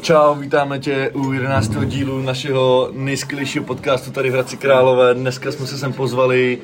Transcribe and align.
Čau, 0.00 0.34
vítáme 0.34 0.78
tě 0.78 1.10
u 1.14 1.32
11. 1.32 1.70
dílu 1.84 2.22
našeho 2.22 2.88
nejskvělejšího 2.92 3.64
podcastu 3.64 4.10
tady 4.10 4.30
v 4.30 4.32
Hradci 4.32 4.56
Králové. 4.56 5.14
Dneska 5.14 5.52
jsme 5.52 5.66
se 5.66 5.78
sem 5.78 5.92
pozvali 5.92 6.58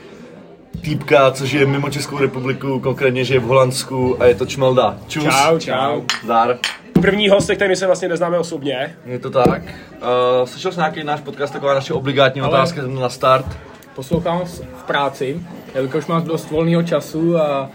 týpka, 0.81 1.31
což 1.31 1.53
je 1.53 1.67
mimo 1.67 1.91
Českou 1.91 2.19
republiku, 2.19 2.81
konkrétně 2.81 3.25
že 3.25 3.35
je 3.35 3.41
v 3.41 3.43
Holandsku 3.45 4.23
a 4.23 4.27
je 4.27 4.35
to 4.35 4.47
Čmelda. 4.47 4.99
Čus. 5.09 5.25
Čau, 5.25 5.59
čau. 5.59 6.01
Zdar. 6.25 6.59
První 6.93 7.29
host, 7.29 7.51
který 7.51 7.77
se 7.77 7.87
vlastně 7.87 8.09
neznáme 8.09 8.39
osobně. 8.39 8.97
Je 9.07 9.19
to 9.19 9.31
tak. 9.31 9.63
Uh, 9.63 10.09
slyšel 10.45 10.73
jsi 10.73 10.79
nějaký 10.79 11.05
náš 11.05 11.21
podcast, 11.21 11.53
taková 11.53 11.75
naše 11.75 11.95
obligátní 11.95 12.41
Ale- 12.41 12.51
otázka 12.51 12.83
na 12.83 13.09
start? 13.09 13.47
Poslouchám 13.95 14.45
v 14.45 14.61
v 14.61 14.83
práci, 14.87 15.41
jelikož 15.75 16.07
mám 16.07 16.25
dost 16.25 16.51
volného 16.51 16.83
času 16.83 17.39
a 17.39 17.71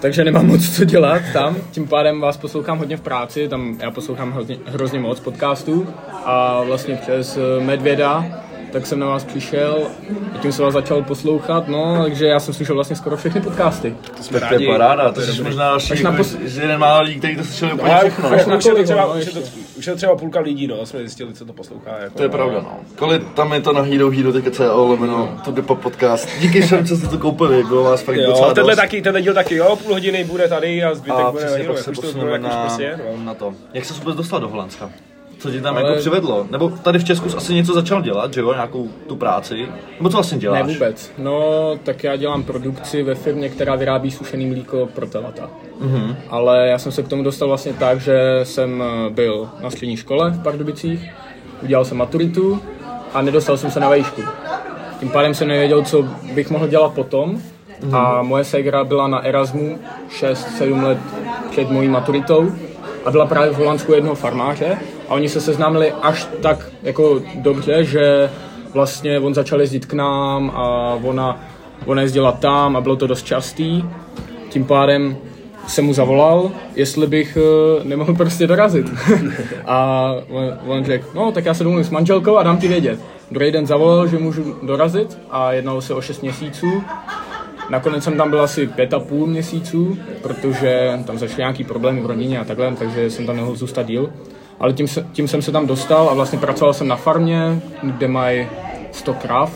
takže 0.00 0.24
nemám 0.24 0.46
moc 0.46 0.76
co 0.76 0.84
dělat 0.84 1.22
tam, 1.32 1.56
tím 1.70 1.88
pádem 1.88 2.20
vás 2.20 2.36
poslouchám 2.36 2.78
hodně 2.78 2.96
v 2.96 3.00
práci, 3.00 3.48
tam 3.48 3.78
já 3.80 3.90
poslouchám 3.90 4.32
hrozně, 4.32 4.56
hrozně 4.66 5.00
moc 5.00 5.20
podcastů 5.20 5.86
a 6.24 6.62
vlastně 6.62 6.96
přes 6.96 7.36
eh, 7.36 7.64
Medvěda, 7.64 8.26
tak 8.72 8.86
jsem 8.86 8.98
na 8.98 9.06
vás 9.06 9.24
přišel 9.24 9.78
a 10.34 10.38
tím 10.38 10.52
jsem 10.52 10.64
vás 10.64 10.74
začal 10.74 11.02
poslouchat, 11.02 11.68
no, 11.68 12.02
takže 12.02 12.26
já 12.26 12.40
jsem 12.40 12.54
slyšel 12.54 12.74
vlastně 12.74 12.96
skoro 12.96 13.16
všechny 13.16 13.40
podcasty. 13.40 13.96
Tak 14.32 14.48
to 14.48 14.54
je 14.54 14.66
paráda, 14.68 15.12
to 15.12 15.20
jsi 15.20 15.42
možná 15.42 15.64
další, 15.64 15.92
Až 15.92 16.02
na 16.02 16.10
jako, 16.10 16.22
pos- 16.22 16.38
že 16.44 16.60
jeden 16.60 16.80
málo 16.80 17.02
lidí, 17.02 17.18
kteří 17.18 17.36
to 17.36 17.44
slyšeli 17.44 17.72
úplně 17.72 17.92
Ale 17.92 18.00
všechno. 18.10 18.36
už, 18.36 18.46
na 18.46 18.56
už, 18.56 18.64
je 18.64 18.74
to 18.74 18.82
třeba, 18.82 19.04
no, 19.06 19.20
už, 19.20 19.26
je 19.26 19.32
to, 19.32 19.40
už 19.78 19.86
je 19.86 19.92
to 19.92 19.96
třeba 19.96 20.16
půlka 20.16 20.40
lidí, 20.40 20.66
no, 20.66 20.86
jsme 20.86 20.98
zjistili, 21.00 21.34
co 21.34 21.44
to 21.44 21.52
poslouchá. 21.52 21.90
Jako, 21.98 22.16
To 22.16 22.22
je 22.22 22.28
pravda, 22.28 22.58
no. 22.62 22.76
Kolik 22.96 23.22
tam 23.34 23.52
je 23.52 23.60
to 23.60 23.72
na 23.72 23.82
Hero 23.82 24.10
Hero, 24.10 24.32
teďka 24.32 24.50
co 24.50 24.84
lomeno, 24.84 25.40
to 25.44 25.50
jde 25.52 25.62
po 25.62 25.74
podcast. 25.74 26.28
Díky 26.40 26.60
všem, 26.62 26.86
co 26.86 26.96
jste 26.96 27.06
to 27.06 27.18
koupili, 27.18 27.64
bylo 27.64 27.84
vás 27.84 28.02
fakt 28.02 28.16
Jo, 28.16 28.26
docela 28.30 28.54
tenhle, 28.54 28.72
dost. 28.72 28.80
taky, 28.80 29.02
tenhle 29.02 29.22
díl 29.22 29.34
taky, 29.34 29.54
jo, 29.54 29.76
půl 29.76 29.92
hodiny 29.92 30.24
bude 30.24 30.48
tady 30.48 30.84
a 30.84 30.94
zbytek 30.94 31.18
A 31.18 31.30
bude 31.30 31.44
přesně 31.44 31.68
na 31.68 31.74
se 31.74 31.90
jak 31.90 31.98
už 31.98 32.12
to 32.12 32.38
na, 32.38 32.60
prostě 32.62 32.82
je, 32.82 33.00
no. 33.16 33.24
na 33.24 33.34
to. 33.34 33.54
Jak 33.74 33.84
se 33.84 33.94
vůbec 33.94 34.16
dostal 34.16 34.40
do 34.40 34.48
Holandska? 34.48 34.90
Co 35.40 35.50
tě 35.50 35.60
tam 35.60 35.76
Ale- 35.76 35.86
jako 35.88 36.00
přivedlo? 36.00 36.46
Nebo 36.50 36.68
tady 36.68 36.98
v 36.98 37.04
Česku 37.04 37.30
jsi 37.30 37.36
asi 37.36 37.54
něco 37.54 37.74
začal 37.74 38.02
dělat, 38.02 38.34
že 38.34 38.40
jo? 38.40 38.52
Nějakou 38.52 38.88
tu 39.06 39.16
práci? 39.16 39.68
Nebo 39.98 40.08
co 40.08 40.16
vlastně 40.16 40.38
děláš? 40.38 40.66
Ne 40.66 40.72
vůbec, 40.72 41.12
no 41.18 41.42
tak 41.82 42.04
já 42.04 42.16
dělám 42.16 42.42
produkci 42.42 43.02
ve 43.02 43.14
firmě, 43.14 43.48
která 43.48 43.74
vyrábí 43.74 44.10
sušený 44.10 44.46
mlíko 44.46 44.88
pro 44.94 45.06
telata. 45.06 45.50
Mhm. 45.80 46.16
Ale 46.30 46.68
já 46.68 46.78
jsem 46.78 46.92
se 46.92 47.02
k 47.02 47.08
tomu 47.08 47.22
dostal 47.22 47.48
vlastně 47.48 47.72
tak, 47.72 48.00
že 48.00 48.40
jsem 48.42 48.82
eh, 48.82 49.10
byl 49.10 49.48
na 49.62 49.70
střední 49.70 49.96
škole 49.96 50.30
v 50.30 50.42
Pardubicích, 50.42 51.10
udělal 51.62 51.84
jsem 51.84 51.96
maturitu 51.96 52.60
a 53.14 53.22
nedostal 53.22 53.56
jsem 53.56 53.70
se 53.70 53.80
na 53.80 53.88
vejšku. 53.88 54.22
Tím 55.00 55.08
pádem 55.08 55.34
jsem 55.34 55.48
nevěděl, 55.48 55.82
co 55.82 56.02
bych 56.34 56.50
mohl 56.50 56.68
dělat 56.68 56.92
potom. 56.92 57.42
A 57.92 58.22
moje 58.22 58.44
ségra 58.44 58.84
byla 58.84 59.08
na 59.08 59.18
Erasmu 59.18 59.78
6-7 60.20 60.82
let 60.82 60.98
před 61.50 61.70
mojí 61.70 61.88
maturitou 61.88 62.52
a 63.04 63.10
byla 63.10 63.26
právě 63.26 63.50
v 63.50 63.56
Holandsku 63.56 63.92
jednoho 63.92 64.14
farmáře 64.14 64.78
a 65.10 65.14
oni 65.14 65.28
se 65.28 65.40
seznámili 65.40 65.92
až 66.02 66.28
tak 66.42 66.66
jako 66.82 67.22
dobře, 67.34 67.84
že 67.84 68.30
vlastně 68.72 69.20
on 69.20 69.34
začal 69.34 69.60
jezdit 69.60 69.86
k 69.86 69.92
nám 69.92 70.50
a 70.54 70.94
ona, 71.02 71.40
ona 71.86 72.02
jezdila 72.02 72.32
tam 72.32 72.76
a 72.76 72.80
bylo 72.80 72.96
to 72.96 73.06
dost 73.06 73.22
častý. 73.22 73.84
Tím 74.48 74.64
pádem 74.64 75.16
jsem 75.66 75.84
mu 75.84 75.92
zavolal, 75.92 76.50
jestli 76.76 77.06
bych 77.06 77.38
uh, 77.40 77.84
nemohl 77.84 78.14
prostě 78.14 78.46
dorazit. 78.46 78.86
a 79.66 80.10
on, 80.28 80.58
on 80.66 80.84
řekl, 80.84 81.06
no 81.14 81.32
tak 81.32 81.44
já 81.44 81.54
se 81.54 81.64
domluvím 81.64 81.84
s 81.84 81.90
manželkou 81.90 82.36
a 82.36 82.42
dám 82.42 82.58
ti 82.58 82.68
vědět. 82.68 83.00
Druhý 83.30 83.52
den 83.52 83.66
zavolal, 83.66 84.06
že 84.06 84.18
můžu 84.18 84.56
dorazit 84.62 85.18
a 85.30 85.52
jednalo 85.52 85.82
se 85.82 85.94
o 85.94 86.00
6 86.00 86.22
měsíců. 86.22 86.82
Nakonec 87.70 88.04
jsem 88.04 88.16
tam 88.16 88.30
byl 88.30 88.40
asi 88.40 88.66
pět 88.66 88.94
a 88.94 89.00
půl 89.00 89.26
měsíců, 89.26 89.98
protože 90.22 90.98
tam 91.06 91.18
začaly 91.18 91.38
nějaký 91.38 91.64
problémy 91.64 92.00
v 92.00 92.06
rodině 92.06 92.38
a 92.38 92.44
takhle, 92.44 92.76
takže 92.78 93.10
jsem 93.10 93.26
tam 93.26 93.36
nemohl 93.36 93.56
zůstat 93.56 93.86
díl. 93.86 94.10
Ale 94.60 94.72
tím, 94.72 94.88
se, 94.88 95.06
tím 95.12 95.28
jsem 95.28 95.42
se 95.42 95.52
tam 95.52 95.66
dostal 95.66 96.08
a 96.08 96.14
vlastně 96.14 96.38
pracoval 96.38 96.74
jsem 96.74 96.88
na 96.88 96.96
farmě, 96.96 97.60
kde 97.82 98.08
mají 98.08 98.46
100 98.92 99.14
krav, 99.14 99.52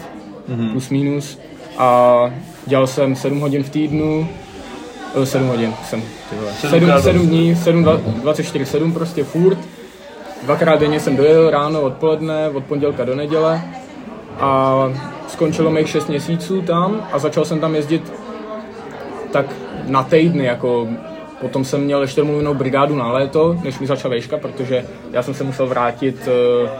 mm-hmm. 0.48 0.72
plus 0.72 0.90
minus. 0.90 1.38
A 1.78 2.30
dělal 2.66 2.86
jsem 2.86 3.16
7 3.16 3.40
hodin 3.40 3.62
v 3.62 3.70
týdnu, 3.70 4.28
eh, 5.22 5.26
7 5.26 5.48
hodin 5.48 5.74
jsem, 5.84 6.02
ty 6.30 6.36
vole. 6.36 6.52
7, 6.52 6.70
Sedmkrát 6.70 7.02
7 7.02 7.26
dní, 7.26 7.56
7, 7.56 7.84
24, 8.22 8.66
7 8.66 8.92
prostě 8.92 9.24
furt. 9.24 9.58
Dvakrát 10.42 10.80
denně 10.80 11.00
jsem 11.00 11.16
dojel 11.16 11.50
ráno, 11.50 11.80
odpoledne, 11.80 12.48
od 12.48 12.64
pondělka 12.64 13.04
do 13.04 13.14
neděle. 13.14 13.62
A 14.40 14.74
skončilo 15.28 15.70
mých 15.70 15.88
6 15.88 16.08
měsíců 16.08 16.62
tam 16.62 17.08
a 17.12 17.18
začal 17.18 17.44
jsem 17.44 17.60
tam 17.60 17.74
jezdit 17.74 18.12
tak 19.30 19.46
na 19.86 20.02
týdny, 20.02 20.44
jako 20.44 20.88
potom 21.40 21.64
jsem 21.64 21.80
měl 21.80 22.02
ještě 22.02 22.20
domluvenou 22.20 22.54
brigádu 22.54 22.96
na 22.96 23.12
léto, 23.12 23.58
než 23.64 23.78
mi 23.78 23.86
začala 23.86 24.10
vejška, 24.10 24.38
protože 24.38 24.86
já 25.12 25.22
jsem 25.22 25.34
se 25.34 25.44
musel 25.44 25.66
vrátit, 25.66 26.28
eh, 26.28 26.70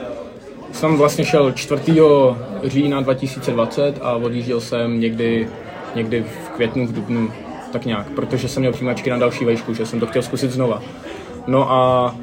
jsem 0.72 0.96
vlastně 0.96 1.24
šel 1.24 1.52
4. 1.52 2.36
října 2.64 3.00
2020 3.00 3.98
a 4.02 4.12
odjížděl 4.12 4.60
jsem 4.60 5.00
někdy, 5.00 5.48
někdy 5.94 6.24
v 6.44 6.48
květnu, 6.48 6.86
v 6.86 6.92
dubnu, 6.92 7.30
tak 7.72 7.84
nějak, 7.84 8.06
protože 8.10 8.48
jsem 8.48 8.60
měl 8.60 8.72
přijímačky 8.72 9.10
na 9.10 9.18
další 9.18 9.44
vejšku, 9.44 9.74
že 9.74 9.86
jsem 9.86 10.00
to 10.00 10.06
chtěl 10.06 10.22
zkusit 10.22 10.50
znova. 10.50 10.82
No 11.46 11.72
a 11.72 12.14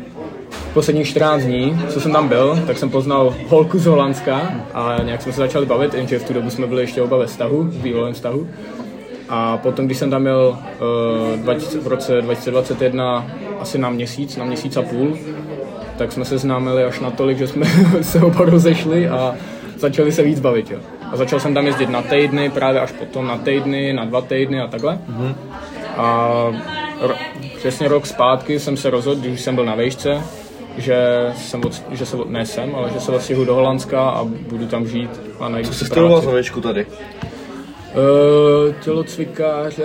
posledních 0.73 1.07
14 1.07 1.43
dní, 1.43 1.79
co 1.89 2.01
jsem 2.01 2.11
tam 2.11 2.27
byl, 2.27 2.59
tak 2.67 2.77
jsem 2.77 2.89
poznal 2.89 3.35
holku 3.47 3.79
z 3.79 3.85
Holandska 3.85 4.51
a 4.73 4.97
nějak 5.03 5.21
jsme 5.21 5.31
se 5.31 5.37
začali 5.37 5.65
bavit, 5.65 5.93
jenže 5.93 6.19
v 6.19 6.23
tu 6.23 6.33
dobu 6.33 6.49
jsme 6.49 6.67
byli 6.67 6.83
ještě 6.83 7.01
oba 7.01 7.17
ve 7.17 7.25
vztahu, 7.25 7.63
v 7.63 7.77
bývalém 7.77 8.13
vztahu. 8.13 8.47
A 9.33 9.57
potom, 9.57 9.85
když 9.85 9.97
jsem 9.97 10.09
tam 10.09 10.27
uh, 10.27 11.39
20, 11.39 11.83
v 11.83 11.87
roce 11.87 12.21
2021 12.21 13.31
asi 13.59 13.77
na 13.77 13.89
měsíc, 13.89 14.37
na 14.37 14.45
měsíc 14.45 14.77
a 14.77 14.81
půl, 14.81 15.17
tak 15.97 16.11
jsme 16.11 16.25
se 16.25 16.37
známili 16.37 16.83
až 16.83 16.99
natolik, 16.99 17.37
že 17.37 17.47
jsme 17.47 17.65
se 18.01 18.19
oba 18.19 18.45
rozešli 18.45 19.09
a 19.09 19.35
začali 19.77 20.11
se 20.11 20.23
víc 20.23 20.39
bavit. 20.39 20.71
Jo. 20.71 20.79
A 21.11 21.17
začal 21.17 21.39
jsem 21.39 21.53
tam 21.53 21.67
jezdit 21.67 21.89
na 21.89 22.01
týdny, 22.01 22.49
právě 22.49 22.81
až 22.81 22.91
potom 22.91 23.27
na 23.27 23.37
týdny, 23.37 23.93
na 23.93 24.05
dva 24.05 24.21
týdny 24.21 24.61
a 24.61 24.67
takhle. 24.67 24.99
Mm-hmm. 25.09 25.35
A 25.97 26.27
ro- 27.01 27.47
přesně 27.57 27.87
rok 27.87 28.05
zpátky 28.05 28.59
jsem 28.59 28.77
se 28.77 28.89
rozhodl, 28.89 29.21
když 29.21 29.41
jsem 29.41 29.55
byl 29.55 29.65
na 29.65 29.75
vejšce, 29.75 30.21
že, 30.77 30.97
jsem 31.35 31.65
od, 31.65 31.83
že 31.91 32.05
se 32.05 32.17
od, 32.17 32.29
ne 32.29 32.45
jsem, 32.45 32.75
ale 32.75 32.89
že 32.93 32.99
se 32.99 33.11
odstěhuji 33.11 33.47
do 33.47 33.55
Holandska 33.55 34.09
a 34.09 34.23
budu 34.23 34.65
tam 34.65 34.87
žít 34.87 35.09
a 35.39 35.49
najdu 35.49 35.67
Co 35.67 35.73
si 35.73 35.79
jsi 35.79 35.85
studoval 35.85 36.21
za 36.21 36.31
věšku 36.31 36.61
tady? 36.61 36.85
Uh, 37.95 38.73
tělocvikáře... 38.73 39.83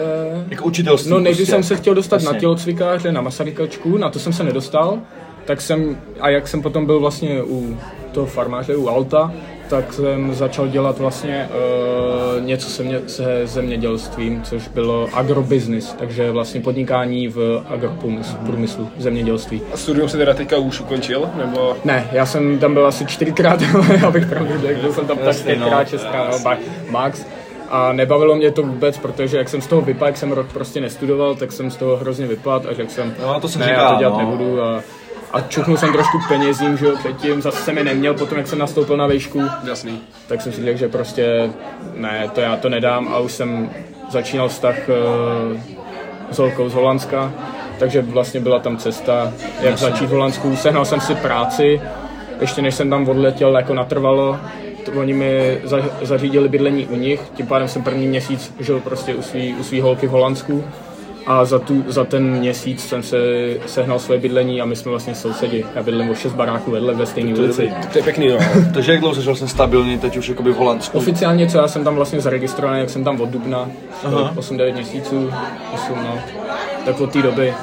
Jako 0.49 0.65
učitelství 0.65 1.11
No 1.11 1.19
nejdřív 1.19 1.47
prostě. 1.47 1.53
jsem 1.53 1.63
se 1.63 1.83
chtěl 1.83 1.95
dostat 1.95 2.17
na 2.17 2.25
Jasně. 2.25 2.41
tělocvikáře, 2.41 3.13
na 3.13 3.21
Masarykačku, 3.21 3.97
na 3.99 4.11
to 4.11 4.19
jsem 4.19 4.33
se 4.33 4.45
nedostal. 4.45 4.99
Tak 5.45 5.61
jsem, 5.61 5.97
a 6.21 6.29
jak 6.29 6.49
jsem 6.49 6.63
potom 6.63 6.87
byl 6.87 7.01
vlastně 7.01 7.43
u 7.43 7.79
toho 8.13 8.27
farmáře, 8.27 8.77
u 8.77 8.89
Alta, 8.89 9.33
tak 9.69 9.93
jsem 9.93 10.35
začal 10.35 10.69
dělat 10.69 10.99
vlastně 10.99 11.49
uh, 12.39 12.45
něco 12.45 12.69
se, 12.71 12.83
mě, 12.83 13.01
se 13.07 13.47
zemědělstvím, 13.47 14.43
což 14.43 14.69
bylo 14.69 15.09
agrobusiness, 15.13 15.93
takže 15.99 16.31
vlastně 16.31 16.61
podnikání 16.61 17.29
v 17.29 17.65
agroprůmyslu, 17.69 18.39
průmyslu, 18.47 18.89
zemědělství. 18.99 19.63
A 19.75 19.77
studium 19.77 20.09
se 20.09 20.17
teda 20.17 20.35
teďka 20.35 20.57
už 20.57 20.81
ukončil, 20.81 21.29
nebo? 21.37 21.77
Ne, 21.85 22.09
já 22.13 22.27
jsem 22.27 22.59
tam 22.59 22.75
byl 22.75 22.87
asi 22.87 23.07
čtyřikrát, 23.07 23.61
abych 24.07 24.27
pravdu 24.27 24.61
řekl, 24.61 24.81
byl 24.81 24.93
jsem 24.93 25.07
tam 25.07 25.17
tak 25.17 25.27
Jasně, 25.27 25.57
no. 25.57 25.71
šestkrát, 25.85 26.45
no, 26.45 26.57
max. 26.91 27.25
A 27.71 27.93
nebavilo 27.93 28.37
mě 28.37 28.51
to 28.51 28.63
vůbec, 28.63 28.99
protože 28.99 29.37
jak 29.37 29.49
jsem 29.49 29.61
z 29.61 29.67
toho 29.67 29.83
vypadl, 29.83 30.07
jak 30.07 30.17
jsem 30.17 30.33
rok 30.33 30.47
prostě 30.53 30.81
nestudoval, 30.81 31.35
tak 31.35 31.53
jsem 31.53 31.71
z 31.71 31.77
toho 31.77 31.97
hrozně 31.97 32.27
vypadl 32.27 32.69
a 32.71 32.75
řekl 32.75 32.91
jsem, 32.93 33.15
No, 33.23 33.41
to 33.41 33.49
se 33.49 33.59
ne, 33.59 33.65
říká, 33.67 33.83
já 33.83 33.93
to 33.93 33.99
dělat 33.99 34.13
no. 34.13 34.19
nebudu 34.19 34.63
a, 34.63 34.81
a 35.33 35.41
čuchnul 35.41 35.77
jsem 35.77 35.93
trošku 35.93 36.19
penězím, 36.29 36.77
že 36.77 36.87
jo, 36.87 36.97
předtím, 36.99 37.43
zase 37.43 37.59
jsem 37.63 37.79
je 37.79 37.85
neměl, 37.85 38.15
potom 38.15 38.39
jak 38.39 38.47
jsem 38.47 38.59
nastoupil 38.59 38.97
na 38.97 39.07
vejšku, 39.07 39.43
Jasný. 39.69 40.01
tak 40.29 40.43
jsem 40.43 40.53
si 40.53 40.63
řekl, 40.65 40.79
že 40.79 40.89
prostě 40.89 41.51
ne, 41.95 42.31
to 42.35 42.41
já 42.41 42.57
to 42.57 42.69
nedám 42.69 43.09
a 43.09 43.19
už 43.19 43.33
jsem 43.33 43.71
začínal 44.11 44.49
vztah 44.49 44.75
uh, 44.89 45.61
s 46.31 46.39
holkou 46.39 46.69
z 46.69 46.75
Holandska, 46.75 47.33
takže 47.79 48.03
vlastně 48.03 48.41
byla 48.41 48.59
tam 48.59 48.77
cesta, 48.77 49.33
jak 49.61 49.79
začít 49.79 50.07
v 50.07 50.11
Holandsku. 50.11 50.57
Sehnal 50.57 50.85
jsem 50.85 51.01
si 51.01 51.15
práci, 51.15 51.81
ještě 52.41 52.63
než 52.63 52.75
jsem 52.75 52.91
tam 52.91 53.09
odletěl 53.09 53.57
jako 53.57 53.75
natrvalo, 53.75 54.39
oni 54.89 55.15
mi 55.15 55.59
za, 55.65 55.79
zařídili 56.03 56.49
bydlení 56.49 56.87
u 56.87 56.97
nich, 56.97 57.21
tím 57.35 57.47
pádem 57.47 57.69
jsem 57.69 57.83
první 57.83 58.07
měsíc 58.07 58.55
žil 58.61 58.81
prostě 58.81 59.15
u 59.15 59.23
svý, 59.23 59.55
u 59.55 59.63
svý 59.63 59.81
holky 59.81 60.07
v 60.07 60.11
Holandsku 60.11 60.65
a 61.27 61.45
za, 61.45 61.59
tu, 61.59 61.85
za 61.87 62.05
ten 62.05 62.31
měsíc 62.31 62.85
jsem 62.89 63.03
se 63.03 63.19
sehnal 63.67 63.99
svoje 63.99 64.21
bydlení 64.21 64.61
a 64.61 64.65
my 64.65 64.77
jsme 64.77 64.91
vlastně 64.91 65.15
sousedi. 65.15 65.65
Já 65.75 65.83
bydlím 65.83 66.11
o 66.11 66.15
šest 66.15 66.33
baráků 66.33 66.71
vedle 66.71 66.95
ve 66.95 67.07
stejné 67.07 67.39
ulici. 67.39 67.73
To 67.93 67.99
je 67.99 68.05
pěkný, 68.05 68.29
no. 68.29 68.37
Takže 68.75 68.93
jak 68.93 69.01
dlouho 69.01 69.15
jsi 69.15 69.21
vlastně 69.21 69.49
stabilní 69.49 69.99
teď 69.99 70.17
už 70.17 70.29
jakoby 70.29 70.53
v 70.53 70.57
Holandsku? 70.57 70.99
Oficiálně, 70.99 71.47
co 71.47 71.59
já 71.59 71.69
jsem 71.69 71.85
tam 71.85 71.95
vlastně 71.95 72.21
zaregistrovaný, 72.21 72.81
jak 72.81 72.91
jsem 72.91 73.05
tam 73.05 73.21
od 73.21 73.29
dubna, 73.29 73.71
Aha. 74.05 74.33
8-9 74.37 74.75
měsíců, 74.75 75.31
8, 75.75 75.99
no. 76.03 76.19
Tak 76.85 77.01
od 77.01 77.13
té 77.13 77.23
doby. 77.23 77.55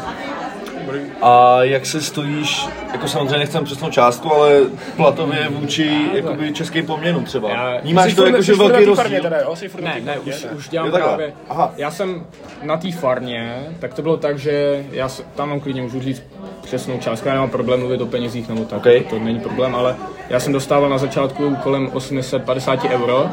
A 1.22 1.63
jak 1.63 1.86
se 1.86 2.01
stojíš, 2.01 2.68
jako 2.94 3.07
samozřejmě 3.07 3.38
nechcem 3.38 3.66
přesnou 3.66 3.90
částku, 3.90 4.34
ale 4.34 4.60
platově 4.95 5.48
vůči 5.50 6.06
jakoby 6.13 6.54
českým 6.54 6.86
poměrům 6.86 7.24
třeba? 7.24 7.50
Já- 7.50 7.78
Vnímáš 7.81 8.13
to 8.13 8.25
jako, 8.25 8.42
že 8.42 8.54
velký 8.56 8.86
rozdíl? 8.86 9.22
Teda, 9.22 9.38
jo? 9.40 9.56
Jsi 9.56 9.69
Ne, 9.81 9.95
ne, 10.04 10.19
už, 10.19 10.45
už 10.57 10.69
dělám 10.69 10.92
právě. 10.92 11.34
Aha. 11.50 11.74
Já 11.78 11.92
jsem 11.92 12.25
na 12.63 12.78
té 12.78 12.92
farmě, 12.92 13.68
tak 13.80 13.94
to 13.94 14.01
bylo 14.01 14.18
tak, 14.18 14.40
že 14.40 14.86
já 14.92 15.10
tam 15.36 15.50
mám 15.50 15.60
klidně 15.60 15.81
můžu 15.81 16.00
říct 16.01 16.24
přesnou 16.63 16.98
částku, 16.98 17.28
já 17.28 17.34
nemám 17.34 17.50
problém 17.50 17.80
mluvit 17.80 18.01
o 18.01 18.06
penězích 18.06 18.50
nebo 18.50 18.66
tak, 18.66 18.80
Okay. 18.80 19.00
to 19.10 19.19
není 19.19 19.40
problém, 19.40 19.75
ale 19.75 19.95
já 20.30 20.40
jsem 20.40 20.54
dostával 20.54 20.90
na 20.90 20.98
začátku 20.98 21.56
kolem 21.63 21.90
850 21.94 22.84
euro, 22.86 23.30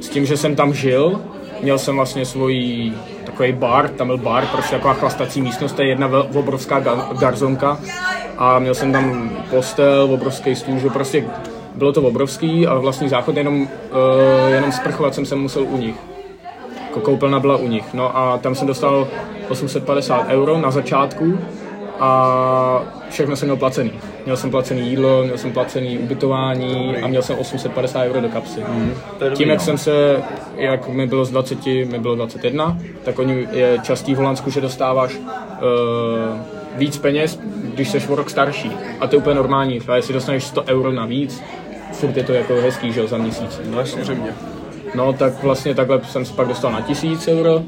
s 0.00 0.08
tím, 0.08 0.26
že 0.26 0.36
jsem 0.36 0.56
tam 0.56 0.74
žil, 0.74 1.20
měl 1.60 1.78
jsem 1.78 1.96
vlastně 1.96 2.26
svůj 2.26 2.92
takový 3.32 3.52
bar, 3.52 3.88
tam 3.88 4.06
byl 4.06 4.18
bar, 4.18 4.46
prostě 4.46 4.76
taková 4.76 4.94
chlastací 4.94 5.42
místnost, 5.42 5.72
to 5.72 5.82
je 5.82 5.88
jedna 5.88 6.08
obrovská 6.34 6.80
ga- 6.80 7.18
garzonka 7.18 7.78
a 8.38 8.58
měl 8.58 8.74
jsem 8.74 8.92
tam 8.92 9.30
postel, 9.50 10.08
obrovský 10.12 10.56
stůl, 10.56 10.78
že 10.78 10.90
prostě 10.90 11.24
bylo 11.74 11.92
to 11.92 12.02
obrovský 12.02 12.66
a 12.66 12.74
vlastní 12.74 13.08
záchod, 13.08 13.36
jenom, 13.36 13.62
uh, 13.62 13.68
jenom 14.48 14.72
sprchovat 14.72 15.14
jsem 15.14 15.26
se 15.26 15.36
musel 15.36 15.62
u 15.62 15.76
nich. 15.76 15.96
Jako 16.88 17.00
koupelna 17.00 17.40
byla 17.40 17.56
u 17.56 17.68
nich. 17.68 17.94
No 17.94 18.16
a 18.16 18.38
tam 18.38 18.54
jsem 18.54 18.66
dostal 18.66 19.08
850 19.48 20.28
euro 20.28 20.58
na 20.58 20.70
začátku 20.70 21.38
a 22.00 22.82
všechno 23.10 23.36
jsem 23.36 23.48
měl 23.48 23.56
placený. 23.56 23.92
Měl 24.24 24.36
jsem 24.36 24.50
placený 24.50 24.90
jídlo, 24.90 25.24
měl 25.24 25.38
jsem 25.38 25.52
placený 25.52 25.98
ubytování 25.98 26.96
a 26.96 27.06
měl 27.06 27.22
jsem 27.22 27.38
850 27.38 28.02
euro 28.02 28.20
do 28.20 28.28
kapsy. 28.28 28.60
Dobrý, 29.20 29.36
Tím, 29.36 29.48
jak 29.48 29.58
no. 29.58 29.64
jsem 29.64 29.78
se, 29.78 30.22
jak 30.56 30.88
mi 30.88 31.06
bylo 31.06 31.24
z 31.24 31.30
20, 31.30 31.66
mi 31.66 31.98
bylo 31.98 32.14
21, 32.14 32.78
tak 33.04 33.18
oni 33.18 33.48
je 33.52 33.78
častý 33.82 34.14
v 34.14 34.16
Holandsku, 34.16 34.50
že 34.50 34.60
dostáváš 34.60 35.16
uh, 35.16 35.22
víc 36.76 36.98
peněz, 36.98 37.40
když 37.74 37.88
jsi 37.88 38.08
o 38.08 38.14
rok 38.14 38.30
starší. 38.30 38.72
A 39.00 39.06
to 39.06 39.16
je 39.16 39.18
úplně 39.18 39.36
normální. 39.36 39.80
A 39.88 39.96
jestli 39.96 40.14
dostaneš 40.14 40.44
100 40.44 40.64
euro 40.64 40.92
navíc, 40.92 41.42
furt 41.92 42.16
je 42.16 42.24
to 42.24 42.32
jako 42.32 42.54
hezký, 42.54 42.92
že 42.92 43.00
jo, 43.00 43.06
za 43.06 43.18
měsíc. 43.18 43.60
No 43.70 43.78
jasně. 43.78 44.04
Samozřejmě. 44.04 44.34
No 44.94 45.12
tak 45.12 45.42
vlastně 45.42 45.74
takhle 45.74 46.00
jsem 46.04 46.24
se 46.24 46.34
pak 46.34 46.48
dostal 46.48 46.72
na 46.72 46.80
1000 46.80 47.28
euro 47.28 47.62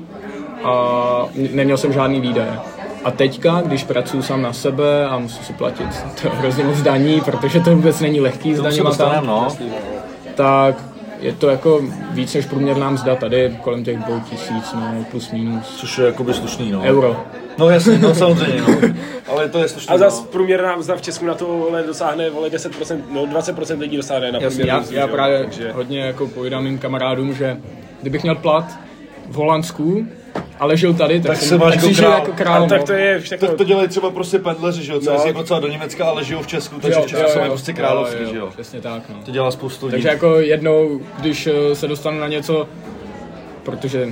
a 0.65 1.27
neměl 1.53 1.77
jsem 1.77 1.93
žádný 1.93 2.21
výdaje. 2.21 2.59
A 3.05 3.11
teďka, 3.11 3.61
když 3.67 3.85
pracuji 3.85 4.23
sám 4.23 4.43
na 4.43 4.53
sebe 4.53 5.07
a 5.07 5.19
musím 5.19 5.45
si 5.45 5.53
platit 5.53 5.89
to 6.23 6.29
hrozně 6.31 6.65
moc 6.65 6.83
daní, 6.83 7.21
protože 7.21 7.61
to 7.61 7.71
vůbec 7.77 8.01
není 8.01 8.21
lehký 8.21 8.55
s 8.55 8.61
daněma 8.61 8.95
tam, 8.95 9.27
no. 9.27 9.49
tak 10.35 10.75
je 11.21 11.33
to 11.33 11.49
jako 11.49 11.81
víc 12.11 12.35
než 12.35 12.47
průměrná 12.47 12.91
mzda 12.91 13.17
tady, 13.17 13.57
kolem 13.63 13.85
těch 13.85 13.99
dvou 13.99 14.21
tisíc, 14.21 14.73
no, 14.75 15.05
plus 15.11 15.31
minus 15.33 15.77
Což 15.77 15.99
je 15.99 16.07
jakoby 16.07 16.35
slušný, 16.35 16.71
no. 16.73 16.81
euro. 16.83 17.17
No 17.59 17.69
jasně, 17.71 17.99
no 17.99 18.15
samozřejmě, 18.15 18.61
no. 18.61 18.95
Ale 19.29 19.49
to 19.49 19.59
je 19.59 19.69
slušný, 19.69 19.95
A 19.95 19.99
zas 19.99 20.21
no. 20.21 20.27
průměrná 20.27 20.77
mzda 20.77 20.97
v 20.97 21.03
Česku 21.03 21.25
na 21.27 21.35
to 21.35 21.47
vole, 21.47 21.83
dosáhne 21.83 22.31
vole 22.31 22.49
10%, 22.49 23.01
no 23.13 23.27
20% 23.27 23.79
lidí 23.79 23.97
dosáhne 23.97 24.33
na 24.33 24.39
Jasně, 24.39 24.49
průměrnou 24.49 24.77
já, 24.79 24.81
mzdu, 24.83 24.97
já 24.97 25.07
právě 25.07 25.39
takže- 25.39 25.73
hodně 25.73 26.01
jako 26.01 26.27
povídám 26.29 26.65
mým 26.65 26.79
kamarádům, 26.79 27.35
že 27.35 27.57
kdybych 28.03 28.23
měl 28.23 28.35
plat 28.35 28.65
v 29.29 29.35
Holandsku, 29.35 30.07
ale 30.59 30.77
žil 30.77 30.95
tady, 30.95 31.21
tak, 31.21 31.33
Tak 31.33 31.41
se 31.43 31.59
máš 31.59 31.75
tak 31.75 31.83
jako 31.83 31.97
král. 31.97 32.13
jako 32.13 32.33
král. 32.33 32.69
Tak 32.69 32.81
no. 32.81 32.87
to 32.87 32.93
je 32.93 33.21
všechno. 33.21 33.49
Tak 33.49 33.57
to 33.57 33.65
dělají 33.65 33.89
třeba 33.89 34.11
prostě 34.11 34.39
pendleři, 34.39 34.85
že 34.85 34.93
jo, 34.93 35.01
co 35.01 35.13
jezdí 35.13 35.33
docela 35.33 35.61
do 35.61 35.69
Německa, 35.69 36.05
ale 36.05 36.25
žijou 36.25 36.43
v 36.43 36.47
Česku, 36.47 36.81
takže 36.81 37.01
v 37.01 37.07
Česku 37.07 37.31
jsou 37.31 37.41
prostě 37.47 37.73
královský, 37.73 38.25
že 38.33 38.39
jo. 38.39 38.49
Přesně 38.53 38.81
tak, 38.81 39.03
no. 39.09 39.17
To 39.25 39.31
dělá 39.31 39.51
spoustu 39.51 39.87
lidí. 39.87 39.93
Takže 39.93 40.09
jako 40.09 40.41
jednou, 40.41 41.01
když 41.21 41.47
eh, 41.47 41.75
se 41.75 41.89
dostanu 41.89 42.21
na 42.21 42.29
něco, 42.29 42.69
protože 43.63 44.09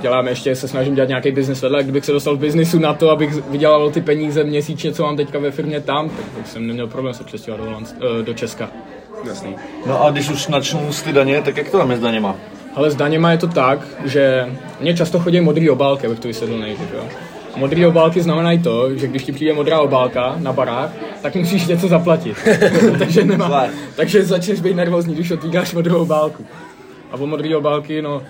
děláme 0.00 0.30
ještě, 0.30 0.56
se 0.56 0.68
snažím 0.68 0.94
dělat 0.94 1.08
nějaký 1.08 1.30
biznis 1.30 1.62
vedle, 1.62 1.82
kdybych 1.82 2.04
se 2.04 2.12
dostal 2.12 2.36
v 2.36 2.38
biznisu 2.40 2.78
na 2.78 2.94
to, 2.94 3.10
abych 3.10 3.34
vydělal 3.34 3.90
ty 3.90 4.00
peníze 4.00 4.44
měsíčně, 4.44 4.92
co 4.92 5.02
mám 5.02 5.16
teďka 5.16 5.38
ve 5.38 5.50
firmě 5.50 5.80
tam, 5.80 6.08
tak 6.08 6.24
bych 6.36 6.48
jsem 6.48 6.66
neměl 6.66 6.86
problém 6.86 7.14
se 7.14 7.24
přestěhovat 7.24 7.68
do, 7.68 7.86
eh, 8.20 8.22
do 8.22 8.34
Česka. 8.34 8.70
Jasný. 9.28 9.56
No 9.86 10.04
a 10.04 10.10
když 10.10 10.30
už 10.30 10.48
načnu 10.48 10.92
z 10.92 11.02
ty 11.02 11.12
daně, 11.12 11.42
tak 11.42 11.56
jak 11.56 11.70
to 11.70 11.78
tam 11.78 11.90
je 11.90 11.96
s 11.96 12.00
daněma? 12.00 12.36
Ale 12.74 12.90
s 12.90 12.96
daněma 12.96 13.30
je 13.30 13.38
to 13.38 13.46
tak, 13.46 13.78
že 14.04 14.48
mě 14.80 14.96
často 14.96 15.18
chodí 15.18 15.40
modrý 15.40 15.70
obálky, 15.70 16.06
abych 16.06 16.20
to 16.20 16.28
vysvětlil 16.28 16.60
nejdřív. 16.60 16.92
Jo. 16.94 17.04
A 17.54 17.58
modrý 17.58 17.86
obálky 17.86 18.22
znamenají 18.22 18.58
to, 18.58 18.94
že 18.96 19.06
když 19.06 19.24
ti 19.24 19.32
přijde 19.32 19.52
modrá 19.52 19.80
obálka 19.80 20.34
na 20.38 20.52
barák, 20.52 20.90
tak 21.22 21.34
musíš 21.34 21.66
něco 21.66 21.88
zaplatit. 21.88 22.36
takže, 22.98 23.24
nemá, 23.24 23.66
takže 23.96 24.24
začneš 24.24 24.60
být 24.60 24.76
nervózní, 24.76 25.14
když 25.14 25.30
otvíráš 25.30 25.74
modrou 25.74 26.02
obálku. 26.02 26.46
A 27.10 27.16
o 27.16 27.26
modré 27.26 27.56
obálky, 27.56 28.02
no, 28.02 28.22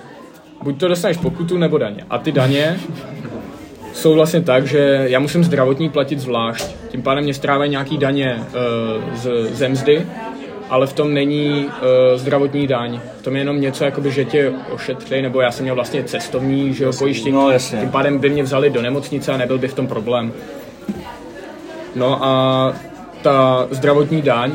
buď 0.62 0.80
to 0.80 0.88
dostaneš 0.88 1.16
pokutu 1.16 1.58
nebo 1.58 1.78
daně. 1.78 2.04
A 2.10 2.18
ty 2.18 2.32
daně 2.32 2.76
jsou 3.92 4.14
vlastně 4.14 4.40
tak, 4.40 4.66
že 4.66 5.04
já 5.08 5.20
musím 5.20 5.44
zdravotní 5.44 5.88
platit 5.90 6.20
zvlášť. 6.20 6.66
Tím 6.88 7.02
pádem 7.02 7.24
mě 7.24 7.34
strávají 7.34 7.70
nějaký 7.70 7.98
daně 7.98 8.38
uh, 8.38 9.14
z, 9.14 9.50
ze 9.52 9.68
mzdy, 9.68 10.06
ale 10.70 10.86
v 10.86 10.92
tom 10.92 11.14
není 11.14 11.64
uh, 11.64 11.70
zdravotní 12.18 12.66
daň. 12.66 13.00
V 13.18 13.22
tom 13.22 13.36
je 13.36 13.40
jenom 13.40 13.60
něco, 13.60 13.84
jakoby, 13.84 14.10
že 14.10 14.24
tě 14.24 14.52
ošetří, 14.70 15.22
nebo 15.22 15.40
já 15.40 15.50
jsem 15.50 15.62
měl 15.62 15.74
vlastně 15.74 16.04
cestovní 16.04 16.74
že 16.74 16.84
jo, 16.84 16.92
pojištění. 16.98 17.34
no, 17.34 17.50
jasně. 17.50 17.80
Tím 17.80 17.90
pádem 17.90 18.18
by 18.18 18.30
mě 18.30 18.42
vzali 18.42 18.70
do 18.70 18.82
nemocnice 18.82 19.32
a 19.32 19.36
nebyl 19.36 19.58
by 19.58 19.68
v 19.68 19.74
tom 19.74 19.86
problém. 19.86 20.32
No 21.94 22.24
a 22.24 22.72
ta 23.22 23.68
zdravotní 23.70 24.22
daň, 24.22 24.52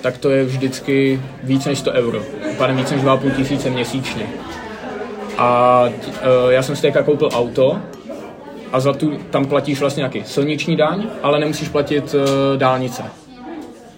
tak 0.00 0.18
to 0.18 0.30
je 0.30 0.44
vždycky 0.44 1.20
víc 1.42 1.66
než 1.66 1.78
100 1.78 1.92
euro. 1.92 2.22
Tím 2.42 2.56
pádem 2.56 2.76
víc 2.76 2.90
než 2.90 3.02
2,5 3.02 3.30
tisíce 3.30 3.70
měsíčně. 3.70 4.26
A 5.38 5.84
eh, 5.88 6.22
já 6.48 6.62
jsem 6.62 6.76
si 6.76 6.82
teďka 6.82 7.02
koupil 7.02 7.28
auto 7.32 7.78
a 8.72 8.80
za 8.80 8.92
tu 8.92 9.18
tam 9.30 9.44
platíš 9.44 9.80
vlastně 9.80 10.00
nějaký 10.00 10.24
silniční 10.24 10.76
daň, 10.76 11.06
ale 11.22 11.38
nemusíš 11.38 11.68
platit 11.68 12.14
uh, 12.14 12.20
dálnice. 12.56 13.02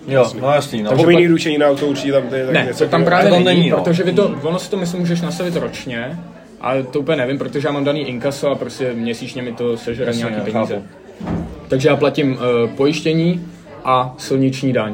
Jo, 0.08 0.30
no 0.40 0.50
jasný, 0.54 0.82
no. 0.82 0.88
Takže 0.90 1.02
Povinný 1.04 1.22
pak- 1.22 1.30
ručení 1.30 1.58
na 1.58 1.66
auto 1.66 1.86
určitě 1.86 2.12
tam 2.12 2.22
to 2.28 2.34
je 2.34 2.44
tak 2.44 2.54
Ne, 2.54 2.64
něco 2.66 2.84
to 2.84 2.90
tam 2.90 3.04
právě 3.04 3.30
není, 3.30 3.44
není, 3.44 3.70
no. 3.70 3.76
protože 3.76 4.02
vy 4.02 4.12
to, 4.12 4.34
ono 4.42 4.58
si 4.58 4.70
to 4.70 4.76
myslím 4.76 5.00
můžeš 5.00 5.20
nastavit 5.20 5.56
ročně, 5.56 6.18
ale 6.60 6.82
to 6.82 7.00
úplně 7.00 7.16
nevím, 7.16 7.38
protože 7.38 7.68
já 7.68 7.72
mám 7.72 7.84
daný 7.84 8.08
inkaso 8.08 8.50
a 8.50 8.54
prostě 8.54 8.92
měsíčně 8.94 9.42
mi 9.42 9.52
to 9.52 9.76
sežere 9.76 10.08
Jasně, 10.10 10.20
nějaký 10.20 10.52
peníze. 10.52 10.74
chápu. 10.74 10.84
Takže 11.68 11.88
já 11.88 11.96
platím 11.96 12.32
uh, 12.32 12.70
pojištění 12.76 13.46
a 13.84 14.14
silniční 14.18 14.72
daň. 14.72 14.92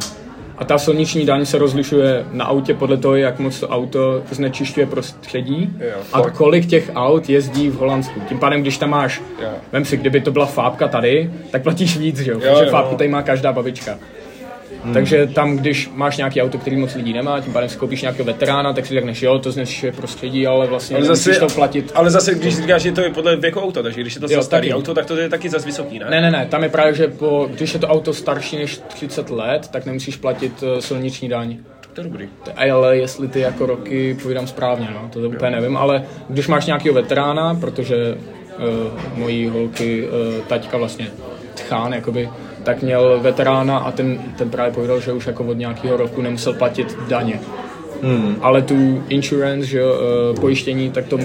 A 0.58 0.64
ta 0.64 0.78
silniční 0.78 1.26
daň 1.26 1.46
se 1.46 1.58
rozlišuje 1.58 2.24
na 2.32 2.44
autě 2.44 2.74
podle 2.74 2.96
toho, 2.96 3.16
jak 3.16 3.38
moc 3.38 3.60
to 3.60 3.68
auto 3.68 4.22
znečišťuje 4.30 4.86
prostředí 4.86 5.70
a 6.12 6.20
kolik 6.30 6.66
těch 6.66 6.90
aut 6.94 7.28
jezdí 7.28 7.70
v 7.70 7.74
Holandsku. 7.74 8.20
Tím 8.28 8.38
pádem, 8.38 8.60
když 8.62 8.78
tam 8.78 8.90
máš, 8.90 9.22
vem 9.72 9.84
si, 9.84 9.96
kdyby 9.96 10.20
to 10.20 10.30
byla 10.30 10.46
fábka 10.46 10.88
tady, 10.88 11.30
tak 11.50 11.62
platíš 11.62 11.96
víc, 11.96 12.18
že 12.20 12.30
jo? 12.30 12.38
Protože 12.40 12.70
fábku 12.70 12.96
tady 12.96 13.10
má 13.10 13.22
každá 13.22 13.52
babička. 13.52 13.98
Takže 14.92 15.26
tam, 15.26 15.56
když 15.56 15.90
máš 15.94 16.16
nějaký 16.16 16.42
auto, 16.42 16.58
který 16.58 16.76
moc 16.76 16.94
lidí 16.94 17.12
nemá, 17.12 17.40
tím 17.40 17.52
pádem 17.52 17.68
si 17.68 17.76
koupíš 17.78 18.02
nějakého 18.02 18.24
veterána, 18.26 18.72
tak 18.72 18.86
si 18.86 18.94
řekneš, 18.94 19.22
jo, 19.22 19.38
to 19.38 19.52
znečišťuje 19.52 19.92
prostředí, 19.92 20.46
ale 20.46 20.66
vlastně 20.66 20.96
Ale 20.96 21.06
zase, 21.06 21.32
to 21.40 21.46
platit. 21.46 21.92
ale 21.94 22.10
zase, 22.10 22.34
když 22.34 22.56
říkáš, 22.56 22.82
že 22.82 22.92
to 22.92 23.00
je 23.00 23.10
podle 23.10 23.36
věku 23.36 23.60
auta, 23.60 23.82
takže 23.82 24.00
když 24.00 24.14
je 24.14 24.20
to 24.20 24.26
Jo, 24.30 24.42
starý 24.42 24.68
taky. 24.68 24.74
auto, 24.74 24.94
tak 24.94 25.06
to 25.06 25.16
je 25.16 25.28
taky 25.28 25.48
zase 25.48 25.66
vysoký, 25.66 25.98
ne? 25.98 26.06
Ne, 26.10 26.20
ne, 26.20 26.30
ne, 26.30 26.46
tam 26.50 26.62
je 26.62 26.68
právě, 26.68 26.94
že 26.94 27.08
po, 27.08 27.48
když 27.54 27.74
je 27.74 27.80
to 27.80 27.86
auto 27.86 28.12
starší 28.14 28.56
než 28.56 28.78
30 28.78 29.30
let, 29.30 29.68
tak 29.68 29.86
nemusíš 29.86 30.16
platit 30.16 30.62
uh, 30.62 30.78
silniční 30.78 31.28
daň. 31.28 31.56
To 31.92 32.00
je 32.00 32.04
dobrý. 32.04 32.28
Ale 32.56 32.96
jestli 32.96 33.28
ty 33.28 33.40
jako 33.40 33.66
roky 33.66 34.16
povídám 34.22 34.46
správně, 34.46 34.88
no, 34.94 35.08
to 35.12 35.20
úplně 35.20 35.50
nevím, 35.50 35.76
ale 35.76 36.04
když 36.28 36.48
máš 36.48 36.66
nějakého 36.66 36.94
veterána, 36.94 37.54
protože 37.54 38.14
uh, 38.14 39.18
mojí 39.18 39.48
holky 39.48 40.08
uh, 40.08 40.44
taťka 40.44 40.76
vlastně 40.78 41.08
tchán, 41.66 41.92
jakoby, 41.92 42.28
tak 42.62 42.82
měl 42.82 43.20
veterána 43.22 43.78
a 43.78 43.90
ten, 43.90 44.18
ten 44.38 44.50
právě 44.50 44.72
povídal, 44.72 45.00
že 45.00 45.12
už 45.12 45.26
jako 45.26 45.44
od 45.44 45.58
nějakého 45.58 45.96
roku 45.96 46.22
nemusel 46.22 46.52
platit 46.54 46.98
daně. 47.08 47.40
Hmm. 48.02 48.36
Ale 48.42 48.62
tu 48.62 49.02
insurance, 49.08 49.66
že, 49.66 49.84
uh, 49.84 49.90
pojištění, 50.40 50.90
tak 50.90 51.06
to, 51.06 51.18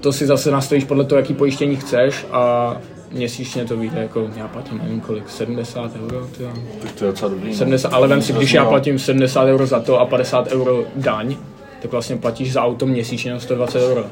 to 0.00 0.12
si 0.12 0.26
zase 0.26 0.50
nastavíš 0.50 0.84
podle 0.84 1.04
toho, 1.04 1.18
jaký 1.18 1.34
pojištění 1.34 1.76
chceš 1.76 2.26
a 2.32 2.76
měsíčně 3.10 3.64
to 3.64 3.76
vyjde 3.76 4.02
jako, 4.02 4.30
já 4.36 4.48
platím 4.48 4.78
nevím 4.78 5.00
kolik, 5.00 5.30
70 5.30 5.90
euro, 6.04 6.26
tyjo. 6.36 6.50
Tak 6.82 6.92
to 6.92 7.04
je 7.04 7.10
docela 7.10 7.30
dobrý. 7.30 7.48
no. 7.48 7.54
70, 7.54 7.88
ale 7.88 8.08
vem 8.08 8.22
si, 8.22 8.32
když 8.32 8.52
já 8.52 8.62
No. 8.64 8.68
platím 8.68 8.98
70 8.98 9.44
euro 9.46 9.66
za 9.66 9.80
to 9.80 10.00
a 10.00 10.06
50 10.06 10.52
euro 10.52 10.84
daň, 10.96 11.36
tak 11.82 11.92
vlastně 11.92 12.16
platíš 12.16 12.52
za 12.52 12.62
auto 12.64 12.86
měsíčně 12.86 13.32
na 13.32 13.40
120 13.40 13.82
euro. 13.90 14.04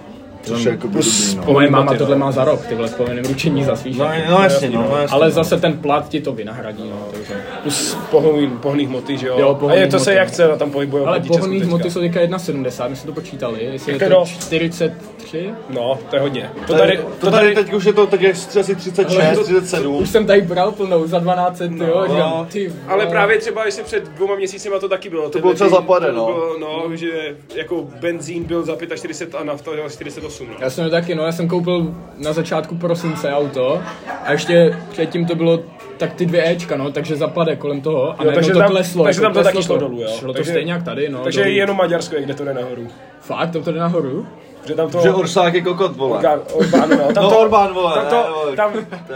Což 0.43 0.65
je 0.65 0.71
jako 0.71 0.87
dobrý, 0.87 1.11
no. 1.37 1.53
Moje 1.53 1.71
máma 1.71 1.95
tohle 1.95 2.17
no. 2.17 2.25
má 2.25 2.33
za 2.33 2.45
rok, 2.45 2.67
tyhle 2.67 2.89
v 2.89 2.95
povinném 2.95 3.25
ručení 3.25 3.65
za 3.65 3.77
svých. 3.77 3.99
No, 3.99 4.09
no 4.31 4.43
jasně, 4.43 4.71
no, 4.71 4.87
no 4.91 4.97
jasně. 4.97 5.15
ale 5.15 5.27
no. 5.27 5.33
zase 5.33 5.61
ten 5.61 5.79
plat 5.79 6.09
ti 6.09 6.21
to 6.21 6.33
vynahradí, 6.33 6.91
no, 6.91 7.07
takže. 7.13 7.35
Plus 7.63 7.97
pohonný, 8.11 8.49
pohonný 8.49 8.87
hmoty, 8.87 9.19
že 9.19 9.27
jo? 9.27 9.39
Jo, 9.39 9.69
a 9.69 9.75
je 9.75 9.87
to 9.87 9.99
se 9.99 10.15
jak 10.15 10.29
no. 10.29 10.33
chce, 10.33 10.49
na 10.49 10.57
tam 10.57 10.71
pohybuje 10.71 11.05
Ale 11.07 11.21
pohonný 11.21 11.61
hmoty 11.61 11.91
jsou 11.91 12.01
teďka 12.01 12.21
1,70, 12.21 12.89
my 12.89 12.97
jsme 12.97 13.07
to 13.07 13.13
počítali, 13.13 13.65
jestli 13.65 13.93
je 13.93 13.99
to 13.99 14.09
to? 14.09 14.25
43? 14.25 15.51
No, 15.71 15.99
to 16.11 16.17
je 16.17 16.23
hodně. 16.23 16.51
To 16.67 16.73
Tady, 16.73 16.97
tady, 16.97 17.09
to 17.21 17.31
tady 17.31 17.55
teď 17.55 17.73
už 17.73 17.85
je 17.85 17.93
to 17.93 18.07
tak 18.07 18.21
jak 18.21 18.37
asi 18.61 18.77
36, 18.77 19.45
37. 19.45 19.97
Už 19.97 20.11
jsem 20.11 20.27
tady 20.27 20.41
bral 20.41 20.73
plnou 20.73 21.07
za 21.07 21.19
12, 21.19 21.63
no, 21.69 21.87
jo, 21.87 22.05
říkám, 22.09 22.47
ty 22.47 22.73
ale 22.89 23.07
právě 23.07 23.39
třeba 23.39 23.65
ještě 23.65 23.83
před 23.83 24.09
dvěma 24.09 24.35
měsícima 24.37 24.79
to 24.79 24.89
taky 24.89 25.11
bylo. 25.11 25.31
To 25.31 25.39
bylo 25.39 25.55
třeba 25.55 25.71
zapade, 25.71 26.13
no. 26.13 26.27
Bylo, 26.27 26.59
no, 26.59 26.97
že 26.97 27.37
jako 27.55 27.83
benzín 27.83 28.45
byl 28.45 28.63
za 28.63 28.77
45 28.97 29.35
a 29.35 29.45
nafta 29.45 29.71
za 29.83 29.89
48, 29.89 30.30
no. 30.41 30.47
Já 30.61 30.71
jsem 30.71 30.91
taky, 30.91 31.15
no, 31.15 31.27
já 31.27 31.33
jsem 31.33 31.49
koupil 31.49 31.95
na 32.19 32.33
začátku 32.33 32.75
prosince 32.77 33.33
auto 33.33 33.83
a 34.25 34.33
ještě 34.33 34.79
předtím 34.91 35.27
to 35.27 35.35
bylo 35.35 35.61
tak 35.99 36.13
ty 36.15 36.27
dvě 36.27 36.51
Ečka, 36.51 36.77
no, 36.77 36.93
takže 36.93 37.17
zapade 37.17 37.57
kolem 37.57 37.81
toho 37.81 38.21
a 38.21 38.25
Jo, 38.25 38.31
takže 38.35 38.53
to 38.53 38.59
tam- 38.59 38.71
kleslo. 38.71 39.05
takže 39.05 39.21
tam 39.21 39.33
to 39.33 39.43
taky 39.43 39.63
šlo 39.63 39.79
dolů, 39.79 40.01
jo. 40.01 40.09
Šlo 40.19 40.29
to 40.29 40.33
Takže- 40.35 40.51
stejně 40.51 40.73
jak 40.73 40.83
tady, 40.83 41.09
no. 41.09 41.19
Takže 41.25 41.41
dolů. 41.45 41.55
jenom 41.55 41.77
Maďarsko 41.77 42.15
je, 42.17 42.23
kde 42.23 42.35
to 42.35 42.45
jde 42.45 42.55
nahoru. 42.55 42.89
Fakt, 43.21 43.51
to 43.51 43.63
to 43.63 43.73
jde 43.73 43.79
nahoru? 43.79 44.27
Že 44.67 44.75
tam 44.75 44.91
to... 44.91 45.01
Že 45.01 45.11
Orsák 45.11 45.55
je 45.55 45.61
kokot, 45.61 45.97
vole. 45.97 46.17
Orbán, 46.19 46.41
Orbán, 46.55 46.91
no. 46.91 47.13
Tam 47.13 47.25
No, 47.25 47.31
to, 47.31 47.41
Orbán, 47.41 47.75
vole, 47.75 47.95
Tam, 47.95 48.05
ne, 48.05 48.11
to, 48.11 48.33
vole. 48.45 48.57
tam, 48.57 48.73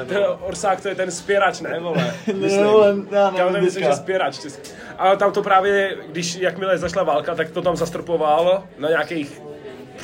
Ten, 0.06 0.18
Orsák 0.40 0.80
to 0.80 0.88
je 0.88 0.94
ten 0.94 1.10
spěrač, 1.10 1.60
ne, 1.60 1.80
vole. 1.80 2.14
Ne, 2.34 2.64
vole, 2.64 2.94
já 3.12 3.32
Já 3.38 3.46
nevím 3.50 3.64
myslím, 3.64 3.84
že 3.84 3.92
spěrač. 3.92 4.38
A 4.98 5.16
tam 5.16 5.32
to 5.32 5.42
právě, 5.42 5.96
když 6.12 6.36
jakmile 6.36 6.78
začala 6.78 7.04
válka, 7.04 7.34
tak 7.34 7.50
to 7.50 7.62
tam 7.62 7.76
zastropoval 7.76 8.62
na 8.78 8.88
nějakých 8.88 9.42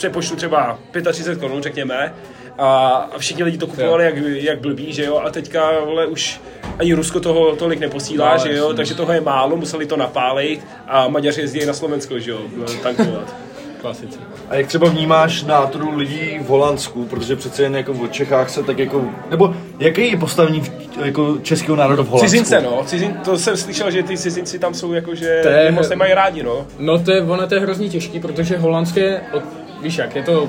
přepočtu 0.00 0.36
třeba 0.36 0.78
35 1.12 1.38
korun, 1.40 1.62
řekněme. 1.62 2.14
A, 2.58 2.88
a 3.14 3.18
všichni 3.18 3.44
lidi 3.44 3.58
to 3.58 3.66
kupovali 3.66 4.04
jak, 4.04 4.14
jak 4.16 4.60
blbý, 4.60 4.92
že 4.92 5.04
jo, 5.04 5.18
a 5.24 5.30
teďka 5.30 5.70
vole, 5.84 6.06
už 6.06 6.40
ani 6.78 6.94
Rusko 6.94 7.20
toho 7.20 7.56
tolik 7.56 7.80
neposílá, 7.80 8.32
No, 8.36 8.38
že 8.42 8.56
jo, 8.56 8.74
takže 8.74 8.94
toho 8.94 9.12
je 9.12 9.20
málo, 9.20 9.56
museli 9.56 9.86
to 9.86 9.96
napálit 9.96 10.60
a 10.88 11.08
Maďaři 11.08 11.40
jezdí 11.40 11.66
na 11.66 11.72
Slovensko, 11.72 12.18
že 12.18 12.30
jo, 12.30 12.38
tankovat. 12.82 13.34
Klasici. 13.80 14.18
A 14.48 14.54
jak 14.54 14.66
třeba 14.66 14.88
vnímáš 14.88 15.42
náturu 15.42 15.96
lidí 15.96 16.38
v 16.42 16.46
Holandsku, 16.46 17.04
protože 17.04 17.36
přece 17.36 17.62
jen 17.62 17.76
jako 17.76 17.92
v 17.92 18.08
Čechách 18.08 18.50
se 18.50 18.62
tak 18.62 18.78
jako, 18.78 19.04
nebo 19.30 19.54
jaký 19.78 20.10
je 20.10 20.16
postavení 20.18 20.60
v- 20.60 20.72
jako 21.04 21.38
českého 21.42 21.76
národa 21.76 22.02
v 22.02 22.06
Holandsku? 22.06 22.30
Cizince, 22.30 22.60
no, 22.60 22.82
Cizin, 22.86 23.14
to 23.24 23.38
jsem 23.38 23.56
slyšel, 23.56 23.90
že 23.90 24.02
ty 24.02 24.18
cizinci 24.18 24.58
tam 24.58 24.74
jsou 24.74 24.92
jako, 24.92 25.14
že 25.14 25.40
To 25.42 25.48
je... 25.48 25.70
moc 25.72 25.88
nemají 25.88 26.14
rádi, 26.14 26.42
no. 26.42 26.66
No 26.78 26.98
to 26.98 27.12
je, 27.12 27.22
ono 27.22 27.46
to 27.46 27.54
je 27.54 27.60
hrozně 27.60 27.88
těžký, 27.88 28.20
protože 28.20 28.56
holandské, 28.56 29.20
od, 29.32 29.42
víš 29.82 29.98
jak, 29.98 30.16
je 30.16 30.22
to 30.22 30.48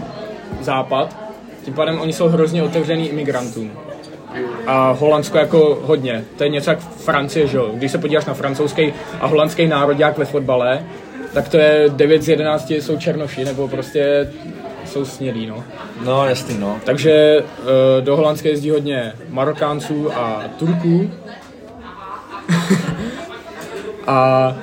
západ, 0.61 1.17
tím 1.65 1.73
pádem 1.73 2.01
oni 2.01 2.13
jsou 2.13 2.27
hrozně 2.27 2.63
otevřený 2.63 3.09
imigrantům. 3.09 3.71
A 4.67 4.91
Holandsko 4.91 5.37
jako 5.37 5.79
hodně. 5.83 6.23
To 6.37 6.43
je 6.43 6.49
něco 6.49 6.69
jak 6.69 6.79
Francie, 6.79 7.47
že 7.47 7.57
jo. 7.57 7.71
Když 7.73 7.91
se 7.91 7.97
podíváš 7.97 8.25
na 8.25 8.33
francouzský 8.33 8.93
a 9.19 9.27
holandský 9.27 9.67
národák 9.67 10.17
ve 10.17 10.25
fotbale, 10.25 10.85
tak 11.33 11.49
to 11.49 11.57
je 11.57 11.89
9 11.89 12.23
z 12.23 12.29
11 12.29 12.71
jsou 12.71 12.97
černoši, 12.97 13.45
nebo 13.45 13.67
prostě 13.67 14.31
jsou 14.85 15.05
snědí, 15.05 15.47
no. 15.47 15.63
No 16.05 16.25
jasný, 16.25 16.57
no. 16.57 16.79
Takže 16.85 17.11
eh, 17.39 18.01
do 18.01 18.15
Holandska 18.15 18.49
jezdí 18.49 18.69
hodně 18.69 19.13
Marokánců 19.29 20.13
a 20.13 20.43
Turků. 20.59 21.11
a 24.07 24.57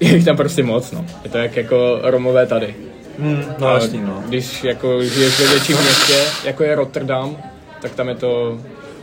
je 0.00 0.14
jich 0.14 0.24
tam 0.24 0.36
prostě 0.36 0.62
moc, 0.62 0.92
no. 0.92 1.04
Je 1.24 1.30
to 1.30 1.38
jak 1.38 1.56
jako 1.56 1.98
Romové 2.02 2.46
tady. 2.46 2.74
Hmm, 3.18 3.44
no 3.58 3.68
A 3.68 3.74
jasný, 3.74 4.00
no. 4.00 4.22
Když 4.28 4.64
jako 4.64 5.02
žiješ 5.02 5.40
ve 5.40 5.46
větším 5.48 5.76
městě, 5.76 6.14
jako 6.44 6.62
je 6.62 6.74
Rotterdam, 6.74 7.36
tak 7.82 7.94
tam 7.94 8.08
je 8.08 8.14
to, 8.14 8.58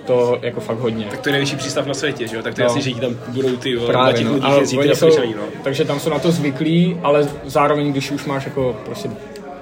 to 0.05 0.39
jako 0.41 0.60
fakt 0.60 0.77
hodně. 0.77 1.05
Tak 1.05 1.19
to 1.19 1.29
je 1.29 1.34
nejvyšší 1.34 1.55
přístav 1.55 1.86
na 1.86 1.93
světě, 1.93 2.27
že 2.27 2.36
jo, 2.36 2.41
tak 2.41 2.53
to 2.53 2.62
je 2.62 2.63
No. 2.63 2.67
jasný, 2.69 2.81
že 2.81 2.89
jich 2.89 3.00
tam 3.00 3.15
budou 3.27 3.55
ty, 3.55 3.72
jo, 3.72 3.88
Právě, 3.88 4.13
těch 4.13 4.27
no. 4.27 4.39
Ale 4.41 4.60
jezdí 4.60 4.77
ty 4.77 4.95
jsou, 4.95 5.07
no. 5.36 5.43
takže 5.63 5.86
tam 5.86 6.00
jsou 6.00 6.10
na 6.10 6.19
to 6.19 6.31
zvyklí, 6.31 7.00
ale 7.03 7.27
zároveň, 7.45 7.91
když 7.91 8.12
už 8.12 8.25
máš 8.25 8.45
jako 8.45 8.75
prostě 8.86 9.10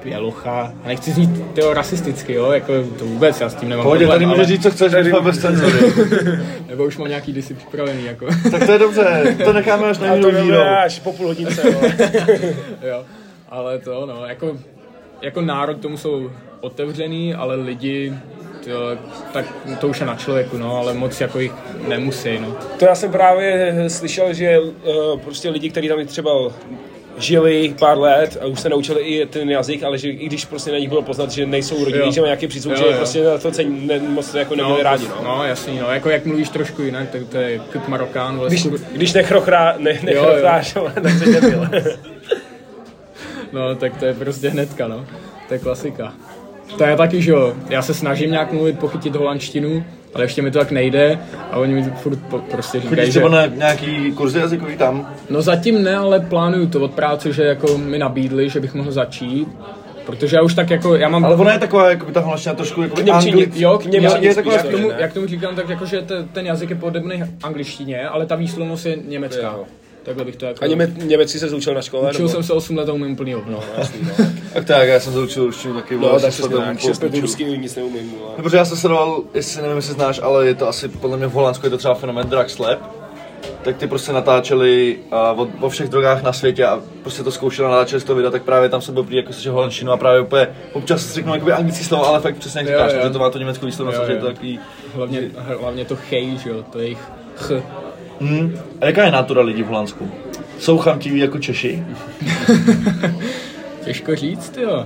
bělocha, 0.04 0.74
a 0.84 0.88
nechci 0.88 1.12
znít 1.12 1.30
tyho 1.54 1.74
rasisticky, 1.74 2.34
jo, 2.34 2.52
jako 2.52 2.74
to 3.00 3.06
vůbec, 3.06 3.42
já 3.42 3.50
s 3.50 3.56
tím 3.56 3.70
nemám 3.70 3.84
Pohodě, 3.84 4.08
tady 4.08 4.26
ale, 4.26 4.34
můžeš 4.36 4.48
říct, 4.48 4.64
co 4.64 4.72
chceš, 4.72 4.92
tady 4.92 5.12
bez 5.22 5.40
cenzury. 5.40 5.80
nebo 6.68 6.86
už 6.86 6.98
mám 6.98 7.08
nějaký 7.08 7.34
disy 7.34 7.54
připravený, 7.54 8.06
jako, 8.06 8.26
tak 8.52 8.66
to 8.66 8.72
je 8.72 8.80
dobře, 8.80 9.38
to 9.46 9.54
necháme 9.54 9.90
až 9.90 9.98
na 9.98 10.08
A 10.14 10.18
to 10.22 10.30
jinou 10.30 10.62
až 10.86 11.00
po 11.00 11.14
půl 11.14 11.28
hodince, 11.28 11.62
jo. 11.72 11.82
jo, 12.82 13.04
ale 13.54 13.80
to, 13.80 14.06
no, 14.06 14.26
jako, 14.26 14.58
jako 15.22 15.42
národ 15.42 15.80
tomu 15.82 15.98
jsou 15.98 16.32
otevřený, 16.62 17.34
ale 17.34 17.56
lidi, 17.56 18.14
jo, 18.68 18.80
tak 19.34 19.46
to 19.80 19.88
už 19.88 20.00
je 20.00 20.06
na 20.06 20.16
člověku, 20.16 20.58
no, 20.58 20.78
ale 20.78 20.94
moc 20.94 21.22
jako 21.22 21.40
jich 21.40 21.52
nemusí, 21.88 22.40
no. 22.40 22.56
To 22.80 22.86
já 22.86 22.96
jsem 22.96 23.12
právě 23.12 23.76
slyšel, 23.88 24.34
že 24.34 24.60
uh, 24.60 25.20
prostě 25.20 25.50
lidi, 25.50 25.70
kteří 25.70 25.88
tam 25.88 26.06
třeba 26.06 26.32
žili 27.18 27.76
pár 27.80 27.98
let 27.98 28.38
a 28.42 28.46
už 28.46 28.60
se 28.60 28.70
naučili 28.70 29.02
i 29.02 29.26
ten 29.26 29.50
jazyk, 29.50 29.84
ale 29.84 29.98
že 29.98 30.10
i 30.10 30.26
když 30.26 30.46
prostě 30.46 30.72
na 30.72 30.78
nich 30.78 30.90
bylo 30.90 31.02
poznat, 31.02 31.32
že 31.32 31.46
nejsou 31.46 31.86
rodiny, 31.86 32.06
Jo. 32.06 32.12
že 32.12 32.22
mají 32.22 32.30
nějaký 32.30 32.48
přízvuk, 32.48 32.78
Jo, 32.78 32.84
že 32.84 32.86
jo. 32.92 32.98
prostě 32.98 33.24
na 33.24 33.38
to 33.38 33.52
cení, 33.52 33.88
ne, 33.88 34.00
moc 34.00 34.34
jako 34.34 34.56
neměli 34.56 34.84
rádi, 34.84 35.08
no. 35.08 35.24
no, 35.24 35.46
jasný, 35.46 35.80
no, 35.80 35.92
jako 35.92 36.10
jak 36.10 36.26
mluvíš 36.26 36.50
trošku 36.50 36.82
jinak, 36.82 37.10
tak 37.10 37.22
to 37.30 37.38
je 37.38 37.60
kuk 37.60 37.88
Marokán, 37.88 38.38
vole, 38.38 38.50
Když, 38.50 38.68
když 38.92 39.14
nechrochrá, 39.14 39.76
ne, 39.78 40.00
nechrochráš, 40.04 40.76
vole, 40.76 40.94
tak 41.04 41.12
se 41.12 41.26
debil. 41.26 41.68
No, 43.54 43.76
tak 43.76 43.98
to 43.98 44.06
je 44.06 44.14
prostě 44.14 44.50
hnedka, 44.50 44.88
no. 44.88 45.06
To 45.48 45.54
je 45.54 45.60
klasika. 45.60 46.14
To 46.78 46.84
je 46.84 46.98
taky, 46.98 47.22
že 47.22 47.32
jo, 47.32 47.54
já 47.70 47.82
se 47.82 47.94
snažím 47.94 48.32
nějak 48.32 48.52
mluvit, 48.54 48.80
pochytit 48.80 49.16
holandštinu, 49.16 49.84
ale 50.14 50.24
ještě 50.24 50.42
mi 50.42 50.52
to 50.52 50.60
tak 50.60 50.72
nejde 50.72 51.20
a 51.52 51.58
oni 51.58 51.74
mi 51.74 51.84
furt 51.84 52.20
po, 52.30 52.40
prostě 52.40 52.80
říkají, 52.80 52.96
Chodíš 52.96 53.14
že... 53.14 53.20
třeba 53.20 53.30
na 53.30 53.46
nějaký 53.46 54.12
kurzy 54.12 54.40
jazykový 54.40 54.78
tam? 54.78 55.14
No 55.30 55.42
zatím 55.42 55.84
ne, 55.84 55.96
ale 55.96 56.20
plánuju 56.20 56.68
to 56.68 56.82
od 56.82 56.92
práce, 56.92 57.34
že 57.34 57.44
jako 57.44 57.78
mi 57.78 57.98
nabídli, 57.98 58.50
že 58.50 58.60
bych 58.60 58.74
mohl 58.74 58.92
začít. 58.92 59.48
Protože 60.06 60.36
já 60.36 60.42
už 60.42 60.54
tak 60.54 60.70
jako, 60.70 60.96
já 60.96 61.10
mám... 61.10 61.26
Ale 61.26 61.36
ona 61.36 61.54
je 61.54 61.60
taková, 61.60 61.90
jako 61.90 62.12
ta 62.12 62.20
holandština 62.20 62.56
trošku 62.56 62.82
jako 62.82 63.02
Němčině-. 63.02 63.48
Jo, 63.56 63.78
k 63.78 63.86
něm, 63.86 64.04
Já- 64.04 64.12
jak, 64.12 64.24
je 64.24 64.36
tomu, 64.36 64.36
taková 64.36 64.56
jak, 64.56 64.72
tomu, 64.76 64.92
jak 64.98 65.14
tomu 65.14 65.28
říkám, 65.28 65.56
tak 65.56 65.70
jako, 65.70 65.86
že 65.86 66.02
te, 66.02 66.24
ten 66.24 66.46
jazyk 66.46 66.70
je 66.70 66.76
podobný 66.76 67.24
angličtině, 67.44 68.08
ale 68.08 68.26
ta 68.26 68.36
výslovnost 68.36 68.86
je 68.86 68.98
německá. 69.08 69.48
Jo. 69.58 69.66
Takhle 70.04 70.26
bych 70.26 70.36
to 70.36 70.46
jako... 70.46 70.64
A 70.64 70.68
něme, 70.68 70.88
německy 71.04 71.40
se 71.40 71.50
zaučil 71.50 71.74
na 71.74 71.82
škole? 71.82 72.10
Učil 72.10 72.30
jsem 72.30 72.44
se 72.44 72.54
8 72.54 72.78
let 72.78 72.90
a 72.90 72.94
umím 72.94 73.16
plný 73.16 73.36
ovno. 73.36 73.60
Tak 74.54 74.66
tak, 74.66 74.88
já 74.88 75.00
jsem 75.00 75.14
zaučil 75.14 75.46
ruštinu 75.46 75.74
taky. 75.74 75.98
No, 75.98 76.20
tak 76.20 76.34
se 76.34 76.42
tomu 76.42 76.78
Šest 76.78 77.04
rusky 77.22 77.44
nic 77.44 77.76
neumím. 77.76 78.12
vole. 78.20 78.32
No, 78.38 78.44
protože 78.44 78.58
já 78.58 78.66
jsem 78.66 78.78
sledoval, 78.78 79.24
jestli 79.34 79.62
nevím, 79.62 79.78
jestli 79.78 79.94
znáš, 79.94 80.20
ale 80.24 80.48
je 80.48 80.56
to 80.56 80.68
asi 80.68 80.88
podle 80.88 81.18
mě 81.18 81.28
v 81.28 81.32
Holandsku 81.32 81.66
je 81.66 81.70
to 81.70 81.78
třeba 81.78 81.94
fenomén 81.94 82.30
Drug 82.30 82.50
Slap. 82.50 82.80
Tak 83.64 83.78
ty 83.78 83.88
prostě 83.88 84.14
natáčeli 84.14 84.98
uh, 85.36 85.42
o, 85.42 85.50
o, 85.62 85.70
všech 85.70 85.90
drogách 85.90 86.24
na 86.24 86.34
světě 86.34 86.66
a 86.66 86.82
prostě 87.02 87.24
to 87.24 87.32
zkoušeli 87.32 87.72
natáčeli 87.72 88.02
z 88.02 88.04
toho 88.04 88.16
videa, 88.16 88.32
tak 88.32 88.44
právě 88.44 88.70
tam 88.70 88.82
se 88.82 88.92
byl 88.92 89.04
prý 89.04 89.16
jako 89.16 89.34
slyšel 89.34 89.54
holandštinu 89.54 89.92
a 89.92 89.98
právě 89.98 90.22
úplně 90.22 90.48
občas 90.74 91.06
se 91.06 91.14
řeknou 91.14 91.34
jakoby 91.34 91.52
anglický 91.52 91.84
slovo, 91.84 92.08
ale 92.08 92.20
fakt 92.20 92.38
přesně 92.38 92.60
jak 92.60 92.68
říkáš, 92.68 92.94
jo. 92.94 93.00
že 93.04 93.10
to 93.10 93.20
má 93.20 93.30
to 93.30 93.38
německou 93.38 93.66
výslovnost, 93.66 94.06
že 94.06 94.12
je 94.12 94.20
to 94.20 94.26
takový... 94.26 94.60
Hlavně, 94.96 95.22
hlavně 95.60 95.86
to 95.86 95.96
chej, 95.96 96.38
že 96.38 96.50
jo, 96.50 96.64
to 96.72 96.80
je 96.80 96.86
jejich 96.86 97.02
ch. 97.36 97.52
Hmm. 98.24 98.60
A 98.82 98.86
jaká 98.86 99.06
je 99.06 99.12
nátura 99.12 99.42
lidí 99.42 99.64
v 99.64 99.68
Holandsku? 99.68 100.12
Jsou 100.60 100.78
chamtiví 100.78 101.20
jako 101.20 101.40
Češi? 101.40 101.84
Těžko 103.86 104.16
říct, 104.16 104.58
jo. 104.58 104.86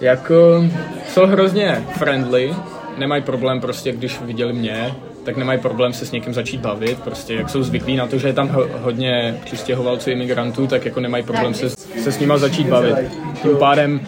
Jako, 0.00 0.64
jsou 1.08 1.26
hrozně 1.26 1.84
friendly, 1.98 2.54
nemají 2.98 3.22
problém 3.22 3.60
prostě, 3.60 3.92
když 3.92 4.20
viděli 4.20 4.52
mě, 4.52 4.94
tak 5.26 5.36
nemají 5.36 5.60
problém 5.60 5.92
se 5.92 6.06
s 6.06 6.12
někým 6.12 6.34
začít 6.34 6.60
bavit, 6.60 6.98
prostě 7.00 7.34
jak 7.34 7.50
jsou 7.50 7.62
zvyklí 7.62 7.96
na 7.96 8.06
to, 8.06 8.18
že 8.18 8.28
je 8.28 8.32
tam 8.32 8.48
ho- 8.48 8.68
hodně 8.82 9.36
přistěhovalců, 9.44 10.10
imigrantů, 10.10 10.66
tak 10.66 10.84
jako 10.84 11.00
nemají 11.00 11.24
problém 11.24 11.54
se, 11.54 11.70
se 11.70 12.12
s 12.12 12.18
nima 12.18 12.38
začít 12.38 12.68
bavit. 12.68 12.94
Tím 13.42 13.56
pádem 13.56 14.00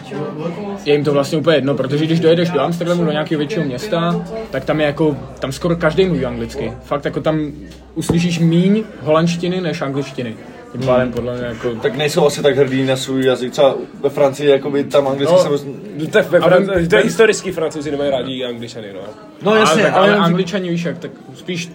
je 0.85 0.93
jim 0.93 1.03
to 1.03 1.13
vlastně 1.13 1.37
úplně 1.37 1.57
jedno, 1.57 1.73
protože 1.75 2.05
když 2.05 2.19
dojedeš 2.19 2.49
do 2.49 2.61
Amsterdamu, 2.61 3.05
do 3.05 3.11
nějakého 3.11 3.39
většího 3.39 3.65
města, 3.65 4.25
tak 4.51 4.65
tam 4.65 4.79
je 4.79 4.85
jako, 4.85 5.17
tam 5.39 5.51
skoro 5.51 5.75
každý 5.75 6.05
mluví 6.05 6.25
anglicky. 6.25 6.73
Fakt 6.83 7.05
jako 7.05 7.21
tam 7.21 7.51
uslyšíš 7.95 8.39
míň 8.39 8.83
holandštiny 9.01 9.61
než 9.61 9.81
angličtiny. 9.81 10.35
Tím 10.71 10.81
pádem 10.81 11.11
podle 11.11 11.37
mě 11.37 11.45
jako... 11.45 11.75
Tak 11.75 11.95
nejsou 11.95 12.25
asi 12.25 12.41
tak 12.41 12.57
hrdí 12.57 12.85
na 12.85 12.95
svůj 12.95 13.25
jazyk, 13.25 13.51
třeba 13.51 13.75
ve 14.01 14.09
Francii, 14.09 14.49
jakoby 14.49 14.83
tam 14.83 15.07
anglicky 15.07 15.35
No. 15.35 15.57
se... 15.57 15.65
No, 15.97 16.07
tak 16.07 16.29
ve 16.29 16.39
Fran- 16.39 16.87
to 16.89 16.95
je 16.95 17.03
historický 17.03 17.51
francouzi 17.51 17.91
nemají 17.91 18.11
rádi 18.11 18.45
angličany, 18.45 18.87
no. 18.93 18.99
No 19.41 19.55
jasně, 19.55 19.81
ale, 19.81 19.91
ale, 19.91 20.15
ale 20.15 20.25
angličani 20.25 20.69
víš 20.69 20.83
jak, 20.83 20.97
tak 20.97 21.11
spíš 21.35 21.71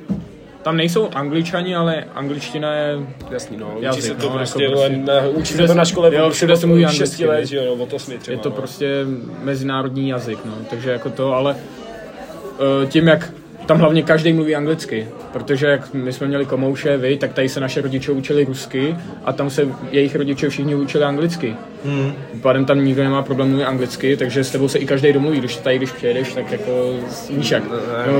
tam 0.62 0.76
nejsou 0.76 1.08
angličani, 1.14 1.76
ale 1.76 2.04
angličtina 2.14 2.74
je 2.74 2.98
Jasný, 3.30 3.56
no. 3.56 3.72
Učí 3.76 3.84
Jazyk, 3.84 4.02
se 4.02 4.14
to 4.14 4.28
no, 4.28 4.36
prostě, 4.36 4.62
jako 4.62 4.74
prostě 4.74 4.96
na, 4.96 5.26
učí 5.28 5.54
se 5.54 5.66
to 5.66 5.74
na 5.74 5.84
škole 5.84 6.14
jo, 6.14 6.30
všude 6.30 6.56
se 6.56 6.66
mluví 6.66 6.82
6 6.82 6.92
anglicky, 6.92 7.26
let, 7.26 7.52
jo, 7.52 7.74
od 7.74 7.92
8 7.92 8.18
třeba. 8.18 8.32
Je 8.32 8.38
to 8.42 8.48
no. 8.48 8.54
prostě 8.54 9.04
mezinárodní 9.42 10.08
jazyk, 10.08 10.38
no. 10.44 10.52
Takže 10.70 10.90
jako 10.90 11.10
to, 11.10 11.34
ale 11.34 11.56
eh, 11.56 12.86
tím, 12.86 13.08
jak 13.08 13.32
tam 13.66 13.78
hlavně 13.78 14.02
každý 14.02 14.33
mluví 14.33 14.56
anglicky, 14.56 15.09
protože 15.33 15.66
jak 15.66 15.94
my 15.94 16.12
jsme 16.12 16.26
měli 16.26 16.47
komouše, 16.47 16.97
vy, 16.97 17.16
tak 17.16 17.33
tady 17.33 17.49
se 17.49 17.61
naše 17.61 17.80
rodiče 17.80 18.12
učili 18.12 18.44
rusky 18.44 18.97
a 19.25 19.33
tam 19.33 19.50
se 19.50 19.68
jejich 19.90 20.16
rodiče 20.16 20.49
všichni 20.49 20.75
učili 20.75 21.04
anglicky. 21.04 21.54
Hmm. 21.85 22.12
Pádem 22.42 22.64
tam 22.64 22.85
nikdo 22.85 23.04
nemá 23.04 23.23
problém 23.23 23.49
mluvit 23.49 23.64
anglicky, 23.64 24.16
takže 24.16 24.44
s 24.44 24.50
tebou 24.50 24.68
se 24.68 24.78
i 24.78 24.87
každý 24.87 25.12
domluví, 25.12 25.38
když 25.38 25.56
tady, 25.56 25.76
když 25.76 25.92
přijedeš, 25.92 26.33
tak 26.35 26.52
jako 26.52 26.92
víš 27.30 27.50
jak. 27.50 27.62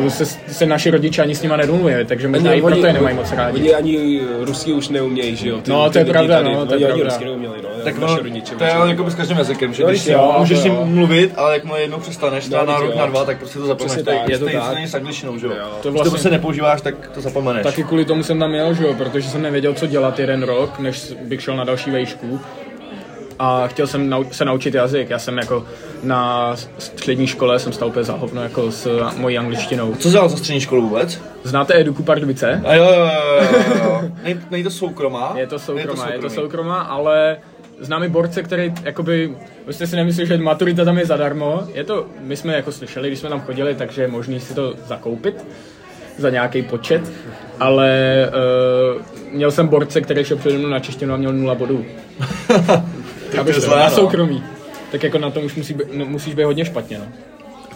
No, 0.03 0.11
se, 0.11 0.27
se 0.27 0.67
naši 0.67 0.91
rodiče 0.91 1.23
ani 1.23 1.35
s 1.35 1.43
nima 1.43 1.57
nedomluví, 1.57 1.95
takže 2.07 2.29
možná 2.29 2.53
i 2.53 2.63
proto 2.63 2.87
je 2.87 2.93
nemají 2.93 3.17
moc 3.17 3.33
rádi. 3.33 3.59
Oni 3.61 3.75
ani 3.75 4.21
rusky 4.41 4.73
už 4.73 4.89
neumějí, 4.89 5.37
že 5.37 5.49
jo? 5.49 5.61
Ty, 5.61 5.71
No, 5.71 5.91
to 5.91 5.99
je 5.99 6.05
pravda, 6.05 6.37
tady, 6.43 6.55
no, 6.55 6.67
to 6.67 6.75
je 6.75 6.77
oni 6.77 6.85
ani 6.85 6.93
pravda. 6.95 7.05
rusky 7.05 7.25
neuměli, 7.25 7.55
no. 7.63 7.69
tak 7.85 7.99
naše 7.99 8.15
no, 8.17 8.23
rodiče. 8.23 8.55
to 8.55 8.65
je 8.65 8.71
ale 8.73 8.89
jako 8.91 9.11
s 9.11 9.15
každým 9.15 9.39
jazykem, 9.39 9.75
že 9.75 9.83
No, 9.83 9.89
když 9.89 10.07
jo, 10.07 10.35
můžeš 10.39 10.59
s 10.59 10.65
ním 10.65 10.75
mluvit, 10.75 11.33
ale 11.37 11.55
jakmile 11.55 11.81
jednou 11.81 11.99
přestaneš, 11.99 12.49
No, 12.49 12.57
na 12.67 12.77
teď 12.77 12.87
rok, 12.87 12.97
na 12.97 13.07
dva, 13.07 13.25
tak 13.25 13.39
prostě 13.39 13.59
to 13.59 13.67
zapomeneš. 13.67 13.93
Přesně 13.93 14.03
Stejně- 14.03 14.21
tak, 14.21 14.29
je 14.31 14.39
to 14.39 14.45
stejně- 14.45 14.61
tak. 14.61 14.91
Angličtinou, 15.35 15.39
že 15.39 15.47
jo? 15.61 15.67
To 15.71 15.71
Když 15.71 15.83
to 15.83 15.91
vlastně- 15.93 16.11
prostě 16.11 16.31
nepoužíváš, 16.31 16.81
tak 16.81 16.95
to 17.15 17.21
zapomeneš. 17.21 17.63
Taky 17.63 17.85
kvůli 17.85 18.05
tomu 18.05 18.23
jsem 18.23 18.39
tam 18.39 18.55
jel, 18.55 18.75
že 18.75 18.85
jo, 18.85 18.95
protože 18.99 19.29
jsem 19.29 19.43
nevěděl, 19.43 19.75
co 19.75 19.87
dělat 19.87 20.19
jeden 20.19 20.43
rok, 20.43 20.79
než 20.79 21.13
bych 21.25 21.43
šel 21.43 21.57
na 21.57 21.65
další 21.65 21.91
vejšku. 21.91 22.41
A 23.39 23.67
chtěl 23.69 23.87
jsem 23.87 24.11
nau- 24.11 24.29
se 24.31 24.45
naučit 24.45 24.75
jazyk. 24.75 25.11
Já 25.11 25.19
jsem 25.19 25.39
jako 25.39 25.65
na 26.03 26.53
střední 26.79 27.27
škole 27.27 27.59
jsem 27.59 27.73
stal 27.73 27.89
úplně 27.89 28.05
za 28.05 28.13
hovno 28.13 28.43
jako 28.43 28.71
s 28.71 29.01
mojí 29.17 29.39
angličtinou. 29.39 29.95
Co 29.95 30.11
dělal 30.11 30.29
za 30.29 30.37
střední 30.37 30.61
školu 30.61 30.83
vůbec? 30.83 31.21
Znáte 31.43 31.81
Eduku 31.81 32.03
Pardubice? 32.03 32.61
A 32.65 32.75
jo, 32.75 32.85
jo, 32.85 32.91
jo, 32.93 33.11
jo, 33.53 33.75
jo. 33.85 34.01
Nej, 34.25 34.37
není 34.51 34.65
to 34.65 34.71
soukromá? 34.71 35.33
Je 35.37 35.47
to 35.47 35.59
soukromá, 35.59 36.09
je 36.13 36.19
to 36.19 36.31
soukromá, 36.31 36.81
ale 36.81 37.37
známý 37.81 38.09
borce, 38.09 38.43
který, 38.43 38.73
jakoby, 38.83 39.35
vy 39.67 39.73
jste 39.73 39.87
si 39.87 39.97
nemysleli, 39.97 40.27
že 40.27 40.39
maturita 40.39 40.85
tam 40.85 40.99
je 40.99 41.07
zadarmo. 41.07 41.63
Je 41.75 41.85
to, 41.85 42.07
my 42.21 42.37
jsme 42.37 42.55
jako 42.55 42.73
slyšeli, 42.73 43.09
když 43.09 43.19
jsme 43.19 43.29
tam 43.29 43.41
chodili, 43.41 43.75
takže 43.75 44.03
je 44.03 44.09
možný 44.09 44.41
si 44.41 44.55
to 44.55 44.75
zakoupit 44.87 45.45
za 46.19 46.31
nějaký 46.31 46.63
počet, 46.63 47.13
ale 47.61 47.91
uh, 48.97 49.03
měl 49.33 49.51
jsem 49.51 49.69
borce, 49.69 50.01
který 50.01 50.25
šel 50.25 50.37
přede 50.37 50.59
mnou 50.59 50.69
na 50.69 50.79
češtinu 50.81 51.15
a 51.15 51.17
měl 51.17 51.33
nula 51.33 51.55
bodů. 51.55 51.85
Tak 53.37 53.45
to 53.45 53.51
je 53.51 53.61
zlé, 53.61 53.77
na 53.79 53.85
no. 53.85 53.91
soukromí. 53.91 54.45
Tak 54.93 55.03
jako 55.03 55.19
na 55.19 55.31
tom 55.31 55.45
už 55.45 55.55
musí 55.55 55.75
být, 55.75 55.87
no, 55.95 56.05
musíš 56.07 56.35
být 56.35 56.45
hodně 56.45 56.65
špatně, 56.65 56.99
no. 56.99 57.05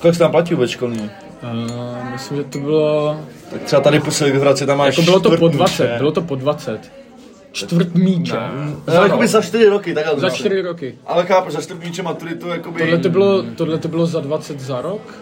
Kolik 0.00 0.14
jsi 0.14 0.18
tam 0.18 0.30
platí 0.30 0.54
vůbec 0.54 0.70
školní? 0.70 1.10
Uh, 1.42 2.12
myslím, 2.12 2.36
že 2.36 2.44
to 2.44 2.58
bylo... 2.58 3.20
Tak 3.50 3.62
třeba 3.62 3.82
tady 3.82 4.00
po 4.00 4.10
Silvihradce 4.10 4.66
tam 4.66 4.78
máš 4.78 4.96
Jako 4.96 5.02
bylo 5.02 5.20
to 5.20 5.36
po 5.36 5.48
20, 5.48 5.82
míče. 5.82 5.98
bylo 5.98 6.12
to 6.12 6.22
po 6.22 6.34
20. 6.34 6.80
Čtvrt 7.52 7.94
míče. 7.94 8.36
No, 8.86 8.92
jakoby 8.94 9.28
za 9.28 9.42
čtyři 9.42 9.68
roky, 9.68 9.94
to 9.94 10.20
Za 10.20 10.30
čtyři 10.30 10.62
roky. 10.62 10.98
Ale 11.06 11.26
chápu, 11.26 11.50
za 11.50 11.60
čtyři 11.60 11.80
míče 11.80 12.02
maturitu, 12.02 12.48
jakoby... 12.48 12.80
Tohle 12.80 12.98
to 12.98 13.08
bylo, 13.08 13.42
tohle 13.42 13.78
to 13.78 13.88
bylo 13.88 14.06
za 14.06 14.20
20 14.20 14.60
za 14.60 14.82
rok, 14.82 15.14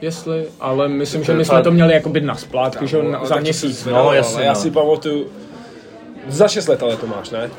jestli, 0.00 0.44
ale 0.60 0.88
myslím, 0.88 1.24
že 1.24 1.34
my 1.34 1.44
jsme 1.44 1.62
to 1.62 1.70
měli 1.70 1.94
jakoby 1.94 2.20
na 2.20 2.34
splátku, 2.34 2.86
že 2.86 2.98
za 3.24 3.36
měsíc. 3.36 3.84
No, 3.84 4.12
jasně, 4.12 4.44
Já 4.44 4.52
no. 4.52 4.58
si 4.60 4.70
pamatuju, 4.70 5.26
za 6.28 6.48
6 6.48 6.68
let 6.68 6.82
ale 6.82 6.96
to 6.96 7.06
máš, 7.06 7.30
ne? 7.30 7.50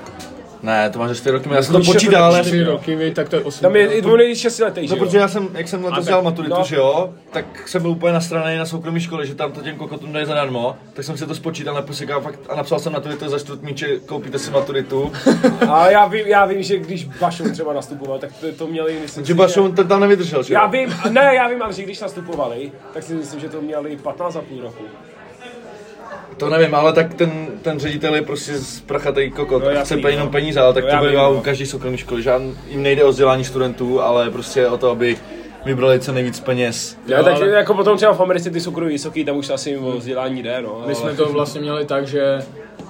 Ne, 0.63 0.89
to 0.89 0.99
máš 0.99 1.09
za 1.09 1.15
čtyři 1.15 1.31
roky, 1.31 1.49
já 1.53 1.63
jsem 1.63 1.73
to 1.73 1.79
to 1.79 1.93
počítal, 1.93 2.23
ale... 2.23 2.41
Čtyři 2.41 2.63
roky, 2.63 2.95
vy, 2.95 3.11
tak 3.11 3.29
to 3.29 3.35
je 3.35 3.41
8. 3.41 3.61
Tam 3.61 3.75
je, 3.75 4.01
on 4.01 4.19
je 4.19 4.35
6 4.35 4.59
letý, 4.59 4.87
že 4.87 4.95
No, 4.95 4.99
protože 4.99 5.17
já 5.17 5.27
jsem, 5.27 5.49
jak 5.53 5.67
jsem 5.67 5.85
letos 5.85 6.05
dělal 6.05 6.21
maturitu, 6.21 6.55
no. 6.55 6.63
že 6.63 6.75
jo, 6.75 7.13
tak 7.31 7.67
jsem 7.67 7.81
byl 7.81 7.91
úplně 7.91 8.13
nastranej 8.13 8.57
na 8.57 8.65
soukromé 8.65 8.99
škole, 8.99 9.25
že 9.25 9.35
tam 9.35 9.51
to 9.51 9.61
těm 9.61 9.75
kokotům 9.75 10.13
dají 10.13 10.25
zadarmo, 10.25 10.75
tak 10.93 11.05
jsem 11.05 11.17
si 11.17 11.25
to 11.25 11.35
spočítal, 11.35 11.75
napisal, 11.75 12.21
fakt, 12.21 12.39
a 12.49 12.55
napsal 12.55 12.79
jsem 12.79 12.93
na 12.93 12.99
Twitter 12.99 13.29
za 13.29 13.39
čtvrt 13.39 13.61
míče, 13.61 13.99
koupíte 14.05 14.39
si 14.39 14.51
maturitu. 14.51 15.11
A 15.69 15.89
já 15.89 16.05
vím, 16.07 16.27
já 16.27 16.45
vím, 16.45 16.63
že 16.63 16.77
když 16.77 17.05
Bašoun 17.05 17.51
třeba 17.51 17.73
nastupoval, 17.73 18.19
tak 18.19 18.29
to, 18.39 18.51
to 18.51 18.67
měli, 18.67 18.99
myslím 19.01 19.25
Že 19.25 19.33
si, 19.33 19.37
Bašoun 19.37 19.75
ten 19.75 19.87
tam 19.87 20.01
nevydržel, 20.01 20.43
že 20.43 20.53
jo? 20.53 20.59
Já 20.59 20.67
vím, 20.67 20.95
ne, 21.09 21.35
já 21.35 21.47
vím, 21.47 21.61
ale 21.61 21.73
že 21.73 21.83
když 21.83 21.99
nastupovali, 21.99 22.71
tak 22.93 23.03
si 23.03 23.13
myslím, 23.13 23.39
že 23.39 23.49
to 23.49 23.61
měli 23.61 23.97
15 23.97 24.35
a 24.35 24.41
půl 24.41 24.61
roku. 24.61 24.83
To 26.37 26.49
nevím, 26.49 26.75
ale 26.75 26.93
tak 26.93 27.13
ten, 27.13 27.31
ten 27.61 27.79
ředitel 27.79 28.15
je 28.15 28.21
prostě 28.21 28.53
z 28.57 28.81
prachatý 28.81 29.31
kokot, 29.31 29.63
No, 29.63 29.69
no, 29.69 29.75
jasný, 29.75 29.99
chce 30.01 30.09
jenom 30.11 30.25
no. 30.27 30.31
peníze, 30.31 30.59
ale 30.59 30.73
tak 30.73 30.83
No, 30.83 30.89
to 30.89 30.95
já 30.95 31.09
bývá 31.09 31.27
u 31.29 31.33
no. 31.33 31.41
každé 31.41 31.65
soukromé 31.65 31.97
školy, 31.97 32.21
že 32.23 32.31
jim 32.67 32.83
nejde 32.83 33.03
o 33.03 33.09
vzdělání 33.09 33.43
studentů, 33.43 34.01
ale 34.01 34.29
prostě 34.31 34.67
o 34.67 34.77
to, 34.77 34.89
aby 34.91 35.17
vybrali 35.65 35.99
co 35.99 36.11
nejvíc 36.11 36.39
peněz. 36.39 36.97
Jo, 37.07 37.17
Jo, 37.17 37.23
takže 37.23 37.43
ale- 37.43 37.51
jako 37.51 37.73
potom 37.73 37.97
třeba 37.97 38.13
v 38.13 38.21
Americe 38.21 38.49
ty 38.49 38.59
jsou 38.61 38.71
vysoký, 38.71 39.25
tam 39.25 39.37
už 39.37 39.49
asi 39.49 39.77
o 39.77 39.91
vzdělání 39.97 40.43
jde, 40.43 40.61
no. 40.61 40.75
My 40.79 40.85
ale- 40.85 40.95
jsme 40.95 41.13
to 41.15 41.29
vlastně 41.29 41.61
měli 41.61 41.85
tak, 41.85 42.07
že 42.07 42.39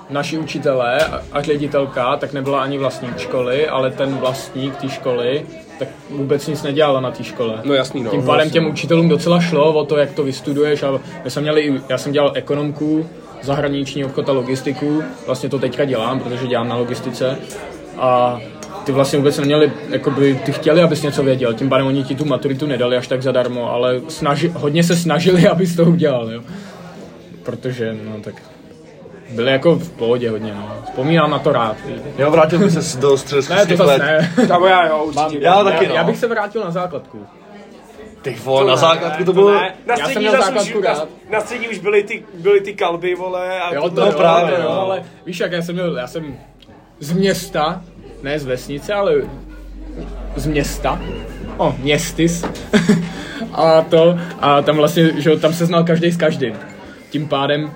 naši 0.09 0.37
učitelé 0.37 0.97
a- 1.31 1.41
ředitelka 1.41 2.17
tak 2.17 2.33
nebyla 2.33 2.61
ani 2.63 2.77
vlastník 2.77 3.17
školy, 3.17 3.67
ale 3.67 3.91
ten 3.91 4.15
vlastník 4.17 4.75
té 4.75 4.89
školy 4.89 5.45
tak 5.79 5.87
vůbec 6.09 6.47
nic 6.47 6.63
nedělala 6.63 6.99
na 7.01 7.11
té 7.11 7.23
škole. 7.23 7.59
No 7.63 7.73
jasný, 7.73 8.03
no. 8.03 8.11
Tím 8.11 8.23
pádem 8.25 8.49
těm 8.49 8.67
učitelům 8.67 9.09
docela 9.09 9.39
šlo 9.41 9.73
o 9.73 9.85
to, 9.85 9.97
jak 9.97 10.11
to 10.11 10.23
vystuduješ 10.23 10.83
a 10.83 10.99
my 11.23 11.31
jsme 11.31 11.41
měli, 11.41 11.61
i- 11.61 11.81
já 11.89 11.97
jsem 11.97 12.11
dělal 12.11 12.31
ekonomku, 12.35 13.09
zahraniční 13.43 14.05
obchod 14.05 14.29
a 14.29 14.31
logistiku, 14.31 15.03
vlastně 15.25 15.49
to 15.49 15.59
teďka 15.59 15.85
dělám, 15.85 16.19
protože 16.19 16.47
dělám 16.47 16.67
na 16.67 16.75
logistice 16.75 17.37
a 17.97 18.39
ty 18.83 18.91
vlastně 18.91 19.19
vůbec 19.19 19.37
neměli, 19.37 19.71
jakoby, 19.89 20.39
ty 20.45 20.51
chtěli, 20.51 20.81
abys 20.81 21.01
něco 21.01 21.23
věděl, 21.23 21.53
tím 21.53 21.69
pádem 21.69 21.87
oni 21.87 22.03
ti 22.03 22.15
tu 22.15 22.25
maturitu 22.25 22.65
nedali 22.65 22.97
až 22.97 23.07
tak 23.07 23.21
zadarmo, 23.21 23.73
ale 23.73 24.01
snaži, 24.07 24.47
hodně 24.55 24.83
se 24.83 24.95
snažili, 24.95 25.47
abys 25.49 25.75
to 25.75 25.85
udělal, 25.85 26.31
jo. 26.31 26.41
Protože, 27.43 27.95
no 28.03 28.21
tak, 28.21 28.35
byli 29.35 29.51
jako 29.51 29.75
v 29.75 29.89
pohodě 29.89 30.29
hodně, 30.29 30.53
no. 30.53 30.71
Vzpomínám 30.85 31.31
na 31.31 31.39
to 31.39 31.51
rád. 31.51 31.77
Jo, 32.17 32.31
vrátil 32.31 32.59
bych 32.59 32.71
se 32.71 32.97
do 32.97 33.07
Ne, 33.09 33.11
to 33.11 33.17
středoškolských 33.17 33.77
zase 33.77 33.91
let. 33.91 34.01
ne. 34.37 34.47
Tam 34.47 34.63
já 34.63 34.87
jo, 34.87 35.03
určitě. 35.03 35.43
Já 35.43 35.63
taky, 35.63 35.85
já, 35.85 35.89
no. 35.89 35.95
já 35.95 36.03
bych 36.03 36.17
se 36.17 36.27
vrátil 36.27 36.63
na 36.63 36.71
základku. 36.71 37.25
Ty 38.23 38.35
vole, 38.43 38.67
na 38.71 38.75
základku 38.75 39.23
to 39.23 39.33
bylo... 39.33 39.51
ne. 39.53 39.75
Na 39.85 39.95
Já 39.99 40.09
jsem 40.09 40.17
měl 40.21 40.31
základku 40.31 40.79
už, 40.79 40.85
na, 40.85 40.93
rád. 40.93 41.07
na 41.31 41.41
střední 41.41 41.67
už 41.67 41.79
byly 41.79 42.03
ty, 42.03 42.23
byly 42.33 42.61
ty 42.61 42.73
kalby, 42.73 43.15
vole, 43.15 43.61
a 43.61 43.73
Jo, 43.73 43.89
to, 43.89 43.99
No 44.01 44.05
jo, 44.05 44.11
právě, 44.11 44.55
to 44.55 44.61
jo, 44.61 44.69
no. 44.69 44.81
ale 44.81 45.03
víš 45.25 45.39
jak, 45.39 45.51
já 45.51 45.61
jsem 45.61 45.75
měl, 45.75 45.97
já 45.97 46.07
jsem 46.07 46.37
z 46.99 47.11
města, 47.13 47.81
ne 48.23 48.39
z 48.39 48.45
vesnice, 48.45 48.93
ale 48.93 49.13
z 50.35 50.45
města, 50.45 51.01
o, 51.57 51.75
městis, 51.79 52.45
a 53.53 53.81
to, 53.81 54.17
a 54.39 54.61
tam 54.61 54.75
vlastně, 54.75 55.21
že 55.21 55.37
tam 55.37 55.53
se 55.53 55.65
znal 55.65 55.83
každý 55.83 56.11
s 56.11 56.17
každým. 56.17 56.55
Tím 57.09 57.27
pádem, 57.27 57.71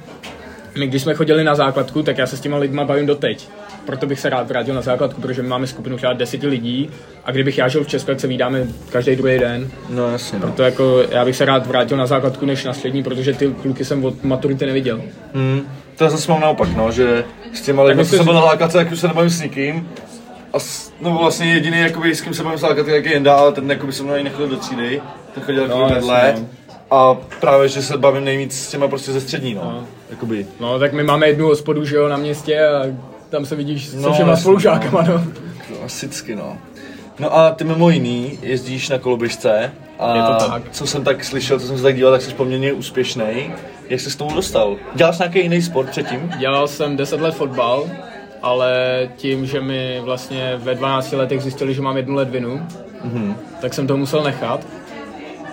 my 0.77 0.87
když 0.87 1.01
jsme 1.01 1.13
chodili 1.13 1.43
na 1.43 1.55
základku, 1.55 2.03
tak 2.03 2.17
já 2.17 2.27
se 2.27 2.37
s 2.37 2.41
těma 2.41 2.57
lidma 2.57 2.85
bavím 2.85 3.05
doteď. 3.05 3.49
Proto 3.87 4.05
bych 4.05 4.19
se 4.19 4.29
rád 4.29 4.47
vrátil 4.47 4.73
na 4.75 4.81
základku, 4.81 5.21
protože 5.21 5.41
my 5.41 5.47
máme 5.47 5.67
skupinu 5.67 5.97
třeba 5.97 6.13
deseti 6.13 6.47
lidí 6.47 6.89
a 7.25 7.31
kdybych 7.31 7.57
já 7.57 7.67
žil 7.67 7.83
v 7.83 7.87
Česku, 7.87 8.07
tak 8.07 8.19
se 8.19 8.27
vídáme 8.27 8.67
každý 8.91 9.15
druhý 9.15 9.39
den. 9.39 9.67
No 9.89 10.11
jasně, 10.11 10.39
no. 10.39 10.45
Proto 10.45 10.63
jako 10.63 11.03
já 11.11 11.25
bych 11.25 11.35
se 11.35 11.45
rád 11.45 11.67
vrátil 11.67 11.97
na 11.97 12.05
základku 12.05 12.45
než 12.45 12.63
na 12.63 12.73
střední, 12.73 13.03
protože 13.03 13.33
ty 13.33 13.47
kluky 13.61 13.85
jsem 13.85 14.05
od 14.05 14.23
maturity 14.23 14.65
neviděl. 14.65 15.01
Hmm. 15.33 15.61
To 15.97 16.03
já 16.03 16.09
zase 16.09 16.31
mám 16.31 16.41
naopak, 16.41 16.69
no, 16.75 16.91
že 16.91 17.25
s 17.53 17.61
těma 17.61 17.83
lidmi, 17.83 18.05
co 18.05 18.15
jsem 18.15 18.25
byl 18.25 18.33
na 18.33 18.41
základce, 18.41 18.77
tak 18.77 18.91
už 18.91 18.99
se 18.99 19.07
nebavím 19.07 19.29
s 19.29 19.41
nikým. 19.41 19.89
A 20.53 20.59
s, 20.59 20.93
no 21.01 21.17
vlastně 21.21 21.53
jediný, 21.53 21.79
jakoby, 21.79 22.15
s 22.15 22.21
kým 22.21 22.33
se 22.33 22.43
bavím 22.43 22.57
s 22.57 22.61
základky, 22.61 22.91
jak 22.91 23.05
je 23.05 23.11
Jenda, 23.11 23.35
ale 23.35 23.51
ten 23.51 23.71
jakoby 23.71 23.93
se 23.93 24.03
mnou 24.03 24.13
ani 24.13 24.23
nechodil 24.23 24.47
do 24.47 24.55
třídy, 24.55 25.01
ten 25.33 25.43
chodil 25.43 25.67
No, 25.67 25.89
vedle. 25.93 26.35
no. 26.39 26.47
A 26.91 27.17
právě, 27.39 27.67
že 27.69 27.81
se 27.81 27.97
bavím 27.97 28.23
nejvíc 28.25 28.59
s 28.59 28.69
těma 28.69 28.87
prostě 28.87 29.11
ze 29.11 29.21
střední, 29.21 29.53
no. 29.53 29.61
No. 29.63 29.87
Jakoby. 30.09 30.45
No, 30.59 30.79
tak 30.79 30.93
my 30.93 31.03
máme 31.03 31.27
jednu 31.27 31.45
hospodu, 31.47 31.85
že 31.85 31.95
jo, 31.95 32.07
na 32.07 32.17
městě 32.17 32.67
a 32.67 32.83
tam 33.29 33.45
se 33.45 33.55
vidíš 33.55 33.85
se 33.87 33.97
No, 33.97 34.13
všema 34.13 34.35
spolužákama, 34.35 35.01
no. 35.01 35.13
No, 35.69 35.85
asicky, 35.85 36.35
no. 36.35 36.57
No 37.19 37.37
a 37.37 37.51
ty 37.51 37.63
mimo 37.63 37.89
jiný 37.89 38.39
jezdíš 38.41 38.89
na 38.89 38.97
koloběžce 38.99 39.71
a 39.99 40.15
Je 40.15 40.21
to 40.23 40.49
tak. 40.49 40.63
co 40.71 40.87
jsem 40.87 41.03
tak 41.03 41.23
slyšel, 41.23 41.59
co 41.59 41.67
jsem 41.67 41.77
se 41.77 41.83
tak 41.83 41.95
díval, 41.95 42.11
tak 42.11 42.21
jsi 42.21 42.33
poměrně 42.33 42.73
úspěšný. 42.73 43.53
Jak 43.89 43.99
jsi 43.99 44.11
s 44.11 44.15
tomu 44.15 44.35
dostal? 44.35 44.75
Děláš 44.95 45.17
nějaký 45.17 45.39
jiný 45.39 45.61
sport 45.61 45.89
předtím? 45.89 46.31
Dělal 46.39 46.67
jsem 46.67 46.97
10 46.97 47.21
let 47.21 47.35
fotbal, 47.35 47.83
ale 48.41 48.73
tím, 49.15 49.45
že 49.45 49.61
mi 49.61 49.99
vlastně 50.03 50.53
ve 50.57 50.75
12 50.75 51.11
letech 51.11 51.41
zjistili, 51.41 51.73
že 51.73 51.81
mám 51.81 51.97
jednu 51.97 52.15
ledvinu, 52.15 52.61
Mhm. 53.03 53.35
tak 53.61 53.73
jsem 53.73 53.87
to 53.87 53.97
musel 53.97 54.23
nechat 54.23 54.59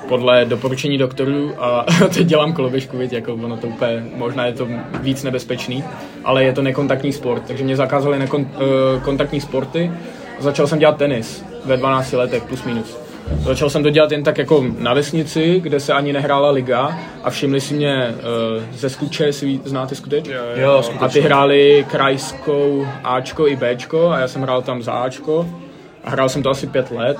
podle 0.09 0.45
doporučení 0.45 0.99
doktorů 0.99 1.53
a 1.59 1.87
teď 2.14 2.27
dělám 2.27 2.53
koloběžku, 2.53 2.99
víc, 2.99 3.12
jako 3.12 3.35
ono 3.35 3.57
to 3.57 3.67
úplně, 3.67 4.05
možná 4.17 4.47
je 4.47 4.53
to 4.53 4.69
víc 5.01 5.23
nebezpečný, 5.23 5.85
ale 6.25 6.45
je 6.45 6.53
to 6.53 6.62
nekontaktní 6.62 7.12
sport, 7.12 7.43
takže 7.47 7.64
mě 7.64 7.77
zakázali 7.77 8.19
nekontaktní 8.19 9.40
sporty 9.40 9.93
a 10.38 10.43
začal 10.43 10.67
jsem 10.67 10.79
dělat 10.79 10.97
tenis 10.97 11.45
ve 11.64 11.77
12 11.77 12.12
letech 12.12 12.43
plus 12.43 12.64
minus. 12.64 12.99
Začal 13.40 13.71
jsem 13.71 13.83
to 13.83 13.90
dělat 13.90 14.12
jen 14.12 14.23
tak 14.23 14.38
jako 14.38 14.64
na 14.79 14.95
vesnici, 14.95 15.61
kde 15.61 15.81
se 15.81 15.93
ani 15.93 16.12
nehrála 16.12 16.51
liga 16.51 16.99
a 17.23 17.31
všimli 17.31 17.61
si 17.61 17.75
mě 17.75 18.14
uh, 18.59 18.62
ze 18.73 18.90
Skuče, 18.90 19.33
si 19.33 19.47
ví- 19.47 19.61
znáte 19.64 19.95
Skuteč? 19.95 20.29
Jo, 20.55 20.83
A 21.01 21.09
ty 21.09 21.21
hráli 21.21 21.87
krajskou 21.90 22.87
Ačko 23.05 23.49
i 23.49 23.57
Bčko 23.57 24.11
a 24.11 24.19
já 24.19 24.29
jsem 24.29 24.43
hrál 24.43 24.62
tam 24.62 24.83
za 24.83 24.93
Ačko 24.93 25.47
a 26.05 26.11
hrál 26.11 26.29
jsem 26.29 26.43
to 26.43 26.51
asi 26.51 26.67
pět 26.67 26.90
let 26.90 27.17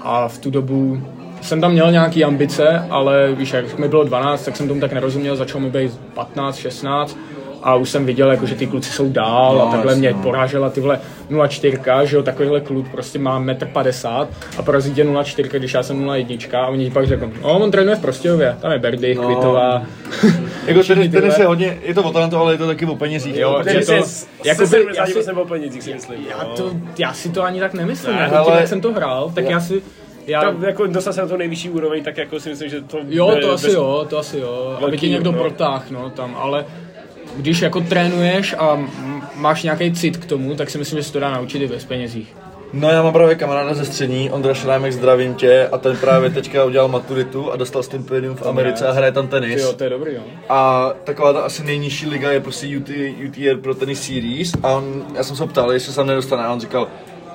a 0.00 0.28
v 0.28 0.38
tu 0.38 0.50
dobu 0.50 1.02
jsem 1.42 1.60
tam 1.60 1.72
měl 1.72 1.92
nějaký 1.92 2.24
ambice, 2.24 2.86
ale 2.90 3.32
víš, 3.32 3.52
jak 3.52 3.78
mi 3.78 3.88
bylo 3.88 4.04
12, 4.04 4.44
tak 4.44 4.56
jsem 4.56 4.68
tomu 4.68 4.80
tak 4.80 4.92
nerozuměl, 4.92 5.36
začal 5.36 5.60
mi 5.60 5.70
být 5.70 5.92
15, 6.14 6.56
16 6.56 7.18
a 7.62 7.74
už 7.74 7.90
jsem 7.90 8.06
viděl, 8.06 8.30
jako, 8.30 8.46
že 8.46 8.54
ty 8.54 8.66
kluci 8.66 8.90
jsou 8.92 9.08
dál 9.12 9.54
No, 9.54 9.68
a 9.68 9.70
takhle 9.72 9.92
jasně, 9.92 10.08
mě 10.08 10.16
no. 10.16 10.22
porážela 10.22 10.70
ty 10.70 10.80
vole 10.80 11.00
0,4, 11.30 12.02
že 12.04 12.16
jo, 12.16 12.22
takovýhle 12.22 12.60
kluk 12.60 12.88
prostě 12.88 13.18
má 13.18 13.40
1,50 13.40 14.20
m 14.22 14.28
a 14.58 14.62
porazí 14.62 14.94
tě 14.94 15.04
0,4, 15.04 15.58
když 15.58 15.74
já 15.74 15.82
jsem 15.82 16.04
0,1 16.04 16.58
a 16.62 16.66
oni 16.66 16.84
ti 16.84 16.90
pak 16.90 17.06
řeknou, 17.06 17.30
no 17.42 17.58
on 17.60 17.70
trénuje 17.70 17.96
v 17.96 18.00
Prostějově, 18.00 18.56
tam 18.60 18.72
je 18.72 18.78
Berdy, 18.78 19.14
No. 19.14 19.22
Kvitová, 19.26 19.82
Jako 20.66 20.82
tenis, 20.82 20.86
tenis 20.86 21.10
tyhle- 21.10 21.40
je 21.40 21.46
hodně, 21.46 21.78
je 21.82 21.94
to 21.94 22.02
o 22.02 22.12
talentu, 22.12 22.36
ale 22.36 22.54
je 22.54 22.58
to 22.58 22.66
taky 22.66 22.86
o 22.86 22.96
penězích. 22.96 23.36
Jo, 23.36 23.56
že 23.58 23.64
Tenis 23.70 23.86
to- 23.86 23.92
je 23.92 24.02
s- 24.02 24.28
jakoby- 24.44 24.66
se 24.66 24.76
já 24.96 25.06
si- 25.06 25.12
70% 25.12 25.38
o 25.38 25.44
penězích, 25.44 25.82
si 25.82 25.94
myslím. 25.94 26.20
Já, 26.30 26.44
no. 26.44 26.54
to, 26.56 26.70
já 26.98 27.12
si 27.12 27.28
to 27.28 27.42
ani 27.42 27.60
tak 27.60 27.74
nemyslím, 27.74 28.14
Ne, 28.16 28.22
jako 28.22 28.34
tím, 28.34 28.44
ale- 28.52 28.60
jak 28.60 28.68
jsem 28.68 28.80
to 28.80 28.92
hrál, 28.92 29.32
tak 29.34 29.44
já 29.50 29.60
si... 29.60 29.82
Já, 30.26 30.40
Tam 30.40 30.64
jako 30.64 30.86
dostal 30.86 31.12
se 31.12 31.20
na 31.20 31.28
to 31.28 31.36
nejvyšší 31.36 31.70
úroveň, 31.70 32.04
tak 32.04 32.16
jako 32.16 32.40
si 32.40 32.48
myslím, 32.48 32.70
že 32.70 32.80
to... 32.80 32.98
jo, 33.08 33.26
bude 33.28 33.40
to 33.40 33.52
asi 33.52 33.66
bez- 33.66 33.74
jo, 33.74 34.06
to 34.10 34.18
asi 34.18 34.38
jo, 34.38 34.72
aby 34.76 34.80
Velký, 34.80 34.98
tě 34.98 35.08
někdo 35.08 35.32
no. 35.32 35.38
protáhl, 35.38 35.84
no, 35.90 36.10
tam, 36.10 36.36
ale 36.38 36.66
když 37.36 37.62
jako 37.62 37.80
trénuješ 37.80 38.54
a 38.58 38.86
máš 39.36 39.62
nějaký 39.62 39.92
cit 39.92 40.16
k 40.16 40.26
tomu, 40.26 40.54
tak 40.54 40.70
si 40.70 40.78
myslím, 40.78 40.98
že 40.98 41.02
se 41.02 41.12
to 41.12 41.20
dá 41.20 41.30
naučit 41.30 41.62
i 41.62 41.68
bez 41.68 41.84
penězích. 41.84 42.36
No 42.72 42.90
já 42.90 43.02
mám 43.02 43.12
právě 43.12 43.34
kamaráda 43.34 43.74
ze 43.74 43.84
střední, 43.84 44.30
Ondra 44.30 44.54
Šrámek, 44.54 44.92
zdravím 44.92 45.34
tě, 45.34 45.68
a 45.72 45.78
ten 45.78 45.96
právě 45.96 46.30
teďka 46.30 46.64
udělal 46.64 46.88
maturitu 46.88 47.52
a 47.52 47.56
dostal 47.56 47.82
stipendium 47.82 48.36
v 48.36 48.46
Americe 48.46 48.86
a 48.86 48.92
hraje 48.92 49.12
tam 49.12 49.28
tenis. 49.28 49.62
Jo, 49.62 49.72
to 49.72 49.84
je 49.84 49.90
dobrý, 49.90 50.14
jo. 50.14 50.20
A 50.48 50.90
taková 51.04 51.32
ta 51.32 51.40
asi 51.40 51.64
nejnižší 51.64 52.06
liga 52.06 52.32
je 52.32 52.40
prostě 52.40 52.66
UT, 52.78 52.90
UTR 53.28 53.56
pro 53.62 53.74
Tennis 53.74 54.06
Series 54.06 54.52
a 54.62 54.68
on, 54.72 55.04
já 55.16 55.24
jsem 55.24 55.36
se 55.36 55.42
ho 55.42 55.46
ptal, 55.46 55.72
jestli 55.72 55.92
se 55.92 55.96
tam 55.96 56.06
nedostane 56.06 56.44
a 56.44 56.52
on 56.52 56.60
říkal, 56.60 56.88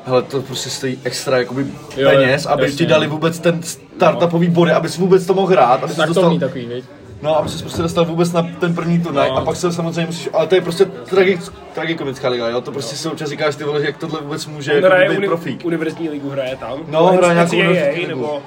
hele, 0.08 0.22
to 0.22 0.42
prostě 0.42 0.70
stojí 0.70 1.00
extra 1.04 1.38
jakoby 1.38 1.66
Jo, 1.98 2.10
peněz, 2.10 2.46
aby 2.46 2.64
jasně. 2.64 2.78
ti 2.78 2.86
dali 2.86 3.08
vůbec 3.08 3.40
ten 3.40 3.64
startupový 3.64 4.50
body, 4.50 4.72
abys 4.72 4.98
vůbec 4.98 5.26
to 5.26 5.34
mohl 5.34 5.48
hrát, 5.48 5.84
aby 5.84 5.94
se 5.94 5.98
dostal, 6.02 6.14
Startovní 6.14 6.40
takový, 6.40 6.66
viď? 6.66 6.86
No 7.22 7.40
a 7.40 7.48
se 7.48 7.60
prostě 7.64 7.82
dostal 7.82 8.06
vůbec 8.06 8.32
na 8.32 8.48
ten 8.60 8.76
první 8.76 9.02
turnaj 9.02 9.30
No. 9.30 9.38
a 9.38 9.42
pak 9.46 9.56
se 9.56 9.72
samozřejmě 9.74 10.06
musíš, 10.06 10.30
ale 10.34 10.48
to 10.48 10.56
je 10.56 10.62
prostě 10.62 10.86
tragik, 10.86 11.40
tragikomická 11.76 12.30
liga, 12.30 12.50
jo, 12.50 12.62
to 12.62 12.72
prostě 12.72 12.96
si 12.96 13.08
občas 13.08 13.30
říkáš 13.30 13.56
ty 13.56 13.64
vole, 13.64 13.82
jak 13.86 13.98
tohle 13.98 14.22
vůbec 14.22 14.46
může 14.46 14.72
On 14.72 14.76
jako 14.76 14.88
hraje 14.88 15.10
být 15.10 15.18
uni- 15.18 15.28
profík. 15.28 15.66
univerzitní 15.66 16.10
ligu, 16.10 16.30
hraje 16.30 16.56
tam. 16.56 16.80
No, 16.88 17.06
hraje 17.08 17.34
nějakou 17.34 17.56
univerzitní 17.56 18.06
ligu. 18.06 18.22
nebo... 18.22 18.42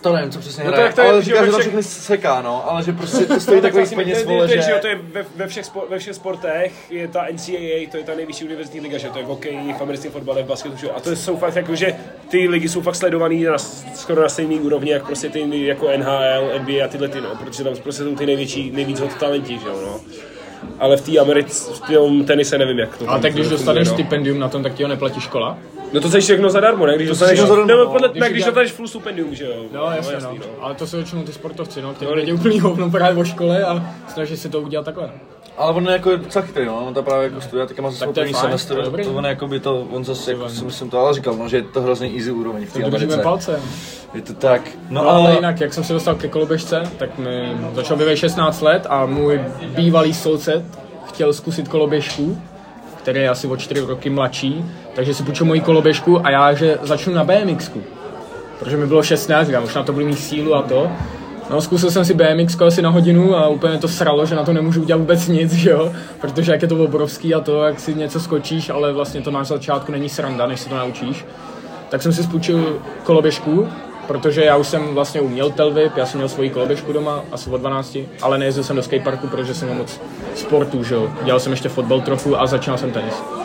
To 0.00 0.12
nevím, 0.12 0.30
co 0.30 0.38
přesně 0.38 0.64
No 0.64 0.70
to 0.70 0.74
hraje, 0.76 0.86
jak 0.86 0.94
to 0.94 1.00
je, 1.00 1.08
ale 1.08 1.22
že 1.22 1.24
říká, 1.24 1.44
že 1.44 1.50
tam 1.50 1.60
všech- 1.60 1.66
všechny 1.66 1.82
seká, 1.82 2.42
no, 2.42 2.70
ale 2.70 2.82
že 2.82 2.92
prostě 2.92 3.26
to 3.26 3.40
stojí 3.40 3.60
takových 3.60 3.86
Asi 3.86 3.96
peněz, 3.96 4.24
vole, 4.24 4.48
že... 4.48 4.70
jo, 4.70 4.76
to 4.80 4.86
je 4.86 4.94
ve, 5.12 5.24
ve, 5.36 5.46
všech 5.46 5.64
spo, 5.64 5.84
ve 5.90 5.98
všech 5.98 6.14
sportech, 6.14 6.90
je 6.90 7.08
ta 7.08 7.26
NCAA, 7.32 7.90
to 7.90 7.96
je 7.96 8.04
ta 8.04 8.14
nejvyšší 8.14 8.44
univerzitní 8.44 8.80
liga, 8.80 8.98
že 8.98 9.08
to 9.08 9.18
je 9.18 9.24
v 9.24 9.28
hokeji, 9.28 9.72
v 9.78 9.80
americkém 9.80 10.12
fotbale, 10.12 10.42
v 10.42 10.46
basketu, 10.46 10.76
že 10.76 10.86
jo. 10.86 10.92
A 10.96 11.00
to 11.00 11.16
jsou 11.16 11.36
fakt 11.36 11.56
jako, 11.56 11.74
že 11.74 11.94
ty 12.28 12.48
ligy 12.48 12.68
jsou 12.68 12.80
fakt 12.80 12.94
sledovaný 12.96 13.44
na, 13.44 13.58
skoro 13.94 14.22
na 14.22 14.28
stejný 14.28 14.60
úrovni, 14.60 14.90
jak 14.90 15.06
prostě 15.06 15.28
ty 15.28 15.66
jako 15.66 15.88
NHL, 15.96 16.50
NBA 16.58 16.84
a 16.84 16.88
tyhle 16.88 17.08
ty, 17.08 17.20
no, 17.20 17.36
protože 17.36 17.64
tam 17.64 17.76
prostě 17.76 18.02
jsou 18.02 18.14
ty 18.16 18.26
největší, 18.26 18.70
nejvíc 18.70 19.00
hot 19.00 19.14
talenti, 19.14 19.58
že 19.58 19.68
jo, 19.68 19.80
no. 19.86 20.00
Ale 20.78 20.96
v 20.96 21.00
té 21.00 21.18
Americe, 21.18 21.70
v 21.72 21.80
tom 21.80 22.24
tenise 22.24 22.58
nevím, 22.58 22.78
jak 22.78 22.96
to 22.96 23.10
A 23.10 23.18
tak 23.18 23.32
když 23.32 23.48
dostaneš 23.48 23.88
no. 23.88 23.94
stipendium 23.94 24.38
na 24.38 24.48
tom, 24.48 24.62
tak 24.62 24.74
ti 24.74 24.82
ho 24.82 24.88
neplatí 24.88 25.20
škola? 25.20 25.58
No 25.92 26.00
to 26.00 26.08
chceš 26.08 26.24
všechno 26.24 26.50
zadarmo, 26.50 26.86
ne? 26.86 26.96
Když 26.96 27.08
dostaneš, 27.08 27.32
všechno 27.38 27.48
zadarmo, 27.48 27.66
nebo 27.68 27.84
no. 27.84 27.90
podle, 27.90 28.08
Když 28.08 28.20
ne, 28.20 28.28
když 28.30 28.36
udělá- 28.42 28.48
dostaneš 28.50 28.72
full 28.72 28.88
stipendium, 28.88 29.34
že 29.34 29.44
jo. 29.44 29.52
No, 29.72 29.90
jasně, 29.96 30.14
jasný, 30.14 30.38
no. 30.38 30.44
Ale 30.64 30.74
to 30.74 30.86
jsou 30.86 30.96
většinou 30.96 31.22
ty 31.22 31.32
sportovci, 31.32 31.82
no, 31.82 31.94
kteří 31.94 32.08
No, 32.10 32.14
vědí 32.16 32.32
úplný 32.32 32.60
hovno 32.60 32.90
právě 32.90 33.20
o 33.22 33.24
škole 33.24 33.64
a 33.64 33.94
snaží 34.12 34.36
se 34.36 34.48
to 34.48 34.60
udělat 34.60 34.84
takhle. 34.84 35.06
no. 35.06 35.12
Ale 35.58 35.72
on 35.74 35.86
je 35.86 35.92
jako 35.92 36.16
docela 36.16 36.44
chytrý, 36.44 36.66
no, 36.66 36.86
on 36.86 36.94
to 36.94 37.02
právě 37.02 37.24
jako 37.28 37.40
studuje, 37.40 37.66
teďka 37.66 37.82
má 37.82 37.90
za 37.90 37.96
sebou 37.96 38.12
to 38.12 38.20
je 38.20 38.24
první 38.24 38.34
fajn, 38.34 38.44
semestr, 38.50 38.74
to 38.74 39.04
to 39.04 39.12
on 39.14 39.24
jako 39.26 39.48
by 39.48 39.60
to, 39.60 39.86
on 39.92 40.04
zase 40.04 40.32
jako 40.32 40.48
si 40.48 40.64
myslím 40.64 40.90
to, 40.90 40.98
ale 40.98 41.14
říkal, 41.14 41.34
no, 41.34 41.48
že 41.48 41.56
je 41.56 41.62
to 41.62 41.80
hrozně 41.82 42.10
easy 42.16 42.30
úroveň 42.30 42.66
v 42.66 42.72
té 42.72 42.78
Držíme 42.78 42.96
Americe. 42.96 43.22
palce. 43.22 43.60
Je 44.14 44.22
to 44.22 44.34
tak, 44.34 44.62
no, 44.88 45.02
No 45.04 45.10
ale 45.10 45.20
ale 45.26 45.34
jinak, 45.34 45.60
jak 45.60 45.74
jsem 45.74 45.84
se 45.84 45.92
dostal 45.92 46.14
ke 46.14 46.28
koloběžce, 46.28 46.82
tak 46.98 47.18
mi 47.18 47.56
začal 47.74 47.96
být 47.96 48.16
16 48.16 48.60
let 48.62 48.86
a 48.88 49.06
můj 49.06 49.40
bývalý 49.66 50.14
soused 50.14 50.64
chtěl 51.08 51.32
zkusit 51.32 51.68
koloběžku, 51.68 52.42
který 52.96 53.20
je 53.20 53.28
asi 53.28 53.46
o 53.46 53.56
4 53.56 53.80
roky 53.80 54.10
mladší, 54.10 54.64
takže 55.00 55.14
si 55.14 55.22
půjčil 55.22 55.46
moji 55.46 55.60
koloběžku 55.60 56.26
a 56.26 56.30
já, 56.30 56.52
že 56.54 56.78
začnu 56.82 57.14
na 57.14 57.24
BMXku. 57.24 57.82
Protože 58.58 58.76
mi 58.76 58.86
bylo 58.86 59.02
16, 59.02 59.46
říkám, 59.46 59.64
už 59.64 59.74
na 59.74 59.82
to 59.82 59.92
budu 59.92 60.06
mít 60.06 60.18
sílu 60.18 60.54
a 60.54 60.62
to. 60.62 60.90
No, 61.50 61.60
zkusil 61.60 61.90
jsem 61.90 62.04
si 62.04 62.14
BMX 62.14 62.60
asi 62.60 62.82
na 62.82 62.90
hodinu 62.90 63.36
a 63.36 63.48
úplně 63.48 63.78
to 63.78 63.88
sralo, 63.88 64.26
že 64.26 64.34
na 64.34 64.44
to 64.44 64.52
nemůžu 64.52 64.82
udělat 64.82 64.98
vůbec 64.98 65.28
nic, 65.28 65.52
že 65.52 65.70
jo? 65.70 65.92
Protože 66.20 66.52
jak 66.52 66.62
je 66.62 66.68
to 66.68 66.84
obrovský 66.84 67.34
a 67.34 67.40
to, 67.40 67.62
jak 67.62 67.80
si 67.80 67.94
něco 67.94 68.20
skočíš, 68.20 68.70
ale 68.70 68.92
vlastně 68.92 69.20
to 69.20 69.30
na 69.30 69.44
začátku 69.44 69.92
není 69.92 70.08
sranda, 70.08 70.46
než 70.46 70.60
se 70.60 70.68
to 70.68 70.76
naučíš 70.76 71.24
tak 71.90 72.02
jsem 72.02 72.12
si 72.12 72.22
spůjčil 72.22 72.78
koloběžku, 73.02 73.68
protože 74.06 74.44
já 74.44 74.56
už 74.56 74.66
jsem 74.66 74.94
vlastně 74.94 75.20
uměl 75.20 75.50
telvip, 75.50 75.96
já 75.96 76.06
jsem 76.06 76.18
měl 76.18 76.28
svoji 76.28 76.50
koloběžku 76.50 76.92
doma, 76.92 77.24
asi 77.32 77.50
od 77.50 77.58
12, 77.58 77.98
ale 78.22 78.38
nejezdil 78.38 78.64
jsem 78.64 78.76
do 78.76 78.82
skateparku, 78.82 79.28
protože 79.28 79.54
jsem 79.54 79.68
měl 79.68 79.78
moc 79.78 80.00
sportů, 80.34 80.84
že 80.84 80.94
jo. 80.94 81.08
Dělal 81.24 81.40
jsem 81.40 81.52
ještě 81.52 81.68
fotbal 81.68 82.00
trochu 82.00 82.40
a 82.40 82.46
začal 82.46 82.78
jsem 82.78 82.90
tenis. 82.90 83.39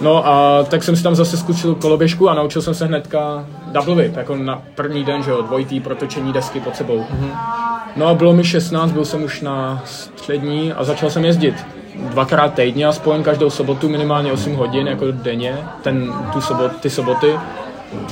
No 0.00 0.26
a 0.26 0.64
tak 0.64 0.82
jsem 0.82 0.96
si 0.96 1.02
tam 1.02 1.14
zase 1.14 1.36
zkusil 1.36 1.74
koloběžku 1.74 2.28
a 2.28 2.34
naučil 2.34 2.62
jsem 2.62 2.74
se 2.74 2.86
hnedka 2.86 3.46
double 3.66 3.94
whip, 3.94 4.16
jako 4.16 4.36
na 4.36 4.62
první 4.74 5.04
den, 5.04 5.22
že 5.22 5.30
jo, 5.30 5.42
dvojitý 5.42 5.80
protočení 5.80 6.32
desky 6.32 6.60
pod 6.60 6.76
sebou. 6.76 6.98
Mm-hmm. 6.98 7.30
No 7.96 8.06
a 8.06 8.14
bylo 8.14 8.32
mi 8.32 8.44
16, 8.44 8.92
byl 8.92 9.04
jsem 9.04 9.22
už 9.22 9.40
na 9.40 9.82
střední 9.84 10.72
a 10.72 10.84
začal 10.84 11.10
jsem 11.10 11.24
jezdit 11.24 11.54
dvakrát 11.94 12.54
týdně 12.54 12.86
aspoň, 12.86 13.22
každou 13.22 13.50
sobotu 13.50 13.88
minimálně 13.88 14.32
8 14.32 14.54
hodin, 14.54 14.86
jako 14.86 15.10
denně, 15.10 15.58
ten, 15.82 16.14
tu 16.32 16.40
sobot, 16.40 16.76
ty 16.80 16.90
soboty. 16.90 17.38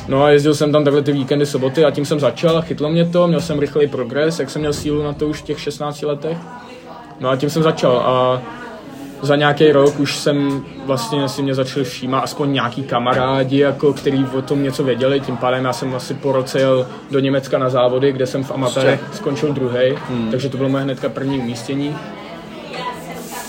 No 0.08 0.22
a 0.22 0.30
jezdil 0.30 0.54
jsem 0.54 0.72
tam 0.72 0.84
takhle 0.84 1.02
ty 1.02 1.12
víkendy, 1.12 1.46
soboty 1.46 1.84
a 1.84 1.90
tím 1.90 2.04
jsem 2.04 2.20
začal 2.20 2.58
a 2.58 2.60
chytlo 2.60 2.90
mě 2.90 3.04
to, 3.04 3.28
měl 3.28 3.40
jsem 3.40 3.58
rychlej 3.58 3.86
progres, 3.86 4.38
jak 4.38 4.50
jsem 4.50 4.60
měl 4.60 4.72
sílu 4.72 5.02
na 5.02 5.12
to 5.12 5.28
už 5.28 5.42
v 5.42 5.44
těch 5.44 5.60
16 5.60 6.02
letech. 6.02 6.38
No 7.20 7.28
a 7.28 7.36
tím 7.36 7.50
jsem 7.50 7.62
začal 7.62 7.96
a 7.96 8.42
za 9.22 9.37
nějaký 9.37 9.72
rok 9.72 10.00
už 10.00 10.16
jsem 10.16 10.64
vlastně 10.87 11.28
si 11.28 11.42
mě 11.42 11.54
začali 11.54 11.85
všímat 11.85 12.24
aspoň 12.24 12.52
nějaký 12.52 12.82
kamarádi, 12.82 13.58
jako, 13.58 13.92
který 13.92 14.26
o 14.26 14.42
tom 14.42 14.62
něco 14.62 14.85
věděli, 14.85 15.20
tím 15.20 15.37
pádem 15.37 15.64
já 15.64 15.72
jsem 15.72 15.94
asi 15.94 16.14
po 16.14 16.32
roce 16.32 16.58
jel 16.58 16.87
do 17.11 17.18
Německa 17.18 17.58
na 17.58 17.68
závody, 17.68 18.12
kde 18.12 18.26
jsem 18.26 18.44
v 18.44 18.50
amatérech 18.50 19.00
skončil 19.12 19.52
druhý, 19.52 19.94
hmm. 20.08 20.30
takže 20.30 20.48
to 20.48 20.56
bylo 20.56 20.68
moje 20.68 20.85
hnedka 20.85 21.08
první 21.08 21.38
umístění. 21.38 21.96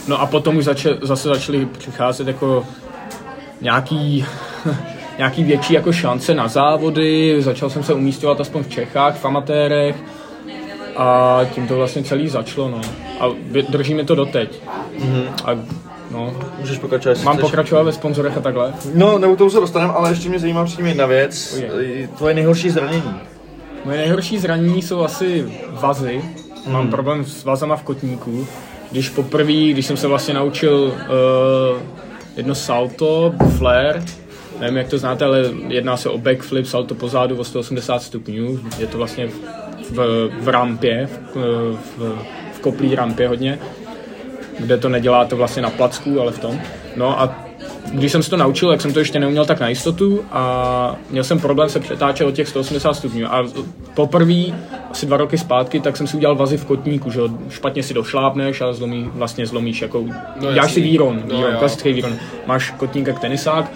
No 0.07 0.21
a 0.21 0.25
potom 0.25 0.57
už 0.57 0.63
zače, 0.63 0.97
zase 1.01 1.29
začaly 1.29 1.65
přicházet 1.65 2.27
jako 2.27 2.65
nějaký, 3.62 4.25
nějaký 5.17 5.43
větší 5.43 5.73
jako 5.73 5.93
šance 5.93 6.33
na 6.33 6.47
závody, 6.47 7.36
začal 7.39 7.69
jsem 7.69 7.83
se 7.83 7.93
umístěvat 7.93 8.41
aspoň 8.41 8.63
v 8.63 8.69
Čechách, 8.69 9.17
v 9.17 9.25
amatérech 9.25 9.95
a 10.97 11.39
tím 11.55 11.67
to 11.67 11.75
vlastně 11.75 12.03
celý 12.03 12.27
začalo, 12.27 12.69
no. 12.69 12.81
A 13.23 13.27
vy- 13.51 13.65
drží 13.69 13.93
mi 13.93 14.05
to 14.05 14.15
doteď. 14.15 14.62
Mm-hmm. 14.99 15.23
A 15.45 15.59
no, 16.12 16.33
můžeš 16.59 16.77
pokračovat, 16.77 17.23
mám 17.23 17.36
chceš. 17.36 17.41
pokračovat 17.49 17.83
ve 17.83 17.91
sponzorech 17.91 18.38
a 18.38 18.41
takhle. 18.41 18.73
No, 18.93 19.19
nebo 19.19 19.36
tomu 19.36 19.49
se 19.49 19.59
dostaneme, 19.59 19.93
ale 19.93 20.09
ještě 20.12 20.29
mě 20.29 20.39
zajímá 20.39 20.65
předtím 20.65 20.86
jedna 20.86 21.05
věc, 21.05 21.62
Ojej. 21.75 22.07
tvoje 22.17 22.33
nejhorší 22.33 22.69
zranění. 22.69 23.13
Moje 23.86 23.97
nejhorší 23.97 24.38
zranění 24.39 24.81
jsou 24.81 25.03
asi 25.03 25.45
vazy. 25.69 26.21
Mám 26.67 26.88
problém 26.89 27.25
s 27.25 27.43
vazama 27.43 27.75
v 27.75 27.83
kotníku. 27.83 28.47
Když 28.91 29.09
poprvé, 29.09 29.53
když 29.53 29.86
jsem 29.86 29.97
se 29.97 30.07
vlastně 30.07 30.33
naučil 30.33 30.73
uh, 30.73 31.81
jedno 32.38 32.55
salto, 32.55 33.33
flare, 33.57 34.03
nevím 34.59 34.77
jak 34.77 34.88
to 34.88 34.97
znáte, 34.97 35.25
ale 35.25 35.43
jedná 35.67 35.97
se 35.97 36.09
o 36.09 36.17
backflip, 36.17 36.65
salto 36.65 36.95
pozadu 36.95 37.38
o 37.38 37.43
180 37.43 38.01
stupňů. 38.01 38.59
Je 38.79 38.88
to 38.88 38.97
vlastně 38.97 39.27
v, 39.27 39.33
v, 39.91 40.29
v 40.41 40.47
rampě, 40.47 41.09
v, 41.36 41.38
v, 41.97 42.17
v 42.63 42.71
koplý 42.71 42.95
rampě 42.95 43.28
hodně, 43.28 43.60
kde 44.60 44.78
to 44.78 44.89
neděláte 44.89 45.36
vlastně 45.36 45.62
na 45.62 45.69
placku, 45.69 46.21
ale 46.21 46.32
v 46.32 46.39
tom. 46.39 46.60
No 46.95 47.21
a 47.21 47.36
když 47.91 48.12
jsem 48.12 48.23
se 48.23 48.30
to 48.30 48.38
naučil, 48.38 48.71
jak 48.71 48.82
jsem 48.82 48.93
to 48.93 48.99
ještě 48.99 49.19
neuměl 49.19 49.45
tak 49.45 49.60
na 49.60 49.69
jistotu 49.69 50.23
a 50.32 50.95
měl 51.10 51.23
jsem 51.23 51.39
problém 51.39 51.69
se 51.69 51.80
přetáčet 51.80 52.28
od 52.28 52.32
těch 52.32 52.47
180 52.47 52.93
stupňů 52.93 53.28
a 53.34 53.43
poprvé, 53.93 54.43
asi 54.91 55.06
dva 55.06 55.17
roky 55.17 55.38
zpátky, 55.38 55.80
tak 55.80 55.97
jsem 55.97 56.08
si 56.08 56.17
udělal 56.17 56.36
vazy 56.36 56.58
v 56.58 56.65
kotníku, 56.65 57.12
že 57.12 57.19
špatně 57.49 57.84
si 57.84 57.93
došlápneš 57.93 58.62
a 58.62 58.73
zlomí, 58.73 59.10
vlastně 59.13 59.45
zlomíš, 59.45 59.82
jako, 59.82 60.04
no, 60.41 60.54
děláš 60.54 60.71
si 60.71 60.82
výron, 60.82 61.23
No, 61.28 61.36
výron 61.36 61.52
jo. 61.54 61.60
klasický 61.60 61.93
výron, 61.93 62.15
máš 62.45 62.71
kotník 62.71 63.08
jak 63.08 63.19
tenisák, 63.19 63.71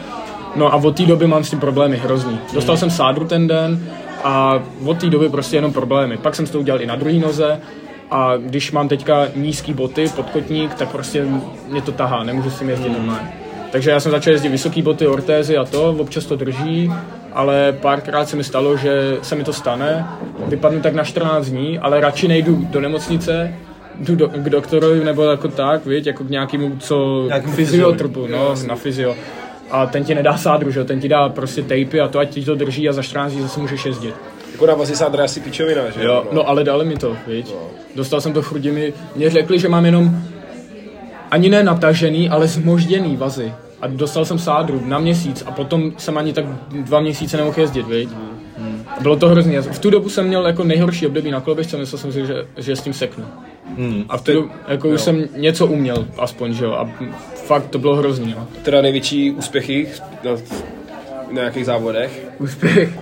no 0.55 0.73
a 0.73 0.75
od 0.75 0.97
té 0.97 1.05
doby 1.05 1.27
mám 1.27 1.43
s 1.43 1.49
tím 1.49 1.59
problémy 1.59 1.97
hrozný. 1.97 2.39
Dostal 2.53 2.77
jsem 2.77 2.89
sádru 2.89 3.25
ten 3.25 3.47
den 3.47 3.79
a 4.23 4.59
od 4.85 4.97
té 4.97 5.09
doby 5.09 5.29
prostě 5.29 5.57
jenom 5.57 5.73
problémy. 5.73 6.17
Pak 6.17 6.35
jsem 6.35 6.45
si 6.45 6.51
to 6.51 6.59
udělal 6.59 6.81
i 6.81 6.85
na 6.85 6.95
druhé 6.95 7.15
noze 7.15 7.59
a 8.11 8.37
když 8.37 8.71
mám 8.71 8.87
teďka 8.87 9.27
nízký 9.35 9.73
boty 9.73 10.09
pod 10.15 10.29
kotník, 10.29 10.73
tak 10.73 10.89
prostě 10.89 11.25
mě 11.67 11.81
to 11.81 11.91
tahá, 11.91 12.23
nemůžu 12.23 12.49
s 12.49 12.59
tím 12.59 12.69
jezdit 12.69 12.89
normálně. 12.89 13.33
Takže 13.71 13.91
já 13.91 13.99
jsem 13.99 14.11
začal 14.11 14.33
jezdit 14.33 14.49
vysoký 14.49 14.81
boty, 14.81 15.07
ortézy 15.07 15.57
a 15.57 15.65
to, 15.65 15.95
občas 15.99 16.25
to 16.25 16.35
drží, 16.35 16.91
ale 17.33 17.77
párkrát 17.81 18.29
se 18.29 18.35
mi 18.35 18.43
stalo, 18.43 18.77
že 18.77 19.17
se 19.21 19.35
mi 19.35 19.43
to 19.43 19.53
stane, 19.53 20.07
vypadnu 20.47 20.81
tak 20.81 20.93
na 20.93 21.03
14 21.03 21.45
dní, 21.45 21.79
ale 21.79 22.01
radši 22.01 22.27
nejdu 22.27 22.67
do 22.69 22.81
nemocnice, 22.81 23.53
jdu 23.99 24.15
do, 24.15 24.27
k 24.27 24.49
doktorovi 24.49 25.05
nebo 25.05 25.23
jako 25.23 25.47
tak, 25.47 25.85
víš, 25.85 26.05
jako 26.05 26.23
k 26.23 26.29
nějakému, 26.29 26.77
co 26.79 27.23
Nějakému 27.27 27.53
fyziotropu, 27.53 28.27
no, 28.27 28.55
na 28.67 28.75
fyzio. 28.75 29.15
A 29.71 29.85
ten 29.85 30.03
ti 30.03 30.15
nedá 30.15 30.37
sádru, 30.37 30.71
že 30.71 30.79
jo, 30.79 30.85
ten 30.85 30.99
ti 30.99 31.09
dá 31.09 31.29
prostě 31.29 31.61
tapy 31.61 32.01
a 32.01 32.07
to, 32.07 32.19
ať 32.19 32.29
ti 32.29 32.45
to 32.45 32.55
drží 32.55 32.89
a 32.89 32.93
za 32.93 33.01
14 33.01 33.31
dní 33.31 33.41
zase 33.41 33.59
můžeš 33.59 33.85
jezdit. 33.85 34.15
Jako 34.51 34.65
na 34.65 34.73
vazy 34.73 34.95
sádra 34.95 35.23
asi 35.23 35.39
pičovina, 35.39 35.89
že 35.89 36.03
Jo, 36.03 36.25
no 36.31 36.49
ale 36.49 36.63
dali 36.63 36.85
mi 36.85 36.95
to, 36.95 37.17
viď? 37.27 37.53
Dostal 37.95 38.21
jsem 38.21 38.33
to 38.33 38.41
v 38.41 38.47
chrudi, 38.47 38.71
mi, 38.71 38.93
mě 39.15 39.29
řekli, 39.29 39.59
že 39.59 39.69
mám 39.69 39.85
jenom 39.85 40.21
ani 41.31 41.49
ne 41.49 41.63
natažený, 41.63 42.29
ale 42.29 42.47
zmožděný 42.47 43.17
vazy. 43.17 43.53
A 43.81 43.87
dostal 43.87 44.25
jsem 44.25 44.39
sádru 44.39 44.81
na 44.85 44.99
měsíc 44.99 45.43
a 45.45 45.51
potom 45.51 45.91
jsem 45.97 46.17
ani 46.17 46.33
tak 46.33 46.45
dva 46.71 46.99
měsíce 46.99 47.37
nemohl 47.37 47.59
jezdit, 47.59 47.87
viď? 47.87 48.09
A 48.97 49.01
bylo 49.01 49.15
to 49.15 49.29
hrozně. 49.29 49.61
V 49.61 49.79
tu 49.79 49.89
dobu 49.89 50.09
jsem 50.09 50.27
měl 50.27 50.47
jako 50.47 50.63
nejhorší 50.63 51.07
období 51.07 51.31
na 51.31 51.41
koloběžce, 51.41 51.77
myslel 51.77 51.99
jsem 51.99 52.11
si, 52.11 52.25
že, 52.25 52.45
že 52.57 52.75
s 52.75 52.81
tím 52.81 52.93
seknu. 52.93 53.25
Hmm. 53.77 54.05
A 54.09 54.17
v 54.17 54.21
tu 54.21 54.33
dobu, 54.33 54.49
jako 54.67 54.89
už 54.89 55.01
jsem 55.01 55.27
něco 55.35 55.67
uměl, 55.67 56.07
aspoň, 56.17 56.53
že 56.53 56.65
jo, 56.65 56.71
a 56.71 56.89
fakt 57.35 57.67
to 57.67 57.79
bylo 57.79 57.95
hrozný, 57.95 58.35
no. 58.37 58.47
Teda 58.63 58.81
největší 58.81 59.31
úspěchy 59.31 59.87
na, 60.23 60.31
na 60.31 60.37
nějakých 61.33 61.65
závodech. 61.65 62.29
Úspěch. 62.39 62.99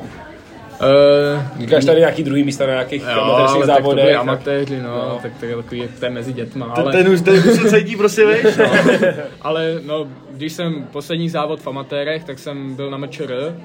Uh, 0.82 1.60
Říkáš 1.62 1.86
tady 1.86 2.00
nějaký 2.00 2.24
druhý 2.24 2.44
místa 2.44 2.66
na 2.66 2.72
nějakých 2.74 3.02
jo, 3.02 3.22
amatérských 3.22 3.56
ale 3.56 3.68
tak 3.68 3.76
to 3.78 3.82
byli 3.84 3.96
závodech. 3.96 4.16
amatéři, 4.18 4.82
no, 4.82 4.90
No. 4.90 5.20
tak 5.22 5.32
to 5.40 5.46
je 5.46 5.56
takový, 5.56 5.84
to 6.00 6.06
je 6.06 6.12
mezi 6.12 6.34
dětma, 6.34 6.66
Ten, 6.76 6.84
ale... 6.84 6.92
ten 6.92 7.08
už, 7.08 7.22
ten 7.22 7.36
už 7.36 7.44
se 7.44 7.70
cítí 7.80 7.96
prostě, 7.96 8.26
víš? 8.34 8.58
No. 8.58 8.66
Ale 9.42 9.76
no, 9.86 10.08
když 10.32 10.54
jsem 10.54 10.88
poslední 10.92 11.30
závod 11.30 11.60
v 11.62 11.68
amatérech, 11.68 12.24
tak 12.24 12.40
jsem 12.40 12.76
byl 12.76 12.92
na 12.92 12.98
MČR. 12.98 13.56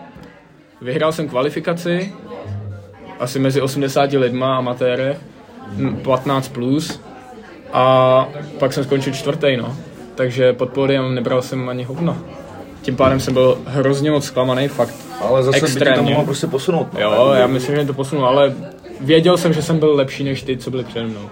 Vyhrál 0.83 1.13
jsem 1.13 1.29
kvalifikaci, 1.29 2.13
asi 3.19 3.39
mezi 3.39 3.61
80 3.61 4.13
lidma 4.13 4.57
amatérech, 4.57 5.19
hm, 5.69 5.97
15 5.97 6.49
plus. 6.49 7.01
A 7.73 8.27
pak 8.59 8.73
jsem 8.73 8.85
skončil 8.85 9.13
čtvrtý, 9.13 9.57
no. 9.57 9.77
Takže 10.15 10.53
pod 10.53 10.71
pódiem 10.71 11.15
nebral 11.15 11.43
jsem 11.43 11.69
ani 11.69 11.85
hovno. 11.85 12.17
Tím 12.83 12.97
pádem 12.97 13.21
jsem 13.21 13.35
byl 13.35 13.59
hrozně 13.67 14.11
moc 14.11 14.25
zklamaný, 14.25 14.69
fakt. 14.69 14.95
Ale 15.21 15.43
zase 15.43 15.61
by 15.61 15.67
ti 15.67 15.73
to 15.73 15.79
Extrémně. 15.85 16.11
mohlo 16.11 16.25
prostě 16.25 16.47
posunout. 16.47 16.93
no. 16.95 17.01
Jo, 17.01 17.33
já 17.35 17.47
myslím, 17.47 17.77
že 17.77 17.85
to 17.85 17.93
posunul, 17.95 18.27
ale 18.27 18.53
věděl 19.01 19.37
jsem, 19.37 19.53
že 19.53 19.63
jsem 19.63 19.79
byl 19.79 19.95
lepší 19.95 20.25
než 20.25 20.43
ty, 20.43 20.57
co 20.57 20.71
byli 20.71 20.85
přede 20.85 21.07
mnou. 21.07 21.31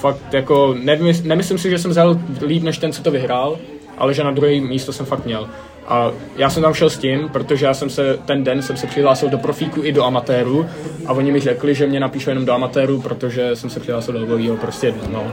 fakt 0.00 0.32
jako, 0.34 0.74
nevím, 0.82 1.14
nemyslím 1.24 1.58
si, 1.58 1.70
že 1.70 1.78
jsem 1.78 1.90
vzal 1.90 2.16
líp 2.46 2.62
než 2.62 2.78
ten, 2.78 2.92
co 2.92 3.02
to 3.02 3.10
vyhrál, 3.10 3.58
ale 3.98 4.14
že 4.14 4.24
na 4.24 4.30
druhé 4.30 4.60
místo 4.60 4.92
jsem 4.92 5.06
fakt 5.06 5.24
měl. 5.26 5.48
A 5.88 6.10
já 6.36 6.50
jsem 6.50 6.62
tam 6.62 6.74
šel 6.74 6.90
s 6.90 6.98
tím, 6.98 7.28
protože 7.28 7.66
já 7.66 7.74
jsem 7.74 7.90
se 7.90 8.18
ten 8.26 8.44
den 8.44 8.62
jsem 8.62 8.76
se 8.76 8.86
přihlásil 8.86 9.28
do 9.28 9.38
profíku 9.38 9.80
i 9.84 9.92
do 9.92 10.04
amatéru 10.04 10.66
a 11.06 11.12
oni 11.12 11.32
mi 11.32 11.40
řekli, 11.40 11.74
že 11.74 11.86
mě 11.86 12.00
napíšou 12.00 12.30
jenom 12.30 12.44
do 12.44 12.52
amatéru, 12.52 13.00
protože 13.00 13.56
jsem 13.56 13.70
se 13.70 13.80
přihlásil 13.80 14.14
do 14.14 14.22
obojího, 14.22 14.56
prostě 14.56 14.94
no. 15.12 15.32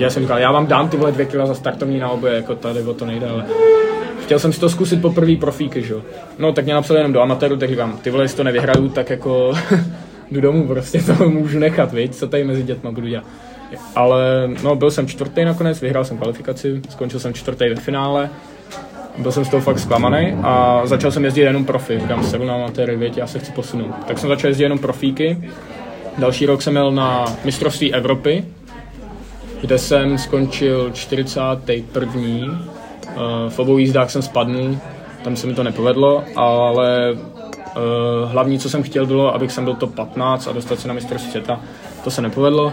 Já 0.00 0.10
jsem 0.10 0.22
říkal, 0.22 0.38
já 0.38 0.52
vám 0.52 0.66
dám 0.66 0.88
tyhle 0.88 1.12
dvě 1.12 1.26
kila 1.26 1.46
za 1.46 1.54
startovní 1.54 1.98
na 1.98 2.08
oboje, 2.10 2.34
jako 2.34 2.54
tady 2.54 2.82
o 2.82 2.94
to 2.94 3.06
nejde, 3.06 3.28
ale 3.28 3.44
chtěl 4.24 4.38
jsem 4.38 4.52
si 4.52 4.60
to 4.60 4.68
zkusit 4.68 5.02
poprvé 5.02 5.36
profíky, 5.36 5.82
že 5.82 5.92
jo. 5.92 6.02
No 6.38 6.52
tak 6.52 6.64
mě 6.64 6.74
napsali 6.74 7.00
jenom 7.00 7.12
do 7.12 7.20
amatéru, 7.20 7.56
tak 7.56 7.70
říkám, 7.70 7.98
ty 8.02 8.10
vole, 8.10 8.24
jestli 8.24 8.36
to 8.36 8.44
nevyhraju, 8.44 8.88
tak 8.88 9.10
jako 9.10 9.52
jdu 10.30 10.40
domů, 10.40 10.68
prostě 10.68 11.02
to 11.02 11.30
můžu 11.30 11.58
nechat, 11.58 11.92
viď, 11.92 12.14
co 12.14 12.28
tady 12.28 12.44
mezi 12.44 12.62
dětma 12.62 12.90
budu 12.90 13.06
dělat. 13.06 13.24
Ale 13.96 14.50
no, 14.62 14.76
byl 14.76 14.90
jsem 14.90 15.06
čtvrtý 15.06 15.44
nakonec, 15.44 15.80
vyhrál 15.80 16.04
jsem 16.04 16.16
kvalifikaci, 16.18 16.82
skončil 16.88 17.20
jsem 17.20 17.34
čtvrtý 17.34 17.68
ve 17.68 17.74
finále, 17.74 18.30
byl 19.18 19.32
jsem 19.32 19.44
z 19.44 19.48
toho 19.48 19.60
fakt 19.60 19.78
zklamaný 19.78 20.36
a 20.42 20.82
začal 20.84 21.10
jsem 21.10 21.24
jezdit 21.24 21.40
jenom 21.40 21.64
profi. 21.64 22.00
Říkám, 22.00 22.24
sedu 22.24 22.44
na 22.44 22.54
amatéry, 22.54 22.96
věď, 22.96 23.16
já 23.16 23.26
se 23.26 23.38
chci 23.38 23.52
posunout. 23.52 23.94
Tak 24.06 24.18
jsem 24.18 24.28
začal 24.28 24.48
jezdit 24.48 24.62
jenom 24.62 24.78
profíky. 24.78 25.50
Další 26.18 26.46
rok 26.46 26.62
jsem 26.62 26.72
měl 26.72 26.92
na 26.92 27.24
mistrovství 27.44 27.94
Evropy, 27.94 28.44
kde 29.60 29.78
jsem 29.78 30.18
skončil 30.18 30.90
41. 30.92 32.73
Eh, 33.16 33.50
v 33.50 33.58
obou 33.58 33.78
jízdách 33.78 34.10
jsem 34.10 34.22
spadnul, 34.22 34.78
tam 35.24 35.36
se 35.36 35.46
mi 35.46 35.54
to 35.54 35.62
nepovedlo, 35.62 36.24
ale 36.36 37.12
eh, 37.12 37.80
hlavní, 38.26 38.58
co 38.58 38.70
jsem 38.70 38.82
chtěl, 38.82 39.06
bylo, 39.06 39.34
abych 39.34 39.52
jsem 39.52 39.64
byl 39.64 39.74
to 39.74 39.86
15 39.86 40.48
a 40.48 40.52
dostat 40.52 40.80
se 40.80 40.88
na 40.88 40.94
mistrovství 40.94 41.30
světa. 41.30 41.60
To 42.04 42.10
se 42.10 42.22
nepovedlo, 42.22 42.72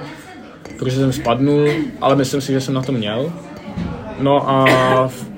protože 0.80 0.96
jsem 0.96 1.14
spadnul, 1.14 1.68
ale 2.02 2.16
myslím 2.16 2.42
si, 2.42 2.52
že 2.52 2.62
jsem 2.62 2.74
na 2.74 2.82
to 2.82 2.92
měl. 2.92 3.32
No 4.20 4.50
a 4.50 4.66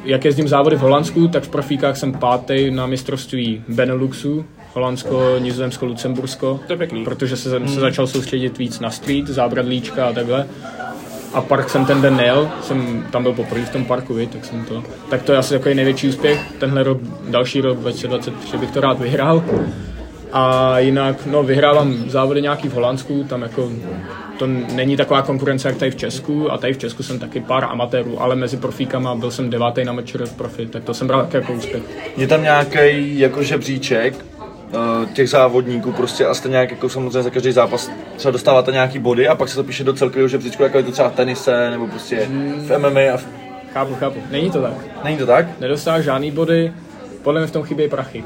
jak 0.03 0.25
jezdím 0.25 0.47
závody 0.47 0.75
v 0.75 0.79
Holandsku, 0.79 1.27
tak 1.27 1.43
v 1.43 1.49
profíkách 1.49 1.97
jsem 1.97 2.13
pátý 2.13 2.71
na 2.71 2.85
mistrovství 2.85 3.63
Beneluxu, 3.67 4.45
Holandsko, 4.73 5.21
Nizozemsko, 5.39 5.85
Lucembursko. 5.85 6.59
To 6.67 6.73
je 6.73 6.77
pěkný. 6.77 7.03
Protože 7.03 7.37
se, 7.37 7.57
hmm. 7.57 7.67
se 7.67 7.79
začal 7.79 8.07
soustředit 8.07 8.57
víc 8.57 8.79
na 8.79 8.89
street, 8.89 9.27
zábradlíčka 9.27 10.07
a 10.07 10.13
takhle. 10.13 10.47
A 11.33 11.41
park 11.41 11.69
jsem 11.69 11.85
ten 11.85 12.01
den 12.01 12.17
nejel, 12.17 12.49
jsem 12.61 13.07
tam 13.11 13.23
byl 13.23 13.33
poprvé 13.33 13.65
v 13.65 13.69
tom 13.69 13.85
parku, 13.85 14.13
vi, 14.13 14.27
tak 14.27 14.45
jsem 14.45 14.65
to. 14.65 14.83
Tak 15.09 15.23
to 15.23 15.31
je 15.31 15.37
asi 15.37 15.53
takový 15.53 15.75
největší 15.75 16.09
úspěch. 16.09 16.41
Tenhle 16.59 16.83
rok, 16.83 16.97
další 17.29 17.61
rok 17.61 17.77
2023 17.77 18.57
bych 18.57 18.71
to 18.71 18.81
rád 18.81 18.99
vyhrál. 18.99 19.43
A 20.33 20.79
jinak, 20.79 21.25
no, 21.25 21.43
vyhrávám 21.43 22.09
závody 22.09 22.41
nějaký 22.41 22.69
v 22.69 22.73
Holandsku, 22.73 23.23
tam 23.23 23.41
jako 23.41 23.69
to 24.37 24.47
není 24.47 24.97
taková 24.97 25.21
konkurence, 25.21 25.67
jak 25.67 25.77
tady 25.77 25.91
v 25.91 25.95
Česku 25.95 26.51
a 26.51 26.57
tady 26.57 26.73
v 26.73 26.77
Česku 26.77 27.03
jsem 27.03 27.19
taky 27.19 27.39
pár 27.39 27.63
amatérů, 27.63 28.21
ale 28.21 28.35
mezi 28.35 28.57
profíkama 28.57 29.15
byl 29.15 29.31
jsem 29.31 29.49
devátý 29.49 29.83
na 29.85 29.93
mečer 29.93 30.27
profi, 30.37 30.65
tak 30.65 30.83
to 30.83 30.93
jsem 30.93 31.07
bral 31.07 31.27
jako 31.33 31.53
úspěch. 31.53 31.83
Je 32.17 32.27
tam 32.27 32.43
nějaký 32.43 33.19
jako 33.19 33.43
žebříček, 33.43 34.13
eh, 34.15 34.32
těch 35.13 35.29
závodníků 35.29 35.91
prostě 35.91 36.25
a 36.25 36.33
jste 36.33 36.49
nějak 36.49 36.71
jako 36.71 36.89
samozřejmě 36.89 37.21
za 37.21 37.29
každý 37.29 37.51
zápas 37.51 37.91
třeba 38.17 38.31
dostáváte 38.31 38.71
nějaký 38.71 38.99
body 38.99 39.27
a 39.27 39.35
pak 39.35 39.49
se 39.49 39.55
to 39.55 39.63
píše 39.63 39.83
do 39.83 39.93
celkového 39.93 40.27
žebříčku, 40.27 40.63
jako 40.63 40.77
je 40.77 40.83
to 40.83 40.91
třeba 40.91 41.09
v 41.09 41.15
tenise 41.15 41.69
nebo 41.71 41.87
prostě 41.87 42.27
v 42.57 42.77
MMA 42.77 43.13
a 43.13 43.17
v... 43.17 43.25
Chápu, 43.73 43.95
chápu. 43.95 44.19
Není 44.31 44.51
to 44.51 44.61
tak. 44.61 44.73
Není 45.03 45.17
to 45.17 45.25
tak? 45.25 45.59
Nedostáváš 45.59 46.03
žádný 46.03 46.31
body, 46.31 46.73
podle 47.23 47.41
mě 47.41 47.47
v 47.47 47.51
tom 47.51 47.63
chybějí 47.63 47.89
prachy. 47.89 48.23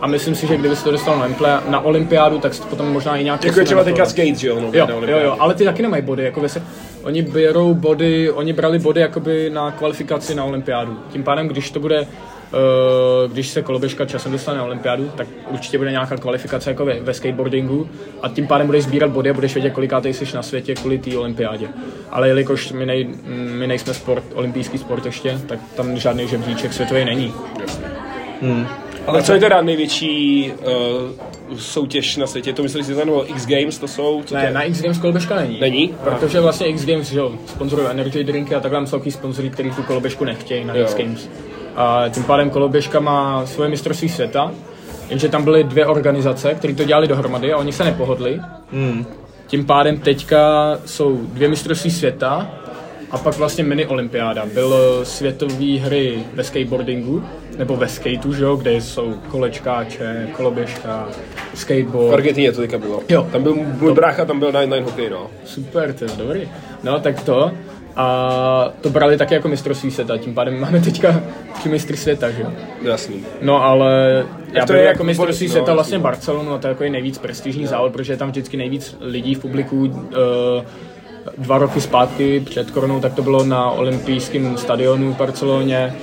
A 0.00 0.06
myslím 0.06 0.34
si, 0.34 0.46
že 0.46 0.56
kdyby 0.56 0.76
se 0.76 0.84
to 0.84 0.90
dostal 0.90 1.18
na, 1.18 1.24
Olympia, 1.24 1.62
na 1.68 1.80
olympiádu, 1.80 2.38
tak 2.38 2.58
to 2.58 2.64
potom 2.64 2.92
možná 2.92 3.16
i 3.16 3.24
nějaký... 3.24 3.46
Jako 3.46 3.60
je 3.60 3.64
třeba 3.64 3.84
teďka 3.84 4.06
skate, 4.06 4.34
že 4.34 4.48
jo? 4.48 4.60
No, 4.60 4.70
jo, 4.72 4.86
jo, 5.06 5.18
jo, 5.18 5.36
ale 5.38 5.54
ty 5.54 5.64
taky 5.64 5.82
nemají 5.82 6.02
body, 6.02 6.24
jako 6.24 6.48
se, 6.48 6.62
oni 7.02 7.22
berou 7.22 7.74
body, 7.74 8.30
oni 8.30 8.52
brali 8.52 8.78
body 8.78 9.00
jakoby 9.00 9.50
na 9.50 9.70
kvalifikaci 9.70 10.34
na 10.34 10.44
olympiádu. 10.44 10.98
Tím 11.12 11.22
pádem, 11.22 11.48
když 11.48 11.70
to 11.70 11.80
bude 11.80 12.06
když 13.32 13.48
se 13.48 13.62
koloběžka 13.62 14.04
časem 14.04 14.32
dostane 14.32 14.58
na 14.58 14.64
olympiádu, 14.64 15.10
tak 15.16 15.26
určitě 15.50 15.78
bude 15.78 15.90
nějaká 15.90 16.16
kvalifikace 16.16 16.70
jako 16.70 16.84
ve, 16.84 17.00
ve 17.00 17.14
skateboardingu 17.14 17.88
a 18.22 18.28
tím 18.28 18.46
pádem 18.46 18.66
budeš 18.66 18.84
sbírat 18.84 19.10
body 19.10 19.30
a 19.30 19.34
budeš 19.34 19.54
vědět, 19.54 19.70
koliká 19.70 20.02
jsi 20.04 20.36
na 20.36 20.42
světě 20.42 20.74
kvůli 20.74 20.98
té 20.98 21.18
olympiádě. 21.18 21.68
Ale 22.10 22.28
jelikož 22.28 22.72
my, 22.72 22.86
nej, 22.86 23.08
my 23.58 23.66
nejsme 23.66 23.94
sport, 23.94 24.24
olympijský 24.34 24.78
sport 24.78 25.06
ještě, 25.06 25.40
tak 25.46 25.58
tam 25.76 25.96
žádný 25.96 26.28
žebříček 26.28 26.72
světový 26.72 27.04
není. 27.04 27.34
Hmm. 28.42 28.66
Ale 29.06 29.18
a 29.18 29.22
co 29.22 29.32
je 29.32 29.40
teda 29.40 29.62
největší 29.62 30.52
uh, 31.50 31.58
soutěž 31.58 32.16
na 32.16 32.26
světě? 32.26 32.52
To 32.52 32.62
myslíš, 32.62 32.86
že 32.86 32.94
to 32.94 33.30
X 33.30 33.46
Games, 33.46 33.78
to 33.78 33.88
jsou? 33.88 34.22
Co 34.26 34.34
ne, 34.34 34.46
to? 34.46 34.54
na 34.54 34.62
X 34.62 34.82
Games 34.82 34.98
koloběžka 34.98 35.36
není. 35.36 35.60
Není? 35.60 35.94
Protože 36.04 36.40
vlastně 36.40 36.66
X 36.66 36.86
Games, 36.86 37.10
že 37.10 37.18
jo, 37.18 37.32
sponzorují 37.46 37.88
energy 37.90 38.24
drinky 38.24 38.54
a 38.54 38.60
takhle 38.60 38.86
jsou 38.86 38.96
takový 38.96 39.10
sponzory, 39.10 39.50
který 39.50 39.70
tu 39.70 39.82
koloběžku 39.82 40.24
nechtějí 40.24 40.64
na 40.64 40.74
jo. 40.74 40.82
X 40.82 40.94
Games. 40.94 41.28
A 41.76 42.04
tím 42.08 42.24
pádem 42.24 42.50
koloběžka 42.50 43.00
má 43.00 43.46
svoje 43.46 43.70
mistrovství 43.70 44.08
světa, 44.08 44.52
jenže 45.10 45.28
tam 45.28 45.44
byly 45.44 45.64
dvě 45.64 45.86
organizace, 45.86 46.54
které 46.54 46.74
to 46.74 46.84
dělali 46.84 47.08
dohromady 47.08 47.52
a 47.52 47.56
oni 47.56 47.72
se 47.72 47.84
nepohodli. 47.84 48.40
Hmm. 48.72 49.06
Tím 49.46 49.64
pádem 49.64 49.98
teďka 49.98 50.72
jsou 50.84 51.16
dvě 51.16 51.48
mistrovství 51.48 51.90
světa 51.90 52.50
a 53.10 53.18
pak 53.18 53.36
vlastně 53.36 53.64
mini 53.64 53.86
olympiáda. 53.86 54.46
Byl 54.54 55.00
světové 55.02 55.78
hry 55.78 56.18
ve 56.34 56.44
skateboardingu, 56.44 57.24
nebo 57.58 57.76
ve 57.76 57.88
skateu, 57.88 58.32
že 58.32 58.44
jo, 58.44 58.56
kde 58.56 58.72
jsou 58.72 59.14
kolečkáče, 59.28 60.28
koloběžka, 60.32 61.08
skateboard. 61.54 62.10
V 62.10 62.14
Argentině 62.14 62.52
to 62.52 62.60
teďka 62.60 62.78
bylo. 62.78 63.02
Jo. 63.08 63.28
Tam 63.32 63.42
byl 63.42 63.54
můj 63.54 63.94
brácha, 63.94 64.24
tam 64.24 64.38
byl 64.38 64.52
nine 64.52 64.80
hokej, 64.80 65.10
no. 65.10 65.30
Super, 65.44 65.92
to 65.92 66.04
je 66.04 66.10
dobrý. 66.16 66.48
No, 66.82 67.00
tak 67.00 67.22
to. 67.22 67.50
A 67.96 68.72
to 68.80 68.90
brali 68.90 69.16
taky 69.16 69.34
jako 69.34 69.48
mistrovství 69.48 69.90
světa, 69.90 70.18
tím 70.18 70.34
pádem 70.34 70.60
máme 70.60 70.80
teďka 70.80 71.22
tři 71.54 71.68
mistry 71.68 71.96
světa, 71.96 72.30
že 72.30 72.42
jo? 72.42 72.52
Jasný. 72.82 73.24
No 73.42 73.64
ale 73.64 74.24
já 74.52 74.66
to 74.66 74.72
je 74.72 74.84
jako 74.84 75.04
mistrovství 75.04 75.46
no, 75.46 75.52
světa 75.52 75.74
vlastně 75.74 75.98
Barcelonu 75.98 76.52
a 76.52 76.58
to 76.58 76.66
je 76.66 76.68
jako 76.68 76.84
nejvíc 76.84 77.18
prestižní 77.18 77.62
no. 77.62 77.68
závod, 77.68 77.92
protože 77.92 78.12
je 78.12 78.16
tam 78.16 78.28
vždycky 78.28 78.56
nejvíc 78.56 78.96
lidí 79.00 79.34
v 79.34 79.38
publiku. 79.38 79.84
Uh, 79.84 80.64
dva 81.38 81.58
roky 81.58 81.80
zpátky 81.80 82.40
před 82.40 82.70
koronou, 82.70 83.00
tak 83.00 83.14
to 83.14 83.22
bylo 83.22 83.44
na 83.44 83.70
olympijském 83.70 84.56
stadionu 84.56 85.12
v 85.12 85.16
Barceloně. 85.16 85.94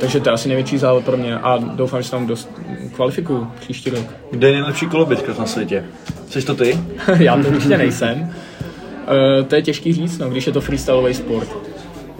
Takže 0.00 0.20
to 0.20 0.28
je 0.28 0.32
asi 0.32 0.48
největší 0.48 0.78
závod 0.78 1.04
pro 1.04 1.16
mě 1.16 1.38
a 1.38 1.58
doufám, 1.58 2.02
že 2.02 2.10
tam 2.10 2.26
dost 2.26 2.50
kvalifikuju 2.94 3.48
příští 3.60 3.90
rok. 3.90 4.06
Kde 4.30 4.48
je 4.48 4.52
nejlepší 4.52 4.86
koloběžka 4.86 5.32
na 5.38 5.46
světě? 5.46 5.84
Jsi 6.28 6.42
to 6.42 6.54
ty? 6.54 6.78
Já 7.18 7.36
to 7.36 7.48
určitě 7.48 7.78
nejsem. 7.78 8.34
Uh, 9.02 9.46
to 9.46 9.54
je 9.54 9.62
těžký 9.62 9.92
říct, 9.92 10.18
no, 10.18 10.30
když 10.30 10.46
je 10.46 10.52
to 10.52 10.60
freestyleový 10.60 11.14
sport. 11.14 11.48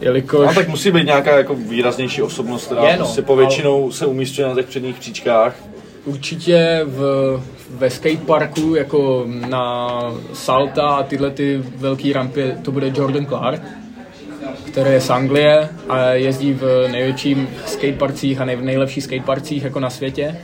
Jelikož... 0.01 0.49
A 0.49 0.55
tak 0.55 0.69
musí 0.69 0.91
být 0.91 1.07
nějaká 1.07 1.37
jako 1.37 1.55
výraznější 1.55 2.23
osobnost, 2.23 2.67
která 2.67 2.89
je, 2.89 2.93
no, 2.93 2.99
prostě 2.99 3.23
povětšinou 3.23 3.83
ale... 3.83 3.93
se 3.93 4.07
umístuje 4.07 4.49
na 4.49 4.55
těch 4.55 4.67
předních 4.67 4.97
příčkách. 4.97 5.57
Určitě 6.05 6.81
v, 6.85 7.41
ve 7.71 7.91
skateparku, 7.91 8.75
jako 8.75 9.25
na 9.27 9.99
Salta 10.33 10.87
a 10.87 11.03
tyhle 11.03 11.31
ty 11.31 11.63
velké 11.77 12.13
rampy, 12.13 12.55
to 12.63 12.73
bude 12.73 12.93
Jordan 12.95 13.27
Clark, 13.27 13.63
který 14.67 14.91
je 14.91 15.01
z 15.01 15.11
Anglie 15.11 15.69
a 15.89 16.11
jezdí 16.11 16.53
v 16.53 16.89
největším 16.93 17.49
skateparcích 17.67 18.41
a 18.41 18.45
nej, 18.45 18.57
nejlepších 18.61 19.05
skateparcích 19.05 19.65
jako 19.65 19.81
na 19.81 19.91
světě 19.91 20.37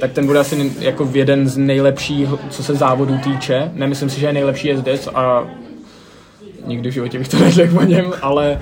tak 0.00 0.12
ten 0.12 0.26
bude 0.26 0.38
asi 0.38 0.72
jako 0.78 1.10
jeden 1.12 1.48
z 1.48 1.56
nejlepších, 1.56 2.28
co 2.50 2.62
se 2.62 2.74
závodů 2.74 3.18
týče. 3.18 3.70
Nemyslím 3.72 4.10
si, 4.10 4.20
že 4.20 4.26
je 4.26 4.32
nejlepší 4.32 4.68
jezdec 4.68 5.08
a 5.14 5.48
nikdy 6.66 6.90
v 6.90 6.92
životě 6.92 7.18
bych 7.18 7.28
to 7.28 7.38
neřekl 7.38 7.78
o 7.78 7.82
něm, 7.82 8.12
ale 8.22 8.58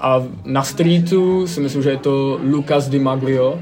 a 0.00 0.22
na 0.44 0.62
streetu 0.62 1.46
si 1.46 1.60
myslím, 1.60 1.82
že 1.82 1.90
je 1.90 1.96
to 1.96 2.40
Lucas 2.42 2.88
Di 2.88 2.98
Maglio, 2.98 3.58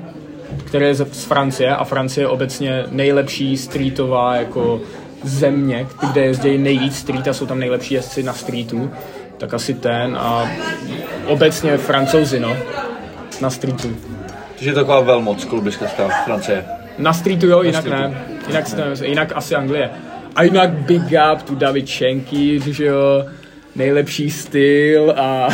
který 0.64 0.84
je 0.84 0.94
z 0.94 1.24
Francie 1.24 1.76
a 1.76 1.84
Francie 1.84 2.24
je 2.24 2.28
obecně 2.28 2.84
nejlepší 2.90 3.56
streetová 3.56 4.36
jako 4.36 4.80
země, 5.24 5.86
kde 6.12 6.24
jezdí 6.24 6.58
nejvíc 6.58 6.96
street 6.96 7.28
a 7.28 7.32
jsou 7.32 7.46
tam 7.46 7.58
nejlepší 7.58 7.94
jezdci 7.94 8.22
na 8.22 8.32
streetu, 8.32 8.90
tak 9.38 9.54
asi 9.54 9.74
ten 9.74 10.16
a 10.16 10.50
obecně 11.26 11.76
francouzi, 11.76 12.40
no, 12.40 12.56
na 13.40 13.50
streetu. 13.50 13.96
Takže 14.54 14.70
je 14.70 14.74
taková 14.74 15.00
velmoc 15.00 15.44
koloběžkařská 15.44 16.08
Francie. 16.24 16.64
Na 16.98 17.12
streetu 17.12 17.46
jo, 17.46 17.62
jinak 17.62 17.84
ne. 17.84 18.24
Jinak, 18.46 18.64
jinak 19.02 19.32
asi 19.34 19.54
Anglie. 19.54 19.90
A 20.36 20.42
jinak 20.42 20.70
big 20.70 21.02
up 21.02 21.42
to 21.42 21.54
David 21.54 21.88
Schenky, 21.88 22.60
že 22.72 22.84
jo, 22.84 23.24
nejlepší 23.76 24.30
styl 24.30 25.14
a 25.16 25.48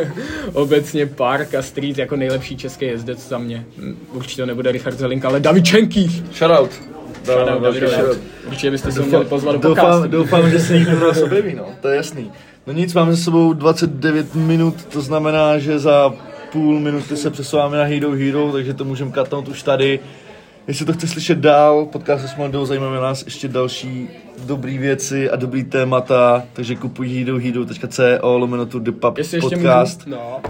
obecně 0.52 1.06
park 1.06 1.54
a 1.54 1.62
street 1.62 1.98
jako 1.98 2.16
nejlepší 2.16 2.56
český 2.56 2.84
jezdec 2.84 3.28
za 3.28 3.38
mě. 3.38 3.64
Určitě 4.12 4.42
to 4.42 4.46
nebude 4.46 4.72
Richard 4.72 4.98
Zelinka, 4.98 5.28
ale 5.28 5.40
David 5.40 5.64
Čenky. 5.64 6.10
Shoutout. 6.32 6.70
Určitě 8.46 8.70
byste 8.70 8.92
se 8.92 9.02
měli 9.02 9.24
pozvat 9.24 9.56
do 9.56 9.68
doufám, 9.68 10.10
doufám, 10.10 10.50
že 10.50 10.60
se 10.60 10.74
někdo 10.74 11.00
do 11.00 11.06
nás 11.08 11.22
objeví, 11.22 11.54
no. 11.54 11.66
To 11.80 11.88
je 11.88 11.96
jasný. 11.96 12.32
No 12.66 12.72
nic, 12.72 12.94
máme 12.94 13.12
za 13.12 13.24
sebou 13.24 13.52
29 13.52 14.34
minut, 14.34 14.84
to 14.84 15.00
znamená, 15.00 15.58
že 15.58 15.78
za 15.78 16.14
půl 16.52 16.80
minuty 16.80 17.16
se 17.16 17.30
přesouváme 17.30 17.78
na 17.78 17.84
Hero 17.84 18.10
Hero, 18.10 18.52
takže 18.52 18.74
to 18.74 18.84
můžeme 18.84 19.10
katnout 19.10 19.48
už 19.48 19.62
tady. 19.62 20.00
Jestli 20.68 20.86
to 20.86 20.92
chce 20.92 21.06
slyšet 21.06 21.38
dál, 21.38 21.86
podcast 21.86 22.24
s 22.24 22.36
Mondou, 22.36 22.64
zajímavé 22.64 23.00
nás 23.00 23.24
ještě 23.24 23.48
další 23.48 24.08
dobrý 24.46 24.78
věci 24.78 25.30
a 25.30 25.36
dobrý 25.36 25.64
témata, 25.64 26.42
takže 26.52 26.76
kupuj 26.76 27.08
hedo.co 27.42 28.36
lomeno 28.38 28.66
to 28.66 28.78
the 28.78 28.92
pub 28.92 29.18
Jestli 29.18 29.36
ještě 29.38 29.56
podcast. 29.56 30.06
můžu, 30.06 30.18
no. 30.18 30.40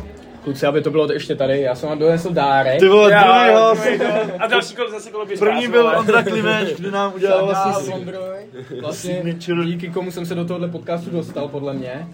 Kluci, 0.44 0.66
aby 0.66 0.82
to 0.82 0.90
bylo 0.90 1.12
ještě 1.12 1.34
tady, 1.34 1.60
já 1.60 1.74
jsem 1.74 1.88
vám 1.88 1.98
donesl 1.98 2.32
dárek. 2.32 2.80
Ty 2.80 2.88
vole, 2.88 3.10
druhý 3.10 3.54
host. 3.54 4.02
A 4.38 4.46
další 4.46 4.74
kolo 4.74 4.90
zase 4.90 5.10
kolo 5.10 5.26
běž 5.26 5.40
První 5.40 5.68
byl 5.68 5.92
Ondra 5.98 6.22
Klimeč, 6.22 6.68
kdo 6.78 6.90
nám 6.90 7.12
udělal 7.14 7.46
Vlastně 7.46 7.94
vlastně 8.80 9.22
vlastně 9.22 9.22
díky 9.64 9.88
komu 9.88 10.10
jsem 10.10 10.26
se 10.26 10.34
do 10.34 10.44
tohohle 10.44 10.68
podcastu 10.68 11.10
dostal, 11.10 11.48
podle 11.48 11.74
mě. 11.74 12.08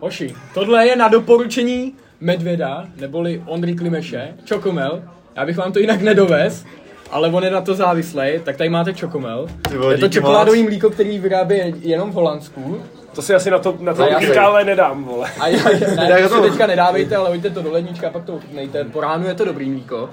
Hoši, 0.00 0.34
tohle 0.54 0.86
je 0.86 0.96
na 0.96 1.08
doporučení 1.08 1.94
Medvěda, 2.20 2.84
neboli 2.96 3.42
Ondry 3.46 3.74
Klimeše, 3.74 4.34
Čokomel. 4.44 5.02
Já 5.36 5.46
bych 5.46 5.56
vám 5.56 5.72
to 5.72 5.78
jinak 5.78 6.00
nedovez, 6.00 6.64
ale 7.10 7.28
on 7.28 7.44
je 7.44 7.50
na 7.50 7.60
to 7.60 7.74
závislej, 7.74 8.40
tak 8.44 8.56
tady 8.56 8.70
máte 8.70 8.94
Čokomel. 8.94 9.46
Ty 9.68 9.76
vole, 9.76 9.94
Je 9.94 9.98
to 9.98 10.08
čokoládový 10.08 10.62
mlíko, 10.62 10.90
který 10.90 11.18
vyrábí 11.18 11.56
jenom 11.80 12.10
v 12.10 12.14
Holandsku. 12.14 12.82
To 13.14 13.22
si 13.22 13.34
asi 13.34 13.50
na 13.50 13.58
to, 13.58 13.76
na 13.80 13.94
to 13.94 14.04
ale 14.40 14.64
nedám, 14.64 15.04
vole. 15.04 15.30
A 15.40 15.48
já, 15.48 15.64
ne, 15.96 16.06
Jak 16.20 16.30
to 16.30 16.42
si 16.42 16.50
teďka 16.50 16.66
nedávejte, 16.66 17.16
ale 17.16 17.30
hoďte 17.30 17.50
to 17.50 17.62
do 17.62 17.72
lednička 17.72 18.08
a 18.08 18.10
pak 18.10 18.24
to 18.24 18.34
ochutnejte. 18.34 18.84
Po 18.84 19.00
ránu 19.00 19.26
je 19.28 19.34
to 19.34 19.44
dobrý 19.44 19.70
mlíko. 19.70 20.10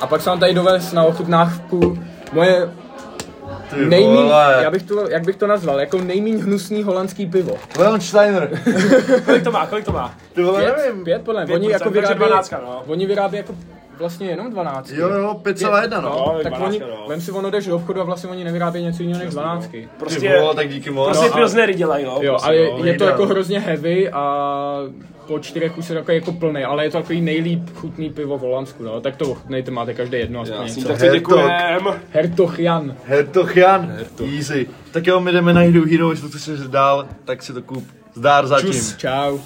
A 0.00 0.06
pak 0.06 0.20
jsem 0.20 0.30
vám 0.30 0.40
tady 0.40 0.54
dovez 0.54 0.92
na 0.92 1.04
ochutnávku 1.04 1.98
moje 2.32 2.68
vole. 3.88 4.58
já 4.62 4.70
bych 4.70 4.82
to, 4.82 5.08
jak 5.10 5.24
bych 5.24 5.36
to 5.36 5.46
nazval, 5.46 5.80
jako 5.80 5.98
nejmíň 5.98 6.38
hnusný 6.40 6.82
holandský 6.82 7.26
pivo. 7.26 7.56
Leonsteiner. 7.78 8.50
Kolik 9.24 9.44
to 9.44 9.50
má, 9.52 9.66
kolik 9.66 9.84
to 9.84 9.92
má? 9.92 10.14
Ty 10.32 10.42
vole, 10.42 10.62
Pět, 10.62 10.76
nevím. 10.76 11.04
pět 11.04 11.22
podle 11.22 11.44
mě. 11.44 11.54
Oni 11.54 11.70
jako 11.70 11.90
vyrábí, 11.90 12.14
12, 12.14 12.50
no. 12.50 12.82
oni 12.86 13.06
vyrábí 13.06 13.36
jako 13.36 13.54
vlastně 13.98 14.26
jenom 14.26 14.50
12. 14.50 14.90
Jo, 14.90 15.08
jo, 15.08 15.40
5,1 15.42 16.02
no. 16.02 16.08
No, 16.34 16.38
tak 16.42 16.52
12, 16.52 16.68
oni, 16.70 16.80
no. 16.80 17.06
vem 17.08 17.20
si 17.20 17.32
ono 17.32 17.50
jdeš 17.50 17.66
do 17.66 17.76
obchodu 17.76 18.00
a 18.00 18.04
vlastně 18.04 18.30
oni 18.30 18.44
nevyrábí 18.44 18.82
něco 18.82 19.02
jiného 19.02 19.24
než 19.24 19.30
12. 19.34 19.66
Ty 19.66 19.88
Prostě, 19.98 20.38
vole, 20.40 20.54
tak 20.54 20.68
díky 20.68 20.90
moc. 20.90 21.06
prostě 21.08 21.26
No, 21.26 21.32
a- 21.32 21.36
pilsnery 21.36 21.74
dělají, 21.74 22.04
no. 22.04 22.18
Jo, 22.22 22.32
prostě, 22.32 22.46
ale 22.46 22.56
je, 22.56 22.70
no. 22.78 22.84
je 22.84 22.94
to 22.98 23.04
jako 23.04 23.22
no. 23.22 23.28
hrozně 23.28 23.60
heavy 23.60 24.10
a 24.10 24.80
po 25.26 25.38
čtyřech 25.38 25.78
už 25.78 25.88
je 25.88 25.94
takový 25.94 26.16
jako 26.16 26.32
plný, 26.32 26.64
ale 26.64 26.84
je 26.84 26.90
to 26.90 26.98
takový 26.98 27.20
nejlíp 27.20 27.70
chutný 27.74 28.10
pivo 28.10 28.38
v 28.38 28.40
Holandsku, 28.40 28.82
no. 28.82 29.00
Tak 29.00 29.16
to 29.16 29.24
ochutnejte, 29.30 29.70
máte 29.70 29.94
každý 29.94 30.18
jedno 30.18 30.40
aspoň 30.40 30.58
Jasný, 30.62 30.76
něco. 30.82 30.88
tak 30.88 30.98
to 30.98 31.04
Hertog. 31.04 31.20
děkujem. 31.20 31.50
Hertog 32.12 32.58
Jan. 32.58 32.94
Hertog 33.06 33.56
Jan. 33.56 33.96
Easy. 34.36 34.66
Tak 34.92 35.06
jo, 35.06 35.20
my 35.20 35.32
jdeme 35.32 35.52
na 35.52 35.60
Hero 35.60 35.84
Hero, 35.90 36.10
jestli 36.10 36.30
to 36.30 36.38
chceš 36.38 36.60
dál, 36.60 37.06
tak 37.24 37.42
si 37.42 37.52
to 37.52 37.62
kup. 37.62 37.84
Zdár 38.14 38.46
zatím. 38.46 38.72
Čus. 38.72 38.96
Čau. 38.96 39.38